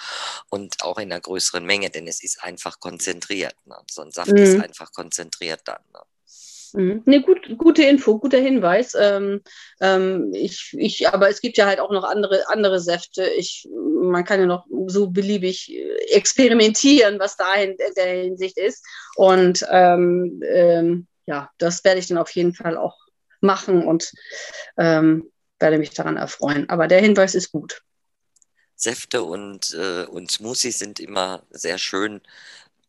und 0.49 0.83
auch 0.83 0.97
in 0.97 1.11
einer 1.11 1.21
größeren 1.21 1.65
Menge, 1.65 1.89
denn 1.89 2.07
es 2.07 2.21
ist 2.21 2.43
einfach 2.43 2.79
konzentriert. 2.79 3.55
Ne? 3.65 3.77
So 3.89 4.01
ein 4.01 4.11
Saft 4.11 4.31
mhm. 4.31 4.37
ist 4.37 4.59
einfach 4.59 4.91
konzentriert 4.91 5.61
dann. 5.65 5.81
Ne? 5.93 6.01
Mhm. 6.73 7.03
Ne, 7.05 7.21
gut, 7.21 7.57
gute 7.57 7.83
Info, 7.83 8.17
guter 8.17 8.39
Hinweis. 8.39 8.95
Ähm, 8.99 9.41
ähm, 9.79 10.31
ich, 10.33 10.75
ich, 10.77 11.07
aber 11.07 11.29
es 11.29 11.39
gibt 11.39 11.57
ja 11.57 11.67
halt 11.67 11.79
auch 11.79 11.91
noch 11.91 12.03
andere, 12.03 12.49
andere 12.49 12.79
Säfte. 12.79 13.25
Ich, 13.25 13.67
man 14.01 14.25
kann 14.25 14.39
ja 14.39 14.45
noch 14.45 14.65
so 14.87 15.09
beliebig 15.09 15.71
experimentieren, 16.09 17.19
was 17.19 17.37
da 17.37 17.53
in 17.55 17.77
der 17.95 18.23
Hinsicht 18.23 18.57
ist. 18.57 18.83
Und 19.15 19.65
ähm, 19.69 20.41
ähm, 20.47 21.07
ja, 21.25 21.49
das 21.59 21.83
werde 21.83 21.99
ich 21.99 22.07
dann 22.07 22.17
auf 22.17 22.31
jeden 22.31 22.55
Fall 22.55 22.77
auch 22.77 22.97
machen 23.39 23.85
und 23.85 24.11
ähm, 24.77 25.31
werde 25.59 25.77
mich 25.77 25.91
daran 25.91 26.17
erfreuen. 26.17 26.69
Aber 26.69 26.87
der 26.87 26.99
Hinweis 26.99 27.35
ist 27.35 27.51
gut. 27.51 27.81
Säfte 28.75 29.23
und, 29.23 29.73
äh, 29.75 30.05
und 30.05 30.31
Smoothies 30.31 30.79
sind 30.79 30.99
immer 30.99 31.43
sehr 31.51 31.77
schön 31.77 32.21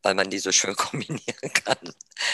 weil 0.04 0.14
man 0.14 0.30
die 0.30 0.38
so 0.38 0.52
schön 0.52 0.76
kombinieren 0.76 1.52
kann. 1.64 1.78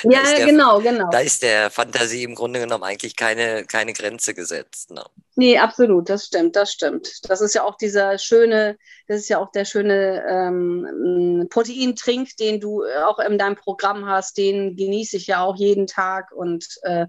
Ja, 0.03 0.23
der, 0.37 0.47
genau, 0.47 0.81
genau. 0.81 1.09
Da 1.11 1.21
ist 1.21 1.43
der 1.43 1.71
Fantasie 1.71 2.25
im 2.25 2.35
Grunde 2.35 2.61
genommen 2.61 2.85
eigentlich 2.85 3.17
keine, 3.17 3.65
keine 3.65 3.93
Grenze 3.93 4.35
gesetzt. 4.35 4.91
Ne? 4.91 5.05
Nee, 5.37 5.59
absolut, 5.59 6.09
das 6.11 6.27
stimmt, 6.27 6.57
das 6.57 6.73
stimmt. 6.73 7.09
Das 7.29 7.41
ist 7.41 7.55
ja 7.55 7.65
auch 7.65 7.77
dieser 7.77 8.19
schöne, 8.19 8.77
das 9.09 9.21
ist 9.21 9.29
ja 9.29 9.39
auch 9.39 9.51
der 9.53 9.65
schöne 9.65 10.23
ähm, 10.29 11.47
Proteintrink, 11.49 12.37
den 12.37 12.61
du 12.61 12.83
auch 13.07 13.19
in 13.19 13.39
deinem 13.39 13.57
Programm 13.57 14.07
hast, 14.07 14.37
den 14.37 14.77
genieße 14.77 15.17
ich 15.17 15.29
ja 15.29 15.43
auch 15.43 15.57
jeden 15.57 15.87
Tag 15.87 16.33
und 16.33 16.67
äh, 16.83 17.07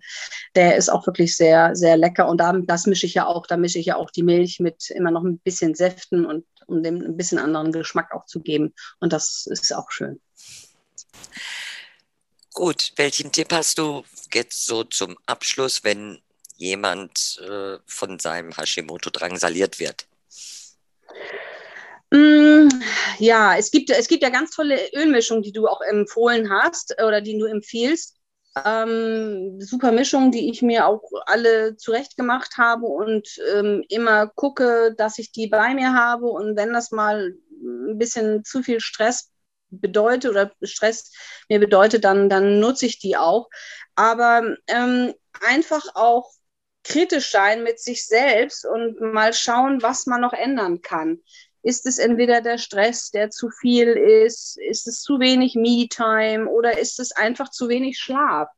der 0.56 0.78
ist 0.78 0.90
auch 0.90 1.06
wirklich 1.08 1.36
sehr, 1.36 1.76
sehr 1.76 1.98
lecker. 1.98 2.28
Und 2.28 2.40
da, 2.40 2.54
das 2.54 2.86
mische 2.86 3.06
ich 3.06 3.16
ja 3.16 3.26
auch, 3.26 3.48
da 3.48 3.58
mische 3.58 3.80
ich 3.80 3.88
ja 3.88 3.96
auch 3.98 4.12
die 4.12 4.24
Milch 4.24 4.60
mit 4.60 4.90
immer 4.92 5.12
noch 5.12 5.24
ein 5.24 5.40
bisschen 5.40 5.76
Säften 5.76 6.26
und 6.26 6.46
um 6.68 6.84
dem 6.84 7.02
ein 7.02 7.18
bisschen 7.18 7.40
anderen 7.40 7.72
Geschmack 7.72 8.14
auch 8.14 8.26
zu 8.26 8.42
geben. 8.42 8.74
Und 9.00 9.14
das 9.14 9.48
ist 9.48 9.74
auch 9.74 9.92
schön. 9.92 10.20
Gut, 12.54 12.92
welchen 12.98 13.32
Tipp 13.32 13.52
hast 13.52 13.78
du 13.78 14.04
jetzt 14.34 14.66
so 14.66 14.84
zum 14.84 15.18
Abschluss, 15.26 15.84
wenn 15.84 16.22
jemand 16.58 17.42
äh, 17.48 17.78
von 17.86 18.20
seinem 18.20 18.52
Hashimoto 18.52 19.10
drangsaliert 19.10 19.80
wird? 19.80 20.06
Mm, 22.12 22.68
ja, 23.20 23.58
es 23.58 23.72
gibt, 23.72 23.90
es 23.90 24.08
gibt 24.08 24.22
ja 24.22 24.30
ganz 24.30 24.52
tolle 24.52 24.78
Ölmischungen, 24.94 25.44
die 25.44 25.54
du 25.54 25.68
auch 25.68 25.82
empfohlen 25.82 26.52
hast 26.52 26.96
oder 27.02 27.22
die 27.22 27.38
du 27.38 27.46
empfiehlst. 27.46 28.16
Ähm, 28.66 29.62
super 29.62 29.92
Mischungen, 29.92 30.32
die 30.32 30.50
ich 30.50 30.62
mir 30.62 30.88
auch 30.88 31.04
alle 31.26 31.78
zurecht 31.78 32.18
gemacht 32.18 32.58
habe 32.58 32.86
und 32.86 33.28
ähm, 33.54 33.84
immer 33.88 34.28
gucke, 34.28 34.94
dass 34.98 35.20
ich 35.20 35.32
die 35.32 35.48
bei 35.48 35.74
mir 35.74 35.94
habe. 35.94 36.28
Und 36.28 36.58
wenn 36.58 36.74
das 36.74 36.92
mal 36.92 37.34
ein 37.62 37.98
bisschen 37.98 38.44
zu 38.44 38.62
viel 38.62 38.82
Stress 38.82 39.32
bedeutet 39.70 40.32
oder 40.32 40.52
Stress 40.64 41.12
mir 41.50 41.60
bedeutet, 41.60 42.04
dann, 42.04 42.28
dann 42.30 42.60
nutze 42.60 42.86
ich 42.86 43.00
die 43.00 43.16
auch. 43.16 43.50
Aber 43.96 44.56
ähm, 44.68 45.14
einfach 45.48 45.86
auch 45.96 46.32
kritisch 46.84 47.32
sein 47.32 47.64
mit 47.64 47.80
sich 47.80 48.06
selbst 48.06 48.66
und 48.66 49.00
mal 49.00 49.34
schauen, 49.34 49.82
was 49.82 50.08
man 50.08 50.22
noch 50.22 50.34
ändern 50.34 50.82
kann. 50.82 51.22
Ist 51.64 51.86
es 51.86 51.98
entweder 51.98 52.42
der 52.42 52.58
Stress, 52.58 53.12
der 53.12 53.30
zu 53.30 53.50
viel 53.50 53.88
ist? 53.88 54.58
Ist 54.58 54.88
es 54.88 55.02
zu 55.02 55.20
wenig 55.20 55.56
Me-Time 55.56 56.48
oder 56.50 56.78
ist 56.80 57.00
es 57.00 57.12
einfach 57.12 57.50
zu 57.50 57.70
wenig 57.70 58.00
Schlaf? 58.00 58.50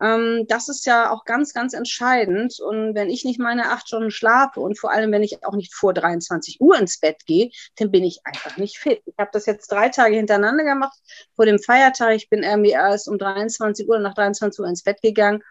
Ähm, 0.00 0.46
das 0.48 0.68
ist 0.68 0.86
ja 0.86 1.10
auch 1.10 1.24
ganz, 1.24 1.52
ganz 1.52 1.72
entscheidend. 1.72 2.58
Und 2.60 2.94
wenn 2.94 3.10
ich 3.10 3.24
nicht 3.24 3.40
meine 3.40 3.70
acht 3.70 3.88
Stunden 3.88 4.10
schlafe 4.10 4.60
und 4.60 4.78
vor 4.78 4.90
allem, 4.92 5.12
wenn 5.12 5.22
ich 5.22 5.44
auch 5.44 5.54
nicht 5.54 5.74
vor 5.74 5.92
23 5.92 6.60
Uhr 6.60 6.78
ins 6.78 6.98
Bett 6.98 7.26
gehe, 7.26 7.50
dann 7.76 7.90
bin 7.90 8.04
ich 8.04 8.20
einfach 8.24 8.56
nicht 8.56 8.78
fit. 8.78 9.02
Ich 9.06 9.14
habe 9.18 9.30
das 9.32 9.46
jetzt 9.46 9.70
drei 9.70 9.88
Tage 9.88 10.16
hintereinander 10.16 10.64
gemacht 10.64 10.98
vor 11.34 11.46
dem 11.46 11.58
Feiertag. 11.58 12.14
Ich 12.14 12.28
bin 12.28 12.42
irgendwie 12.42 12.70
erst 12.70 13.08
um 13.08 13.18
23 13.18 13.88
Uhr 13.88 13.98
nach 13.98 14.14
23 14.14 14.60
Uhr 14.60 14.68
ins 14.68 14.82
Bett 14.82 15.02
gegangen. 15.02 15.42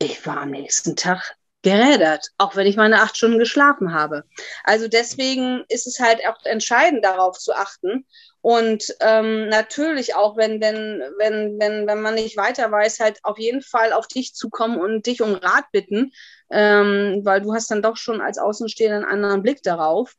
Ich 0.00 0.26
war 0.26 0.38
am 0.42 0.50
nächsten 0.50 0.96
Tag 0.96 1.36
gerädert, 1.68 2.30
auch 2.38 2.56
wenn 2.56 2.66
ich 2.66 2.76
meine 2.76 3.02
acht 3.02 3.16
Stunden 3.16 3.38
geschlafen 3.38 3.92
habe. 3.92 4.24
Also 4.64 4.88
deswegen 4.88 5.64
ist 5.68 5.86
es 5.86 6.00
halt 6.00 6.20
auch 6.26 6.44
entscheidend, 6.44 7.04
darauf 7.04 7.38
zu 7.38 7.52
achten. 7.52 8.06
Und 8.40 8.94
ähm, 9.00 9.48
natürlich 9.48 10.14
auch, 10.14 10.36
wenn, 10.36 10.60
wenn, 10.60 11.02
wenn, 11.18 11.58
wenn, 11.58 11.86
wenn 11.86 12.00
man 12.00 12.14
nicht 12.14 12.36
weiter 12.36 12.70
weiß, 12.70 13.00
halt 13.00 13.18
auf 13.22 13.38
jeden 13.38 13.62
Fall 13.62 13.92
auf 13.92 14.06
dich 14.06 14.34
zukommen 14.34 14.80
und 14.80 15.06
dich 15.06 15.20
um 15.20 15.34
Rat 15.34 15.64
bitten, 15.72 16.12
ähm, 16.50 17.20
weil 17.24 17.42
du 17.42 17.54
hast 17.54 17.70
dann 17.70 17.82
doch 17.82 17.96
schon 17.96 18.20
als 18.20 18.38
Außenstehender 18.38 18.96
einen 18.96 19.24
anderen 19.24 19.42
Blick 19.42 19.62
darauf. 19.62 20.14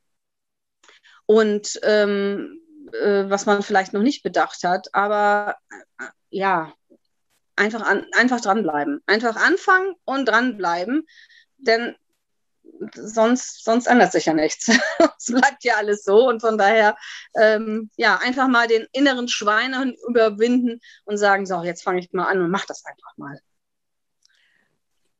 Und 1.25 1.79
ähm, 1.83 2.61
äh, 2.93 3.29
was 3.29 3.45
man 3.45 3.63
vielleicht 3.63 3.93
noch 3.93 4.01
nicht 4.01 4.23
bedacht 4.23 4.63
hat, 4.63 4.89
aber 4.93 5.55
äh, 5.71 6.05
ja, 6.29 6.73
einfach, 7.59 7.81
an, 7.81 8.05
einfach 8.17 8.41
dranbleiben. 8.41 9.01
Einfach 9.05 9.35
anfangen 9.35 9.93
und 10.05 10.27
dranbleiben, 10.27 11.05
denn 11.59 11.95
sonst, 12.95 13.63
sonst 13.63 13.87
ändert 13.87 14.11
sich 14.11 14.25
ja 14.25 14.33
nichts. 14.33 14.67
es 15.17 15.25
bleibt 15.25 15.63
ja 15.63 15.75
alles 15.75 16.03
so 16.03 16.27
und 16.27 16.41
von 16.41 16.57
daher, 16.57 16.97
ähm, 17.39 17.89
ja, 17.97 18.17
einfach 18.17 18.47
mal 18.47 18.67
den 18.67 18.87
inneren 18.91 19.27
Schweine 19.27 19.95
überwinden 20.07 20.79
und 21.05 21.17
sagen, 21.17 21.45
so, 21.45 21.63
jetzt 21.63 21.83
fange 21.83 21.99
ich 21.99 22.11
mal 22.11 22.27
an 22.27 22.41
und 22.41 22.51
mach 22.51 22.65
das 22.65 22.85
einfach 22.85 23.17
mal. 23.17 23.39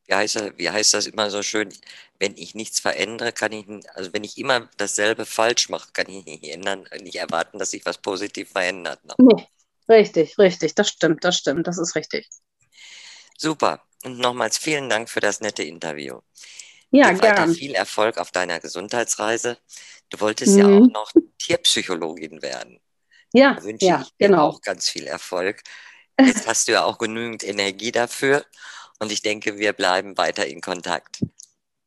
Wie 0.05 0.15
heißt, 0.15 0.35
das, 0.37 0.51
wie 0.57 0.69
heißt 0.69 0.93
das 0.95 1.05
immer 1.05 1.29
so 1.29 1.43
schön? 1.43 1.69
Wenn 2.17 2.35
ich 2.35 2.55
nichts 2.55 2.79
verändere, 2.79 3.31
kann 3.31 3.51
ich, 3.51 3.65
also 3.93 4.11
wenn 4.11 4.23
ich 4.23 4.37
immer 4.37 4.67
dasselbe 4.77 5.25
falsch 5.25 5.69
mache, 5.69 5.91
kann 5.93 6.09
ich 6.09 6.25
nicht 6.25 6.43
ändern, 6.45 6.85
nicht 7.01 7.17
erwarten, 7.17 7.59
dass 7.59 7.71
sich 7.71 7.85
was 7.85 7.99
positiv 7.99 8.49
verändert. 8.51 9.05
Ne? 9.05 9.13
Nee, 9.19 9.47
richtig, 9.87 10.37
richtig, 10.39 10.73
das 10.73 10.89
stimmt, 10.89 11.23
das 11.23 11.37
stimmt, 11.37 11.67
das 11.67 11.77
ist 11.77 11.95
richtig. 11.95 12.27
Super. 13.37 13.83
Und 14.03 14.19
nochmals 14.19 14.57
vielen 14.57 14.89
Dank 14.89 15.09
für 15.09 15.19
das 15.19 15.41
nette 15.41 15.63
Interview. 15.63 16.19
Ja, 16.91 17.11
gerne. 17.11 17.53
Viel 17.53 17.75
Erfolg 17.75 18.17
auf 18.17 18.31
deiner 18.31 18.59
Gesundheitsreise. 18.59 19.57
Du 20.09 20.19
wolltest 20.19 20.55
mhm. 20.55 20.59
ja 20.59 20.65
auch 20.65 20.87
noch 20.87 21.11
Tierpsychologin 21.37 22.41
werden. 22.41 22.79
Ja, 23.33 23.55
da 23.55 23.63
wünsche 23.63 23.85
ja, 23.85 24.01
ich 24.01 24.07
dir 24.17 24.27
genau. 24.27 24.47
auch 24.47 24.61
ganz 24.61 24.89
viel 24.89 25.05
Erfolg. 25.05 25.61
Jetzt 26.19 26.47
hast 26.47 26.67
du 26.67 26.73
ja 26.73 26.83
auch 26.83 26.97
genügend 26.97 27.43
Energie 27.43 27.91
dafür 27.91 28.45
und 28.99 29.11
ich 29.11 29.21
denke, 29.21 29.57
wir 29.57 29.73
bleiben 29.73 30.17
weiter 30.17 30.47
in 30.47 30.61
Kontakt. 30.61 31.21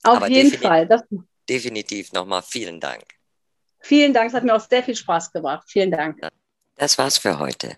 Auf 0.04 0.16
Aber 0.16 0.28
jeden 0.28 0.50
definitiv, 0.50 0.68
Fall. 0.68 0.86
Das, 0.86 1.02
definitiv 1.48 2.12
nochmal 2.12 2.42
vielen 2.42 2.80
Dank. 2.80 3.04
Vielen 3.80 4.14
Dank, 4.14 4.28
es 4.28 4.34
hat 4.34 4.44
mir 4.44 4.54
auch 4.54 4.66
sehr 4.66 4.82
viel 4.82 4.96
Spaß 4.96 5.32
gemacht. 5.32 5.64
Vielen 5.68 5.90
Dank. 5.90 6.20
Das 6.76 6.96
war's 6.98 7.18
für 7.18 7.38
heute. 7.38 7.76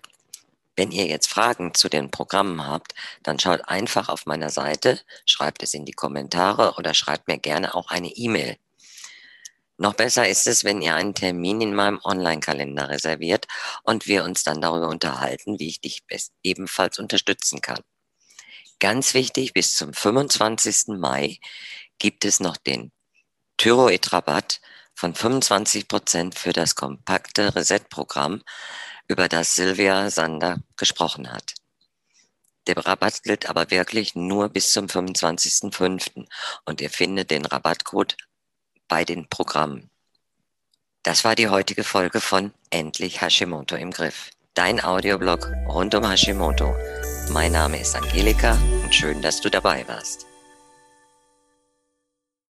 Wenn 0.75 0.91
ihr 0.91 1.05
jetzt 1.05 1.27
Fragen 1.27 1.73
zu 1.73 1.87
den 1.87 2.11
Programmen 2.11 2.67
habt, 2.67 2.93
dann 3.23 3.39
schaut 3.39 3.67
einfach 3.67 4.09
auf 4.09 4.25
meiner 4.25 4.49
Seite, 4.49 4.99
schreibt 5.25 5.63
es 5.63 5.73
in 5.73 5.85
die 5.85 5.93
Kommentare 5.93 6.75
oder 6.77 6.93
schreibt 6.93 7.27
mir 7.27 7.37
gerne 7.37 7.75
auch 7.75 7.89
eine 7.89 8.09
E-Mail. 8.09 8.57
Noch 9.77 9.93
besser 9.93 10.27
ist 10.27 10.47
es, 10.47 10.63
wenn 10.63 10.81
ihr 10.81 10.95
einen 10.95 11.15
Termin 11.15 11.59
in 11.59 11.75
meinem 11.75 11.99
Online-Kalender 12.03 12.89
reserviert 12.89 13.45
und 13.83 14.07
wir 14.07 14.23
uns 14.23 14.43
dann 14.43 14.61
darüber 14.61 14.87
unterhalten, 14.87 15.59
wie 15.59 15.67
ich 15.67 15.81
dich 15.81 16.03
ebenfalls 16.43 16.97
unterstützen 16.97 17.61
kann. 17.61 17.81
Ganz 18.79 19.13
wichtig, 19.13 19.53
bis 19.53 19.75
zum 19.75 19.93
25. 19.93 20.97
Mai 20.97 21.39
gibt 21.97 22.25
es 22.25 22.39
noch 22.39 22.57
den 22.57 22.91
Thyroid-Rabatt 23.57 24.61
von 24.93 25.13
25 25.13 25.87
Prozent 25.87 26.39
für 26.39 26.53
das 26.53 26.75
kompakte 26.75 27.55
Reset-Programm 27.55 28.43
über 29.07 29.27
das 29.27 29.55
Silvia 29.55 30.09
Sander 30.09 30.59
gesprochen 30.77 31.31
hat. 31.31 31.53
Der 32.67 32.77
Rabatt 32.77 33.21
gilt 33.23 33.47
aber 33.47 33.69
wirklich 33.69 34.15
nur 34.15 34.49
bis 34.49 34.71
zum 34.71 34.87
25.05. 34.87 36.25
und 36.65 36.81
ihr 36.81 36.89
findet 36.89 37.29
den 37.29 37.45
Rabattcode 37.45 38.17
bei 38.87 39.05
den 39.05 39.27
Programmen. 39.29 39.89
Das 41.03 41.23
war 41.23 41.35
die 41.35 41.49
heutige 41.49 41.83
Folge 41.83 42.19
von 42.19 42.51
Endlich 42.71 43.21
Hashimoto 43.21 43.75
im 43.75 43.91
Griff. 43.91 44.31
Dein 44.55 44.83
Audioblog 44.83 45.51
rund 45.67 45.93
um 45.93 46.09
Hashimoto. 46.09 46.75
Mein 47.29 47.51
Name 47.51 47.79
ist 47.79 47.95
Angelika 47.95 48.57
und 48.83 48.95
schön, 48.95 49.21
dass 49.21 49.41
du 49.41 49.51
dabei 49.51 49.87
warst. 49.87 50.25